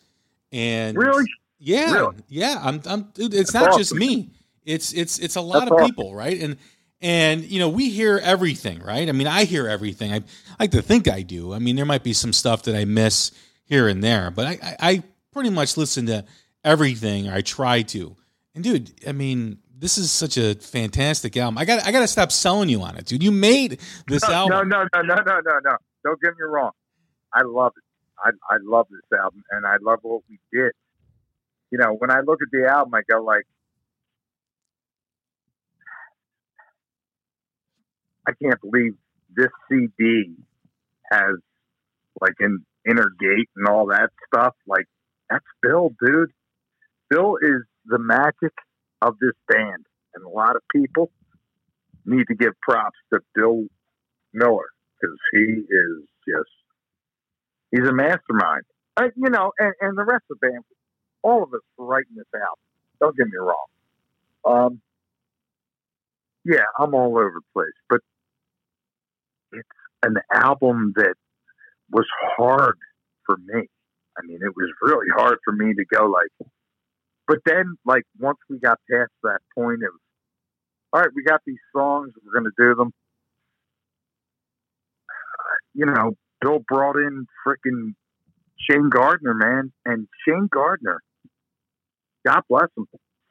And 0.52 0.98
Really? 0.98 1.26
yeah, 1.60 1.94
Really? 1.94 2.16
yeah. 2.28 2.60
I'm, 2.62 2.82
I'm. 2.86 3.08
It's 3.18 3.52
That's 3.52 3.54
not 3.54 3.78
just 3.78 3.94
me. 3.94 4.32
It's 4.66 4.94
it's 4.94 5.20
it's 5.20 5.36
a 5.36 5.42
lot 5.42 5.60
That's 5.62 5.72
of 5.72 5.78
awesome. 5.78 5.86
people, 5.88 6.14
right? 6.16 6.40
And 6.42 6.58
and 7.02 7.44
you 7.44 7.60
know 7.60 7.70
we 7.70 7.90
hear 7.90 8.20
everything, 8.24 8.80
right? 8.80 9.08
I 9.08 9.12
mean, 9.14 9.28
I 9.28 9.46
hear 9.46 9.68
everything. 9.68 10.14
I 10.14 10.22
like 10.60 10.72
to 10.72 10.82
think 10.82 11.08
I 11.08 11.22
do. 11.22 11.54
I 11.54 11.60
mean, 11.60 11.76
there 11.76 11.86
might 11.86 12.04
be 12.04 12.14
some 12.14 12.34
stuff 12.34 12.64
that 12.64 12.76
I 12.76 12.86
miss 12.86 13.32
here 13.66 13.88
and 13.88 14.04
there, 14.04 14.30
but 14.32 14.46
I 14.46 14.52
I, 14.62 14.76
I 14.92 15.04
pretty 15.32 15.50
much 15.50 15.78
listen 15.78 16.06
to 16.08 16.26
everything, 16.64 17.28
or 17.30 17.34
I 17.34 17.42
try 17.42 17.82
to. 17.84 18.16
And 18.56 18.64
dude, 18.64 18.92
I 19.08 19.12
mean, 19.14 19.60
this 19.80 19.98
is 19.98 20.12
such 20.12 20.38
a 20.38 20.56
fantastic 20.56 21.38
album. 21.38 21.58
I 21.58 21.66
got 21.66 21.86
I 21.86 21.92
got 21.92 22.02
to 22.02 22.08
stop 22.08 22.32
selling 22.32 22.70
you 22.70 22.82
on 22.82 22.98
it, 22.98 23.06
dude. 23.06 23.24
You 23.24 23.32
made 23.32 23.80
this 24.08 24.28
no, 24.28 24.34
album. 24.34 24.70
No, 24.70 24.84
no, 24.84 24.88
no, 24.94 25.02
no, 25.02 25.16
no, 25.16 25.40
no, 25.40 25.60
no. 25.64 25.78
Don't 26.04 26.22
get 26.22 26.34
me 26.34 26.44
wrong. 26.44 26.72
I 27.34 27.44
love 27.44 27.74
it. 27.78 27.84
I 28.24 28.32
I 28.54 28.58
love 28.62 28.88
this 28.90 29.18
album, 29.18 29.44
and 29.52 29.66
I 29.66 29.78
love 29.82 30.00
what 30.02 30.22
we 30.30 30.40
did. 30.52 30.74
You 31.72 31.78
know, 31.78 31.94
when 31.94 32.12
I 32.12 32.20
look 32.20 32.40
at 32.42 32.50
the 32.52 32.68
album, 32.68 32.94
I 32.94 33.02
go 33.10 33.24
like, 33.24 33.46
I 38.28 38.32
can't 38.42 38.60
believe 38.62 38.96
this 39.36 39.52
CD 39.70 40.36
has 41.12 41.36
like 42.20 42.34
an 42.40 42.66
inner 42.90 43.10
gate 43.20 43.50
and 43.56 43.68
all 43.68 43.88
that 43.88 44.10
stuff. 44.28 44.56
Like 44.68 44.88
that's 45.30 45.46
Bill, 45.62 45.92
dude. 46.06 46.32
Bill 47.10 47.38
is 47.42 47.64
the 47.86 47.98
magic 47.98 48.54
of 49.02 49.16
this 49.20 49.34
band, 49.48 49.86
and 50.16 50.24
a 50.26 50.30
lot 50.30 50.56
of 50.56 50.62
people 50.74 51.12
need 52.06 52.26
to 52.28 52.36
give 52.36 52.54
props 52.62 52.98
to 53.14 53.20
Bill 53.36 53.66
Miller 54.34 54.70
because 55.00 55.18
he 55.34 55.40
is 55.40 56.04
just 56.28 56.50
he's 57.72 57.88
a 57.88 57.94
mastermind. 57.94 58.64
Uh, 58.98 59.10
you 59.16 59.30
know, 59.30 59.52
and, 59.60 59.74
and 59.82 59.98
the 59.98 60.04
rest 60.04 60.24
of 60.30 60.38
the 60.42 60.50
band, 60.50 60.64
all 61.24 61.44
of 61.44 61.54
us 61.54 61.62
writing 61.78 62.16
this 62.16 62.26
out. 62.36 62.60
Don't 63.00 63.16
get 63.16 63.28
me 63.28 63.38
wrong. 63.38 63.66
Um, 64.46 64.82
yeah, 66.46 66.66
I'm 66.78 66.94
all 66.94 67.18
over 67.18 67.34
the 67.36 67.42
place, 67.54 67.68
but 67.90 68.02
it's 69.54 69.68
an 70.04 70.18
album 70.34 70.94
that 70.96 71.16
was 71.92 72.06
hard 72.38 72.78
for 73.26 73.38
me. 73.38 73.68
I 74.18 74.26
mean, 74.26 74.40
it 74.42 74.56
was 74.56 74.70
really 74.82 75.08
hard 75.16 75.38
for 75.46 75.54
me 75.54 75.74
to 75.74 75.86
go 75.86 76.06
like. 76.08 76.50
But 77.30 77.40
then, 77.46 77.78
like, 77.86 78.04
once 78.20 78.40
we 78.50 78.60
got 78.60 78.80
past 78.92 79.12
that 79.24 79.40
point 79.56 79.84
of, 79.84 79.94
all 80.92 81.02
right, 81.02 81.12
we 81.16 81.24
got 81.24 81.42
these 81.48 81.62
songs, 81.74 82.12
we're 82.26 82.42
going 82.42 82.52
to 82.52 82.58
do 82.58 82.76
them 82.76 82.92
you 85.74 85.86
know, 85.86 86.14
Bill 86.42 86.60
brought 86.68 86.98
in 86.98 87.26
freaking 87.46 87.94
Shane 88.70 88.90
Gardner, 88.90 89.34
man, 89.34 89.72
and 89.86 90.08
Shane 90.28 90.50
Gardner, 90.52 91.02
God 92.26 92.42
bless 92.50 92.68
him, 92.78 92.86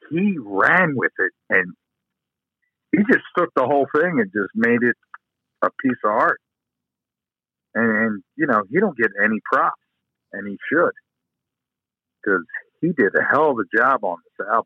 he 0.09 0.37
ran 0.43 0.95
with 0.95 1.11
it 1.19 1.31
and 1.49 1.73
he 2.91 2.99
just 3.11 3.25
took 3.37 3.49
the 3.55 3.65
whole 3.65 3.85
thing 3.95 4.19
and 4.19 4.31
just 4.33 4.49
made 4.55 4.81
it 4.81 4.95
a 5.61 5.69
piece 5.83 5.99
of 6.03 6.11
art. 6.11 6.39
And, 7.75 7.91
and 7.91 8.23
you 8.35 8.47
know, 8.47 8.63
he 8.71 8.79
don't 8.79 8.97
get 8.97 9.11
any 9.23 9.39
props, 9.51 9.79
and 10.33 10.47
he 10.47 10.57
should, 10.71 10.91
because 12.23 12.45
he 12.81 12.89
did 12.89 13.13
a 13.15 13.23
hell 13.31 13.51
of 13.51 13.57
a 13.59 13.77
job 13.77 14.03
on 14.03 14.17
this 14.37 14.47
album. 14.47 14.65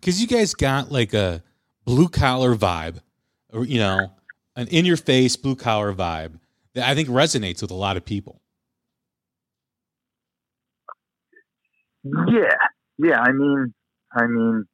because 0.00 0.20
you 0.20 0.26
guys 0.28 0.54
got 0.54 0.90
like 0.92 1.12
a 1.14 1.42
blue 1.84 2.08
collar 2.08 2.54
vibe, 2.54 3.00
or 3.52 3.64
you 3.64 3.78
know, 3.78 4.12
an 4.56 4.68
in 4.68 4.84
your 4.84 4.96
face 4.96 5.36
blue 5.36 5.56
collar 5.56 5.92
vibe 5.92 6.38
that 6.74 6.88
I 6.88 6.94
think 6.94 7.08
resonates 7.08 7.62
with 7.62 7.70
a 7.70 7.74
lot 7.74 7.96
of 7.96 8.04
people. 8.04 8.40
Yeah, 12.04 12.54
yeah. 12.98 13.20
I 13.20 13.32
mean, 13.32 13.74
I 14.12 14.26
mean, 14.26 14.64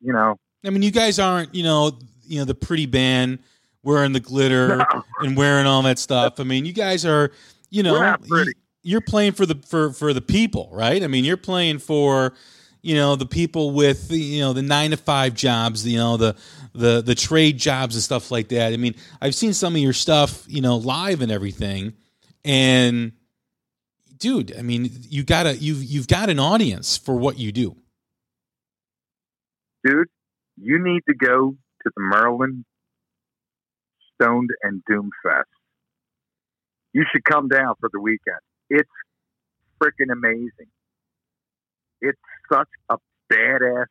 you 0.00 0.12
know, 0.12 0.36
I 0.64 0.70
mean, 0.70 0.82
you 0.82 0.90
guys 0.90 1.18
aren't, 1.18 1.54
you 1.54 1.62
know, 1.62 1.98
you 2.26 2.38
know, 2.38 2.44
the 2.44 2.54
pretty 2.54 2.86
band 2.86 3.38
wearing 3.82 4.12
the 4.12 4.20
glitter 4.20 4.76
No. 4.76 4.84
and 5.20 5.36
wearing 5.36 5.66
all 5.66 5.82
that 5.82 5.98
stuff. 5.98 6.40
I 6.40 6.44
mean, 6.44 6.64
you 6.64 6.72
guys 6.72 7.04
are, 7.04 7.30
you 7.70 7.82
know, 7.82 7.92
We're 7.94 8.00
not 8.00 8.22
pretty. 8.26 8.52
you, 8.56 8.63
are 8.92 9.00
playing 9.00 9.32
for 9.32 9.46
the 9.46 9.56
for 9.66 9.92
for 9.92 10.12
the 10.12 10.20
people, 10.20 10.68
right? 10.72 11.02
I 11.02 11.06
mean, 11.06 11.24
you're 11.24 11.36
playing 11.36 11.78
for, 11.78 12.34
you 12.82 12.94
know, 12.94 13.16
the 13.16 13.26
people 13.26 13.70
with 13.70 14.10
you 14.10 14.40
know 14.40 14.52
the 14.52 14.62
nine 14.62 14.90
to 14.90 14.96
five 14.96 15.34
jobs, 15.34 15.86
you 15.86 15.98
know, 15.98 16.16
the 16.16 16.36
the 16.74 17.02
the 17.02 17.14
trade 17.14 17.58
jobs 17.58 17.94
and 17.94 18.02
stuff 18.02 18.30
like 18.30 18.48
that. 18.48 18.72
I 18.72 18.76
mean, 18.76 18.94
I've 19.20 19.34
seen 19.34 19.54
some 19.54 19.74
of 19.74 19.80
your 19.80 19.92
stuff, 19.92 20.44
you 20.48 20.60
know, 20.60 20.76
live 20.76 21.20
and 21.22 21.32
everything, 21.32 21.94
and 22.44 23.12
dude, 24.18 24.56
I 24.56 24.62
mean, 24.62 24.90
you 25.08 25.24
gotta 25.24 25.56
you've 25.56 25.82
you've 25.82 26.08
got 26.08 26.28
an 26.30 26.38
audience 26.38 26.96
for 26.96 27.14
what 27.14 27.38
you 27.38 27.52
do. 27.52 27.76
dude, 29.84 30.08
you 30.56 30.82
need 30.82 31.02
to 31.08 31.14
go 31.14 31.56
to 31.82 31.90
the 31.96 32.02
Maryland 32.02 32.64
Stoned 34.14 34.50
and 34.62 34.82
Doom 34.88 35.10
Fest. 35.22 35.48
You 36.92 37.04
should 37.12 37.24
come 37.24 37.48
down 37.48 37.74
for 37.80 37.90
the 37.92 38.00
weekend. 38.00 38.40
It's 38.70 38.88
freaking 39.82 40.12
amazing. 40.12 40.70
It's 42.00 42.18
such 42.52 42.68
a 42.90 42.96
badass. 43.32 43.86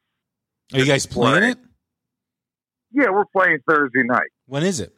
Are 0.74 0.80
you 0.80 0.86
guys 0.86 1.06
playing 1.06 1.44
it? 1.44 1.58
Yeah, 2.92 3.10
we're 3.12 3.26
playing 3.36 3.60
Thursday 3.68 4.04
night. 4.04 4.30
When 4.48 4.64
is 4.64 4.80
it? 4.80 4.96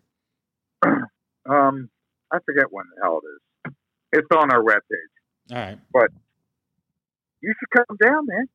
Um, 1.48 1.92
I 2.34 2.40
forget 2.44 2.66
when 2.72 2.86
the 2.96 3.04
hell 3.04 3.22
it 3.24 3.70
is. 3.70 3.74
It's 4.14 4.28
on 4.36 4.52
our 4.52 4.64
webpage. 4.64 5.52
All 5.52 5.58
right. 5.58 5.78
But 5.94 6.10
you 7.42 7.54
should 7.60 7.86
come 7.88 7.98
down, 8.02 8.26
man. 8.26 8.46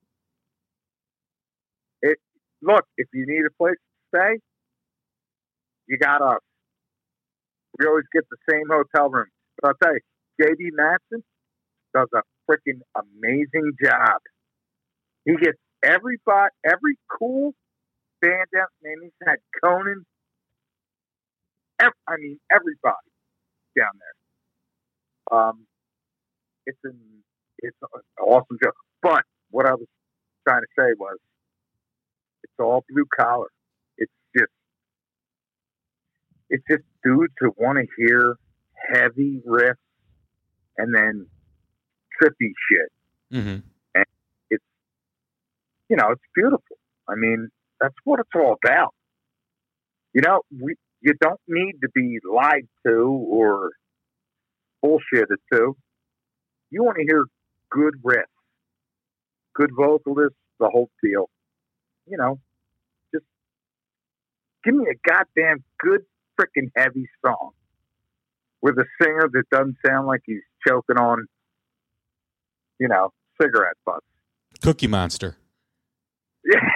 It 2.02 2.18
look 2.62 2.84
if 2.96 3.06
you 3.12 3.26
need 3.28 3.42
a 3.46 3.54
place 3.56 3.76
to 3.76 4.18
stay, 4.18 4.40
you 5.86 5.98
got 5.98 6.20
us. 6.20 6.40
We 7.78 7.86
always 7.86 8.06
get 8.12 8.24
the 8.28 8.36
same 8.50 8.64
hotel 8.68 9.08
room. 9.08 9.26
But 9.62 9.68
I'll 9.68 9.74
tell 9.80 9.94
you, 9.94 10.00
JD 10.40 10.70
Matson 10.72 11.22
does 11.94 12.08
a 12.14 12.22
freaking 12.50 12.80
amazing 12.96 13.72
job. 13.84 14.20
He 15.24 15.36
gets 15.36 15.58
everybody, 15.84 16.50
every 16.64 16.96
cool 17.18 17.54
band 18.22 18.46
down. 18.54 18.66
Man, 18.82 18.96
he's 19.02 19.12
had 19.26 19.36
Conan. 19.62 20.04
Ev- 21.80 21.92
I 22.08 22.16
mean, 22.18 22.38
everybody 22.52 23.10
down 23.78 23.92
there. 25.30 25.38
Um, 25.38 25.66
it's 26.66 26.78
an 26.84 26.98
it's 27.58 27.76
an 27.82 28.02
awesome 28.22 28.58
job. 28.62 28.74
But 29.02 29.22
what 29.50 29.66
I 29.66 29.72
was 29.74 29.86
trying 30.48 30.62
to 30.62 30.68
say 30.78 30.94
was, 30.98 31.18
it's 32.44 32.54
all 32.60 32.84
blue 32.88 33.06
collar. 33.18 33.48
It's 33.98 34.12
just, 34.36 34.50
it's 36.50 36.64
just 36.70 36.82
dudes 37.04 37.34
who 37.38 37.52
want 37.58 37.78
to 37.78 37.86
hear 37.98 38.36
heavy 38.92 39.42
riffs 39.46 39.74
and 40.80 40.94
then 40.94 41.26
trippy 42.20 42.52
shit. 42.70 42.92
Mm-hmm. 43.32 43.58
You 45.88 45.96
know, 45.96 46.12
it's 46.12 46.22
beautiful. 46.34 46.76
I 47.08 47.16
mean, 47.16 47.48
that's 47.80 47.94
what 48.04 48.20
it's 48.20 48.30
all 48.34 48.56
about. 48.64 48.94
You 50.14 50.22
know, 50.22 50.42
we 50.50 50.76
you 51.00 51.14
don't 51.20 51.40
need 51.48 51.80
to 51.82 51.88
be 51.92 52.18
lied 52.32 52.68
to 52.86 53.26
or 53.28 53.70
bullshitted 54.84 55.40
to. 55.52 55.76
You 56.70 56.84
want 56.84 56.96
to 56.98 57.02
hear 57.02 57.24
good 57.70 57.94
riffs, 58.04 58.24
good 59.54 59.70
vocalists, 59.76 60.38
the 60.60 60.68
whole 60.72 60.90
deal. 61.02 61.28
You 62.06 62.18
know, 62.18 62.38
just 63.12 63.24
give 64.62 64.74
me 64.74 64.86
a 64.90 65.08
goddamn 65.08 65.64
good 65.80 66.02
freaking 66.40 66.70
heavy 66.76 67.08
song 67.24 67.50
with 68.62 68.76
a 68.78 68.84
singer 69.00 69.28
that 69.32 69.44
doesn't 69.50 69.76
sound 69.86 70.06
like 70.06 70.20
he's 70.24 70.42
choking 70.66 70.96
on, 70.96 71.26
you 72.78 72.88
know, 72.88 73.10
cigarette 73.40 73.76
butts. 73.86 74.06
Cookie 74.62 74.86
Monster. 74.86 75.36
Yeah. 76.44 76.60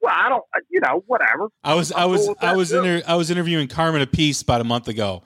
Well, 0.00 0.12
I 0.14 0.28
don't, 0.28 0.44
you 0.68 0.80
know, 0.80 1.02
whatever. 1.06 1.48
I 1.62 1.72
was 1.72 1.90
I 1.90 2.02
I'm 2.02 2.10
was 2.10 2.26
cool 2.26 2.36
I 2.42 2.54
was 2.54 2.72
inter- 2.72 3.02
I 3.08 3.14
was 3.14 3.30
interviewing 3.30 3.68
Carmine 3.68 4.06
Appice 4.06 4.42
about 4.42 4.60
a 4.60 4.64
month 4.64 4.86
ago, 4.86 5.22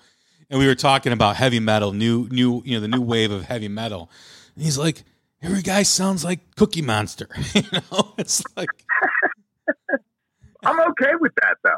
and 0.49 0.61
we 0.61 0.69
were 0.69 0.77
talking 0.77 1.13
about 1.13 1.35
heavy 1.35 1.59
metal, 1.59 1.93
new 1.93 2.29
new 2.31 2.63
you 2.65 2.77
know 2.77 2.81
the 2.81 2.87
new 2.87 3.01
wave 3.01 3.33
of 3.33 3.43
heavy 3.47 3.67
metal. 3.67 4.09
And 4.55 4.63
he's 4.63 4.79
like, 4.79 5.03
"Every 5.43 5.63
guy 5.63 5.83
sounds 5.83 6.25
like 6.25 6.55
Cookie 6.55 6.81
Monster." 6.83 7.29
you 7.55 7.63
know, 7.73 8.15
it's 8.19 8.45
like 8.57 8.69
I'm 10.65 10.79
okay 10.91 11.15
with 11.19 11.33
that 11.43 11.57
though. 11.65 11.71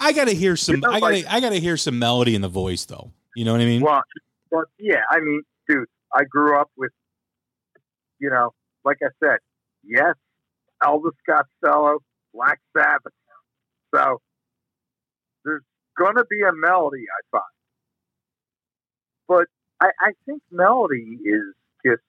I 0.00 0.12
got 0.12 0.26
to 0.28 0.34
hear 0.34 0.56
some. 0.56 0.76
I 0.76 0.78
got 0.80 0.94
to 0.94 1.00
like- 1.00 1.26
I 1.28 1.40
got 1.40 1.50
to 1.50 1.60
hear 1.60 1.76
some 1.76 1.98
melody 1.98 2.34
in 2.34 2.40
the 2.40 2.48
voice 2.48 2.84
though. 2.86 3.12
You 3.36 3.44
know 3.44 3.52
what 3.52 3.60
I 3.60 3.66
mean? 3.66 3.82
Well, 3.82 4.02
but 4.50 4.64
yeah, 4.78 5.02
I 5.10 5.20
mean, 5.20 5.42
dude, 5.68 5.86
I 6.12 6.24
grew 6.24 6.58
up 6.58 6.70
with, 6.76 6.90
you 8.18 8.30
know, 8.30 8.52
like 8.84 8.98
I 9.02 9.08
said, 9.22 9.38
yes, 9.84 10.14
Elvis 10.82 11.12
Costello, 11.28 11.98
Black 12.34 12.58
Sabbath. 12.76 13.12
So 13.94 14.20
there's 15.44 15.62
gonna 15.98 16.24
be 16.28 16.42
a 16.42 16.52
melody, 16.52 17.04
I 17.08 17.20
find. 17.30 17.44
But 19.28 19.46
I, 19.80 19.90
I 20.00 20.12
think 20.26 20.42
melody 20.50 21.18
is 21.24 21.54
just 21.86 22.02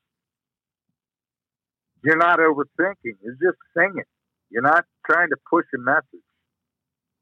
you're 2.04 2.18
not 2.18 2.40
overthinking. 2.40 3.18
You're 3.22 3.34
just 3.42 3.58
singing. 3.78 4.06
You're 4.50 4.64
not 4.64 4.86
trying 5.06 5.30
to 5.30 5.38
push 5.50 5.66
a 5.76 5.80
message. 5.80 6.26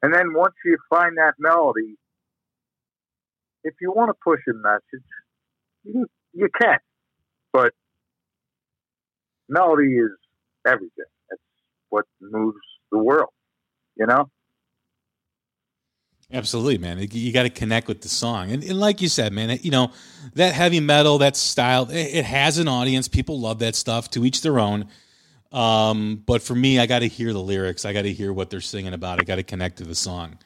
And 0.01 0.13
then 0.13 0.33
once 0.33 0.55
you 0.63 0.77
find 0.89 1.17
that 1.17 1.33
melody, 1.39 1.97
if 3.63 3.73
you 3.81 3.91
want 3.91 4.09
to 4.09 4.15
push 4.23 4.39
a 4.47 4.53
message, 4.53 5.05
you, 5.83 6.05
you 6.33 6.49
can. 6.59 6.77
But 7.51 7.73
melody 9.49 9.95
is 9.95 10.11
everything. 10.65 11.05
That's 11.29 11.41
what 11.89 12.05
moves 12.21 12.57
the 12.91 12.97
world, 12.97 13.29
you 13.97 14.05
know? 14.05 14.29
Absolutely, 16.31 16.77
man. 16.77 16.99
You 17.11 17.33
got 17.33 17.43
to 17.43 17.49
connect 17.49 17.87
with 17.87 18.01
the 18.01 18.07
song, 18.07 18.51
and, 18.51 18.63
and, 18.63 18.79
like 18.79 19.01
you 19.01 19.09
said, 19.09 19.33
man, 19.33 19.57
you 19.63 19.71
know 19.71 19.91
that 20.35 20.53
heavy 20.53 20.79
metal, 20.79 21.17
that 21.17 21.35
style, 21.35 21.89
it, 21.89 22.17
it, 22.17 22.25
has 22.25 22.59
an 22.59 22.67
audience. 22.67 23.07
People 23.07 23.39
love 23.39 23.57
that 23.59 23.75
stuff. 23.75 24.11
To 24.11 24.23
each 24.23 24.43
their 24.43 24.59
own. 24.59 24.87
Um, 25.51 26.21
but 26.25 26.41
for 26.43 26.53
me, 26.55 26.79
I 26.79 26.85
got 26.85 26.99
to 26.99 27.07
hear 27.07 27.33
the 27.33 27.41
lyrics. 27.41 27.83
I 27.85 27.93
got 27.93 28.03
to 28.03 28.13
hear 28.13 28.31
what 28.31 28.49
they're 28.49 28.61
singing 28.61 28.93
about. 28.93 29.19
I 29.19 29.23
got 29.23 29.35
to 29.37 29.43
connect 29.43 29.77
to 29.77 29.83
the 29.83 29.95
song, 29.95 30.37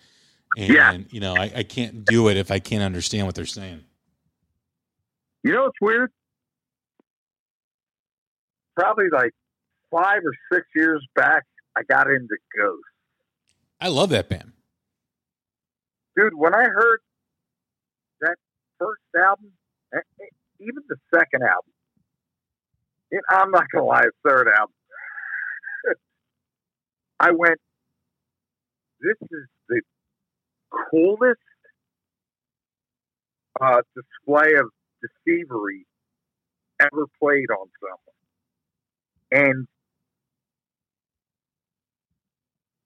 and 0.58 0.74
Yeah. 0.74 0.98
you 1.10 1.20
know, 1.20 1.36
I, 1.36 1.52
I 1.58 1.64
can't 1.64 2.06
do 2.06 2.30
it 2.30 2.38
if 2.38 2.52
I 2.52 2.60
can't 2.60 2.84
understand 2.84 3.26
what 3.26 3.36
they're 3.36 3.46
saying. 3.46 3.84
You 5.44 5.52
know 5.52 5.64
what's 5.64 5.82
weird? 5.82 6.10
Probably 8.78 9.10
like 9.12 9.34
five 9.92 10.22
or 10.24 10.34
six 10.52 10.66
years 10.76 11.06
back, 11.16 11.44
I 11.76 11.84
got 11.84 12.10
into 12.10 12.38
Ghost. 12.58 12.82
I 13.82 13.90
love 13.90 14.10
that 14.12 14.30
band. 14.30 14.54
Dude, 16.16 16.34
when 16.36 16.56
I 16.56 16.64
heard 16.64 17.00
that 18.22 18.36
first 18.80 19.02
album, 19.18 19.52
eh, 19.94 19.98
eh, 20.22 20.26
even 20.62 20.82
the 20.88 20.96
second 21.14 21.42
album, 21.44 21.72
it, 23.12 23.22
I'm 23.30 23.52
not 23.52 23.66
going 23.72 23.84
to 23.84 23.88
lie, 23.88 24.04
the 24.04 24.30
third 24.30 24.48
album, 24.48 24.74
I 27.20 27.32
went, 27.32 27.60
this 29.02 29.18
is 29.22 29.48
the 29.70 29.82
coolest 30.92 31.40
uh, 33.62 33.82
display 33.96 34.54
of 34.56 34.70
deceivery 35.04 35.84
ever 36.80 37.06
played 37.22 37.50
on 37.52 37.68
someone. 37.80 39.46
And 39.48 39.68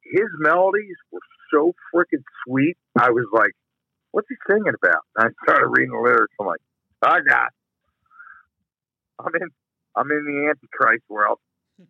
his 0.04 0.28
melodies 0.40 0.96
were 1.12 1.20
so 1.54 1.74
freaking 1.94 2.24
sweet. 2.46 2.78
I 2.98 3.10
was 3.12 3.28
like, 3.34 3.52
what's 4.12 4.28
he 4.30 4.36
singing 4.48 4.74
about? 4.84 5.02
And 5.16 5.28
I 5.30 5.44
started 5.44 5.68
reading 5.68 5.92
the 5.92 6.02
lyrics. 6.02 6.34
I'm 6.40 6.48
like, 6.48 6.62
I 7.04 7.20
got, 7.28 7.50
I'm 9.20 9.34
in, 9.36 9.50
I'm 9.96 10.12
in 10.12 10.26
the 10.26 10.50
Antichrist 10.50 11.04
world. 11.10 11.40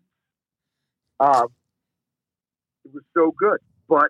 Um, 1.19 1.47
it 2.87 2.93
was 2.93 3.03
so 3.15 3.33
good, 3.37 3.59
but 3.87 4.09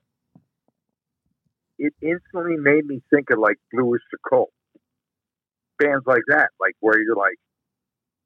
it 1.79 1.93
instantly 2.01 2.57
made 2.57 2.85
me 2.85 3.01
think 3.13 3.29
of 3.29 3.39
like 3.39 3.57
Blue 3.71 3.91
Öyster 3.91 4.17
Cult. 4.27 4.49
Bands 5.79 6.03
like 6.07 6.23
that, 6.27 6.49
like 6.59 6.75
where 6.79 6.99
you're 6.99 7.15
like, 7.15 7.37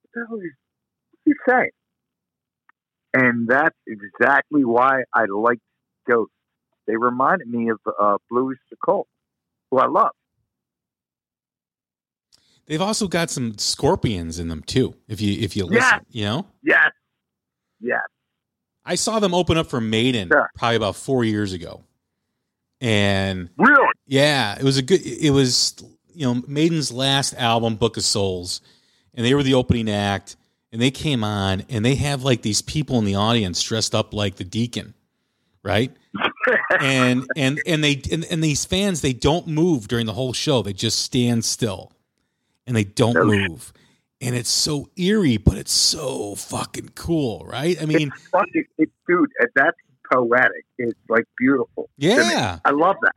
what 0.03 0.11
the 0.13 0.25
hell 0.27 0.37
is 0.37 0.51
he 1.25 1.33
saying? 1.47 1.69
And 3.13 3.47
that's 3.47 3.75
exactly 3.87 4.63
why 4.63 5.03
I 5.13 5.25
liked 5.25 5.61
Ghost. 6.09 6.31
They 6.87 6.95
reminded 6.95 7.47
me 7.47 7.69
of 7.69 7.79
uh, 7.99 8.17
Blue 8.29 8.53
Öyster 8.53 8.77
Cult, 8.83 9.07
who 9.69 9.79
I 9.79 9.87
love. 9.87 10.11
They've 12.67 12.81
also 12.81 13.09
got 13.09 13.29
some 13.29 13.57
scorpions 13.57 14.39
in 14.39 14.47
them 14.47 14.63
too. 14.63 14.95
If 15.09 15.19
you 15.19 15.37
if 15.41 15.57
you 15.57 15.65
listen, 15.65 15.99
Yeah. 16.09 16.21
you 16.21 16.25
know. 16.25 16.47
Yes, 16.63 16.91
yes. 17.81 17.99
I 18.91 18.95
saw 18.95 19.19
them 19.19 19.33
open 19.33 19.57
up 19.57 19.67
for 19.69 19.79
Maiden 19.79 20.27
Sure. 20.27 20.49
probably 20.57 20.75
about 20.75 20.97
four 20.97 21.23
years 21.23 21.53
ago, 21.53 21.81
and 22.81 23.49
Really? 23.57 23.87
yeah, 24.05 24.57
it 24.59 24.63
was 24.63 24.77
a 24.77 24.81
good. 24.81 24.99
It 25.05 25.31
was 25.31 25.75
you 26.13 26.25
know 26.25 26.43
Maiden's 26.45 26.91
last 26.91 27.33
album, 27.35 27.75
Book 27.75 27.95
of 27.95 28.03
Souls, 28.03 28.59
and 29.13 29.25
they 29.25 29.33
were 29.33 29.43
the 29.43 29.53
opening 29.53 29.89
act, 29.89 30.35
and 30.73 30.81
they 30.81 30.91
came 30.91 31.23
on, 31.23 31.63
and 31.69 31.85
they 31.85 31.95
have 31.95 32.23
like 32.23 32.41
these 32.41 32.61
people 32.61 32.99
in 32.99 33.05
the 33.05 33.15
audience 33.15 33.63
dressed 33.63 33.95
up 33.95 34.13
like 34.13 34.35
the 34.35 34.43
deacon, 34.43 34.93
right? 35.63 35.95
and 36.81 37.23
and 37.37 37.61
and 37.65 37.81
they 37.81 38.01
and, 38.11 38.25
and 38.25 38.43
these 38.43 38.65
fans 38.65 38.99
they 38.99 39.13
don't 39.13 39.47
move 39.47 39.87
during 39.87 40.05
the 40.05 40.13
whole 40.13 40.33
show; 40.33 40.61
they 40.61 40.73
just 40.73 40.99
stand 40.99 41.45
still, 41.45 41.93
and 42.67 42.75
they 42.75 42.83
don't 42.83 43.25
move. 43.25 43.71
And 44.21 44.35
it's 44.35 44.49
so 44.49 44.87
eerie, 44.95 45.37
but 45.37 45.57
it's 45.57 45.71
so 45.71 46.35
fucking 46.35 46.89
cool, 46.95 47.43
right? 47.47 47.81
I 47.81 47.85
mean, 47.85 48.11
it's 48.15 48.27
fucking, 48.27 48.65
it, 48.77 48.89
dude, 49.07 49.31
that's 49.55 49.77
poetic. 50.13 50.65
It's 50.77 50.99
like 51.09 51.25
beautiful. 51.37 51.89
yeah, 51.97 52.59
I 52.63 52.69
love 52.69 52.97
that. 53.01 53.13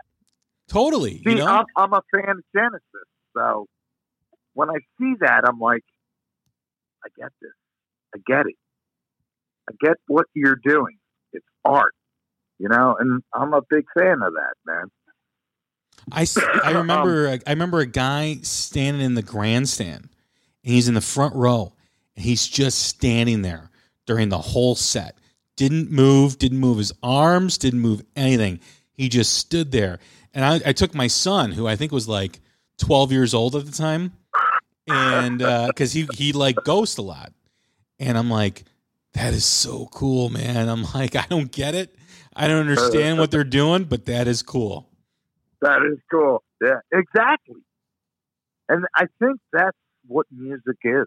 totally. 0.68 1.18
See, 1.18 1.30
You 1.30 1.34
know, 1.36 1.46
I'm, 1.46 1.64
I'm 1.76 1.92
a 1.92 2.02
fan 2.14 2.30
of 2.30 2.44
Genesis, 2.54 3.08
so 3.36 3.66
when 4.54 4.70
I 4.70 4.78
see 4.98 5.14
that, 5.20 5.42
I'm 5.46 5.58
like, 5.58 5.84
I 7.04 7.08
get 7.18 7.30
this. 7.42 7.50
I 8.14 8.18
get 8.26 8.46
it. 8.46 8.56
I 9.68 9.74
get 9.80 9.96
what 10.06 10.26
you're 10.34 10.58
doing. 10.64 10.96
It's 11.32 11.44
art, 11.64 11.94
you 12.58 12.68
know, 12.68 12.96
and 12.98 13.22
I'm 13.34 13.52
a 13.52 13.62
big 13.68 13.84
fan 13.96 14.22
of 14.22 14.32
that, 14.34 14.54
man. 14.64 14.90
I, 16.12 16.26
I 16.64 16.70
remember 16.78 17.28
um, 17.28 17.40
I 17.46 17.50
remember 17.50 17.80
a 17.80 17.86
guy 17.86 18.38
standing 18.42 19.02
in 19.02 19.14
the 19.14 19.22
grandstand 19.22 20.08
and 20.64 20.74
he's 20.74 20.88
in 20.88 20.94
the 20.94 21.00
front 21.00 21.34
row 21.34 21.72
and 22.16 22.24
he's 22.24 22.46
just 22.46 22.80
standing 22.80 23.42
there 23.42 23.70
during 24.06 24.28
the 24.28 24.38
whole 24.38 24.74
set. 24.74 25.16
Didn't 25.56 25.90
move, 25.90 26.38
didn't 26.38 26.58
move 26.58 26.78
his 26.78 26.92
arms, 27.02 27.58
didn't 27.58 27.80
move 27.80 28.02
anything. 28.16 28.60
He 28.92 29.08
just 29.08 29.34
stood 29.34 29.70
there. 29.70 29.98
And 30.32 30.44
I, 30.44 30.70
I 30.70 30.72
took 30.72 30.94
my 30.94 31.06
son, 31.06 31.52
who 31.52 31.68
I 31.68 31.76
think 31.76 31.92
was 31.92 32.08
like 32.08 32.40
12 32.78 33.12
years 33.12 33.34
old 33.34 33.54
at 33.54 33.66
the 33.66 33.72
time, 33.72 34.12
and 34.88 35.40
uh, 35.40 35.68
because 35.68 35.92
he 35.92 36.08
he 36.12 36.32
like 36.32 36.56
Ghost 36.64 36.98
a 36.98 37.02
lot, 37.02 37.32
and 38.00 38.18
I'm 38.18 38.28
like, 38.28 38.64
that 39.12 39.32
is 39.32 39.44
so 39.44 39.86
cool, 39.92 40.30
man. 40.30 40.68
I'm 40.68 40.82
like, 40.94 41.14
I 41.14 41.24
don't 41.30 41.52
get 41.52 41.76
it, 41.76 41.94
I 42.34 42.48
don't 42.48 42.60
understand 42.60 43.18
what 43.18 43.30
they're 43.30 43.44
doing, 43.44 43.84
but 43.84 44.06
that 44.06 44.26
is 44.26 44.42
cool. 44.42 44.88
That 45.60 45.82
is 45.90 45.98
cool. 46.10 46.42
Yeah, 46.60 46.80
exactly. 46.92 47.62
And 48.68 48.84
I 48.94 49.06
think 49.20 49.40
that's 49.52 49.76
what 50.06 50.26
music 50.30 50.76
is. 50.84 51.06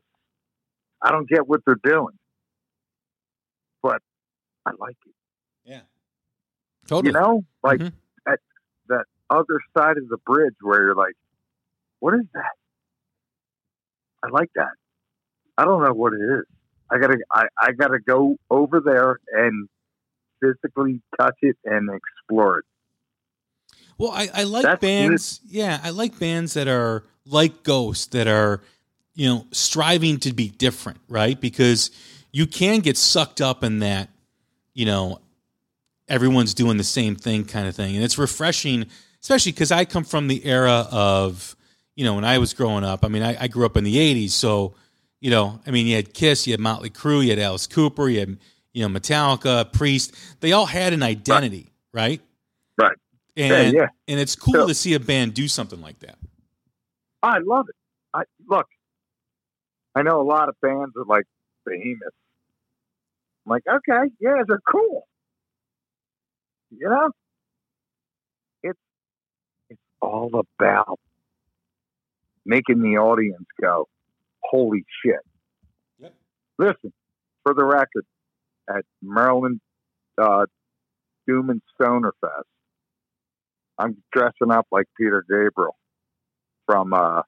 I 1.02 1.12
don't 1.12 1.30
get 1.30 1.48
what 1.48 1.62
they're 1.66 1.76
doing, 1.84 2.18
but 3.84 4.02
I 4.66 4.72
like 4.80 4.98
it. 5.06 5.14
Yeah. 5.64 5.82
Totally. 6.88 7.14
You 7.14 7.20
know, 7.20 7.46
like 7.64 7.80
Mhm. 7.80 7.94
that 8.26 8.40
that 8.88 9.06
other 9.30 9.60
side 9.78 9.98
of 9.98 10.08
the 10.10 10.18
bridge 10.26 10.56
where 10.62 10.82
you're 10.82 10.96
like, 10.96 11.16
what 12.00 12.14
is 12.16 12.26
that? 12.34 12.52
I 14.24 14.30
like 14.30 14.50
that. 14.56 14.72
I 15.58 15.66
don't 15.66 15.84
know 15.84 15.94
what 15.94 16.14
it 16.14 16.22
is. 16.22 16.46
I 16.90 16.98
gotta 16.98 17.18
I, 17.32 17.48
I 17.62 17.72
gotta 17.74 18.00
go 18.00 18.38
over 18.50 18.80
there 18.80 19.20
and 19.34 19.68
physically 20.42 21.02
touch 21.20 21.36
it 21.42 21.58
and 21.66 21.90
explore 21.94 22.60
it. 22.60 22.66
Well, 23.98 24.12
I, 24.12 24.30
I 24.34 24.44
like 24.44 24.64
That's 24.64 24.82
bands. 24.82 25.42
Yeah, 25.48 25.80
I 25.84 25.90
like 25.90 26.20
bands 26.20 26.54
that 26.54 26.68
are 26.68 27.04
like 27.26 27.64
Ghost 27.64 28.12
that 28.12 28.28
are, 28.28 28.62
you 29.18 29.28
know, 29.28 29.46
striving 29.52 30.20
to 30.20 30.32
be 30.32 30.48
different, 30.50 31.00
right? 31.10 31.42
Because 31.42 31.90
you 32.32 32.46
can 32.46 32.80
get 32.80 32.96
sucked 32.98 33.42
up 33.42 33.64
in 33.64 33.80
that, 33.80 34.10
you 34.76 34.86
know, 34.86 35.20
everyone's 36.08 36.54
doing 36.54 36.78
the 36.78 36.84
same 36.84 37.16
thing 37.16 37.44
kind 37.44 37.68
of 37.68 37.76
thing, 37.76 37.96
and 37.96 38.06
it's 38.06 38.18
refreshing, 38.20 38.86
especially 39.22 39.52
because 39.52 39.72
I 39.72 39.86
come 39.86 40.04
from 40.04 40.28
the 40.28 40.46
era 40.46 40.88
of, 40.92 41.56
you 41.96 42.06
know, 42.06 42.14
when 42.14 42.24
I 42.26 42.38
was 42.38 42.54
growing 42.54 42.84
up. 42.84 43.04
I 43.04 43.08
mean, 43.08 43.24
I, 43.24 43.36
I 43.44 43.48
grew 43.48 43.66
up 43.66 43.76
in 43.76 43.84
the 43.84 43.96
'80s, 43.96 44.30
so 44.30 44.76
you 45.20 45.32
know, 45.32 45.60
I 45.66 45.72
mean, 45.72 45.88
you 45.88 45.96
had 45.96 46.14
Kiss, 46.14 46.46
you 46.46 46.54
had 46.54 46.60
Motley 46.60 46.92
Crue, 46.92 47.24
you 47.24 47.32
had 47.32 47.40
Alice 47.40 47.66
Cooper, 47.66 48.08
you 48.08 48.20
had 48.20 48.38
you 48.72 48.88
know 48.88 49.00
Metallica, 49.00 49.74
Priest. 49.74 50.14
They 50.42 50.52
all 50.52 50.68
had 50.68 50.94
an 50.94 51.02
identity, 51.02 51.72
right? 51.92 52.22
Right. 52.78 52.96
And 53.36 53.74
yeah. 53.74 53.88
and 54.08 54.20
it's 54.20 54.36
cool 54.36 54.54
So- 54.54 54.68
to 54.68 54.76
see 54.76 54.94
a 54.94 55.00
band 55.00 55.34
do 55.34 55.48
something 55.48 55.82
like 55.82 55.98
that. 56.00 56.18
I 57.24 57.40
love 57.40 57.68
it. 57.68 57.76
I 58.14 58.24
look. 58.48 58.68
I 59.98 60.04
know 60.04 60.22
a 60.22 60.24
lot 60.24 60.48
of 60.48 60.56
bands 60.62 60.94
are 60.96 61.06
like 61.08 61.26
Behemoth. 61.66 62.14
I'm 63.46 63.50
like, 63.50 63.64
okay, 63.68 64.12
yeah, 64.20 64.44
they're 64.48 64.62
cool. 64.72 65.08
You 66.70 66.88
know, 66.88 67.10
it's 68.62 68.80
it's 69.72 69.82
all 70.00 70.30
about 70.60 71.00
making 72.46 72.84
the 72.84 73.00
audience 73.00 73.48
go, 73.60 73.88
"Holy 74.44 74.86
shit!" 75.04 75.22
Yep. 75.98 76.14
Listen, 76.60 76.94
for 77.42 77.56
the 77.56 77.66
record, 77.66 78.06
at 78.70 78.86
Maryland 79.02 79.62
uh, 80.20 80.46
Doom 81.26 81.50
and 81.50 81.62
Stoner 81.74 82.14
Fest, 82.22 82.46
I'm 83.80 83.98
dressing 84.14 84.52
up 84.52 84.68
like 84.72 84.86
Peter 84.96 85.24
Gabriel 85.28 85.76
from 86.68 86.94
uh, 86.94 87.24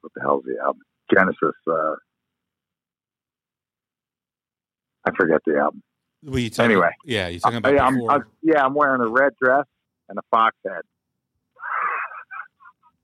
what 0.00 0.12
the 0.14 0.20
hell's 0.20 0.44
the 0.44 0.56
album? 0.62 0.82
Genesis. 1.12 1.54
Uh, 1.66 1.94
I 5.04 5.10
forget 5.16 5.40
the 5.46 5.56
album. 5.58 5.82
What 6.22 6.38
you 6.42 6.50
talking, 6.50 6.72
Anyway. 6.72 6.90
yeah, 7.04 7.28
you're 7.28 7.40
talking 7.40 7.58
about 7.58 7.76
I, 7.78 7.86
am 7.86 7.94
before. 7.94 8.26
yeah, 8.42 8.64
I'm 8.64 8.74
wearing 8.74 9.00
a 9.00 9.08
red 9.08 9.32
dress 9.40 9.64
and 10.08 10.18
a 10.18 10.22
fox 10.30 10.56
head. 10.66 10.82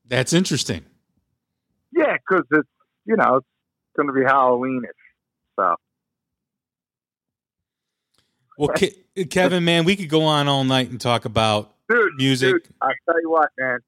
That's 0.07 0.33
interesting. 0.33 0.85
Yeah, 1.93 2.16
because 2.16 2.45
it's 2.51 2.68
you 3.05 3.16
know 3.16 3.37
it's 3.37 3.47
going 3.97 4.09
to 4.09 4.12
be 4.12 4.20
Halloweenish. 4.23 4.89
So 5.59 5.77
Well, 8.59 8.70
Ke- 8.70 9.29
Kevin, 9.31 9.64
man, 9.64 9.85
we 9.85 9.95
could 9.97 10.09
go 10.09 10.23
on 10.23 10.49
all 10.49 10.64
night 10.64 10.91
and 10.91 11.01
talk 11.01 11.25
about 11.25 11.73
dude, 11.89 12.14
music. 12.16 12.53
dude, 12.64 12.75
I 12.81 12.93
tell 13.07 13.20
you 13.23 13.31
what, 13.31 13.51
man, 13.59 13.79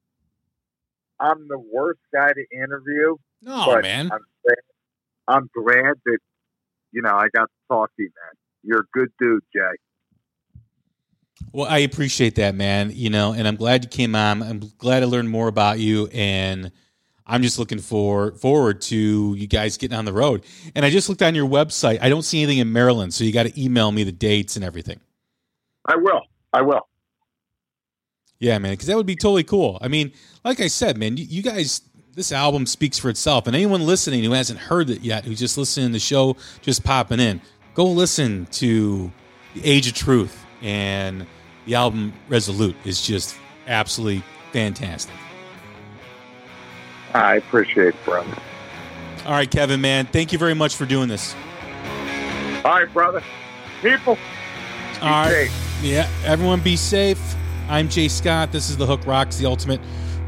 I'm 1.21 1.49
the 1.49 1.59
worst 1.59 2.01
guy 2.13 2.33
to 2.33 2.45
interview. 2.57 3.17
No, 3.43 3.81
man. 3.81 4.11
I'm 4.11 4.21
glad, 4.45 4.57
I'm 5.29 5.51
glad 5.55 5.95
that 6.07 6.19
you 6.93 7.03
know 7.03 7.15
I 7.15 7.29
got 7.35 7.45
to 7.45 7.69
talk 7.69 7.91
to 7.97 8.03
you, 8.03 8.11
man. 8.25 8.35
You're 8.63 8.81
a 8.81 8.99
good 8.99 9.11
dude, 9.19 9.43
Jay. 9.55 9.77
Well, 11.53 11.67
I 11.69 11.79
appreciate 11.79 12.37
that, 12.37 12.55
man. 12.55 12.91
You 12.95 13.11
know, 13.11 13.33
and 13.33 13.47
I'm 13.47 13.57
glad 13.57 13.85
you 13.85 13.91
came 13.91 14.15
on. 14.15 14.43
I'm 14.43 14.61
glad 14.79 15.03
I 15.03 15.07
learned 15.07 15.31
more 15.31 15.49
about 15.49 15.79
you, 15.79 16.09
and 16.13 16.73
I'm 17.27 17.43
just 17.43 17.59
looking 17.59 17.79
for 17.79 18.33
forward 18.33 18.81
to 18.83 19.35
you 19.35 19.47
guys 19.47 19.77
getting 19.77 19.97
on 19.97 20.05
the 20.05 20.13
road. 20.13 20.45
And 20.75 20.85
I 20.85 20.91
just 20.91 21.09
looked 21.09 21.23
on 21.23 21.35
your 21.35 21.49
website. 21.49 21.99
I 22.03 22.09
don't 22.09 22.23
see 22.23 22.43
anything 22.43 22.59
in 22.59 22.73
Maryland, 22.73 23.15
so 23.15 23.25
you 23.25 23.33
got 23.33 23.45
to 23.45 23.63
email 23.63 23.93
me 23.93 24.05
the 24.05 24.13
dates 24.13 24.57
and 24.57 24.65
everything. 24.65 25.01
I 25.87 25.97
will. 25.97 26.23
I 26.53 26.63
will. 26.63 26.89
Yeah, 28.39 28.59
man, 28.59 28.73
because 28.73 28.87
that 28.89 28.97
would 28.97 29.07
be 29.07 29.17
totally 29.17 29.45
cool. 29.45 29.79
I 29.81 29.89
mean, 29.89 30.13
like 30.45 30.61
I 30.61 30.67
said, 30.67 30.99
man, 30.99 31.17
you, 31.17 31.25
you 31.25 31.43
guys, 31.43 31.83
this 32.15 32.33
album 32.33 32.67
speaks 32.67 32.99
for 32.99 33.09
itself. 33.09 33.47
And 33.47 33.55
anyone 33.57 33.87
listening 33.87 34.23
who 34.25 34.33
hasn't 34.33 34.59
heard 34.59 34.91
it 34.91 35.01
yet, 35.03 35.25
who's 35.25 35.39
just 35.39 35.57
listening 35.57 35.89
to 35.89 35.93
the 35.95 35.99
show, 35.99 36.37
just 36.61 36.85
popping 36.85 37.21
in, 37.21 37.41
go 37.75 37.87
listen 37.87 38.47
to 38.53 39.11
The 39.55 39.65
Age 39.65 39.87
of 39.87 39.95
Truth. 39.95 40.45
And 40.63 41.27
the 41.67 41.75
album 41.77 42.13
Resolute 42.29 42.77
is 42.85 43.01
just 43.01 43.37
absolutely 43.67 44.23
fantastic. 44.53 45.15
I 47.15 47.37
appreciate 47.37 47.89
it, 47.89 48.05
brother. 48.05 48.37
All 49.25 49.33
right, 49.33 49.51
Kevin, 49.51 49.81
man, 49.81 50.07
thank 50.07 50.33
you 50.33 50.39
very 50.39 50.55
much 50.55 50.75
for 50.77 50.85
doing 50.85 51.09
this. 51.09 51.35
All 52.65 52.73
right, 52.73 52.93
brother. 52.93 53.23
People, 53.81 54.19
All 55.01 55.09
right. 55.09 55.49
safe. 55.49 55.81
Yeah, 55.83 56.09
everyone 56.25 56.61
be 56.61 56.77
safe. 56.77 57.35
I'm 57.69 57.89
Jay 57.89 58.09
Scott. 58.09 58.53
This 58.53 58.69
is 58.69 58.77
The 58.77 58.87
Hook 58.87 59.07
Rocks, 59.07 59.37
the 59.37 59.47
ultimate 59.47 59.81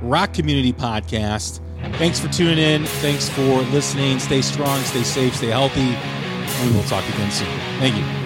rock 0.02 0.32
community 0.32 0.72
podcast. 0.72 1.60
Thanks 1.96 2.18
for 2.18 2.28
tuning 2.28 2.58
in. 2.58 2.86
Thanks 2.86 3.28
for 3.28 3.62
listening. 3.72 4.18
Stay 4.18 4.42
strong, 4.42 4.80
stay 4.84 5.02
safe, 5.02 5.36
stay 5.36 5.48
healthy. 5.48 5.96
We 6.64 6.74
will 6.74 6.84
talk 6.84 7.06
again 7.08 7.30
soon. 7.30 7.48
Thank 7.78 7.96
you. 7.96 8.25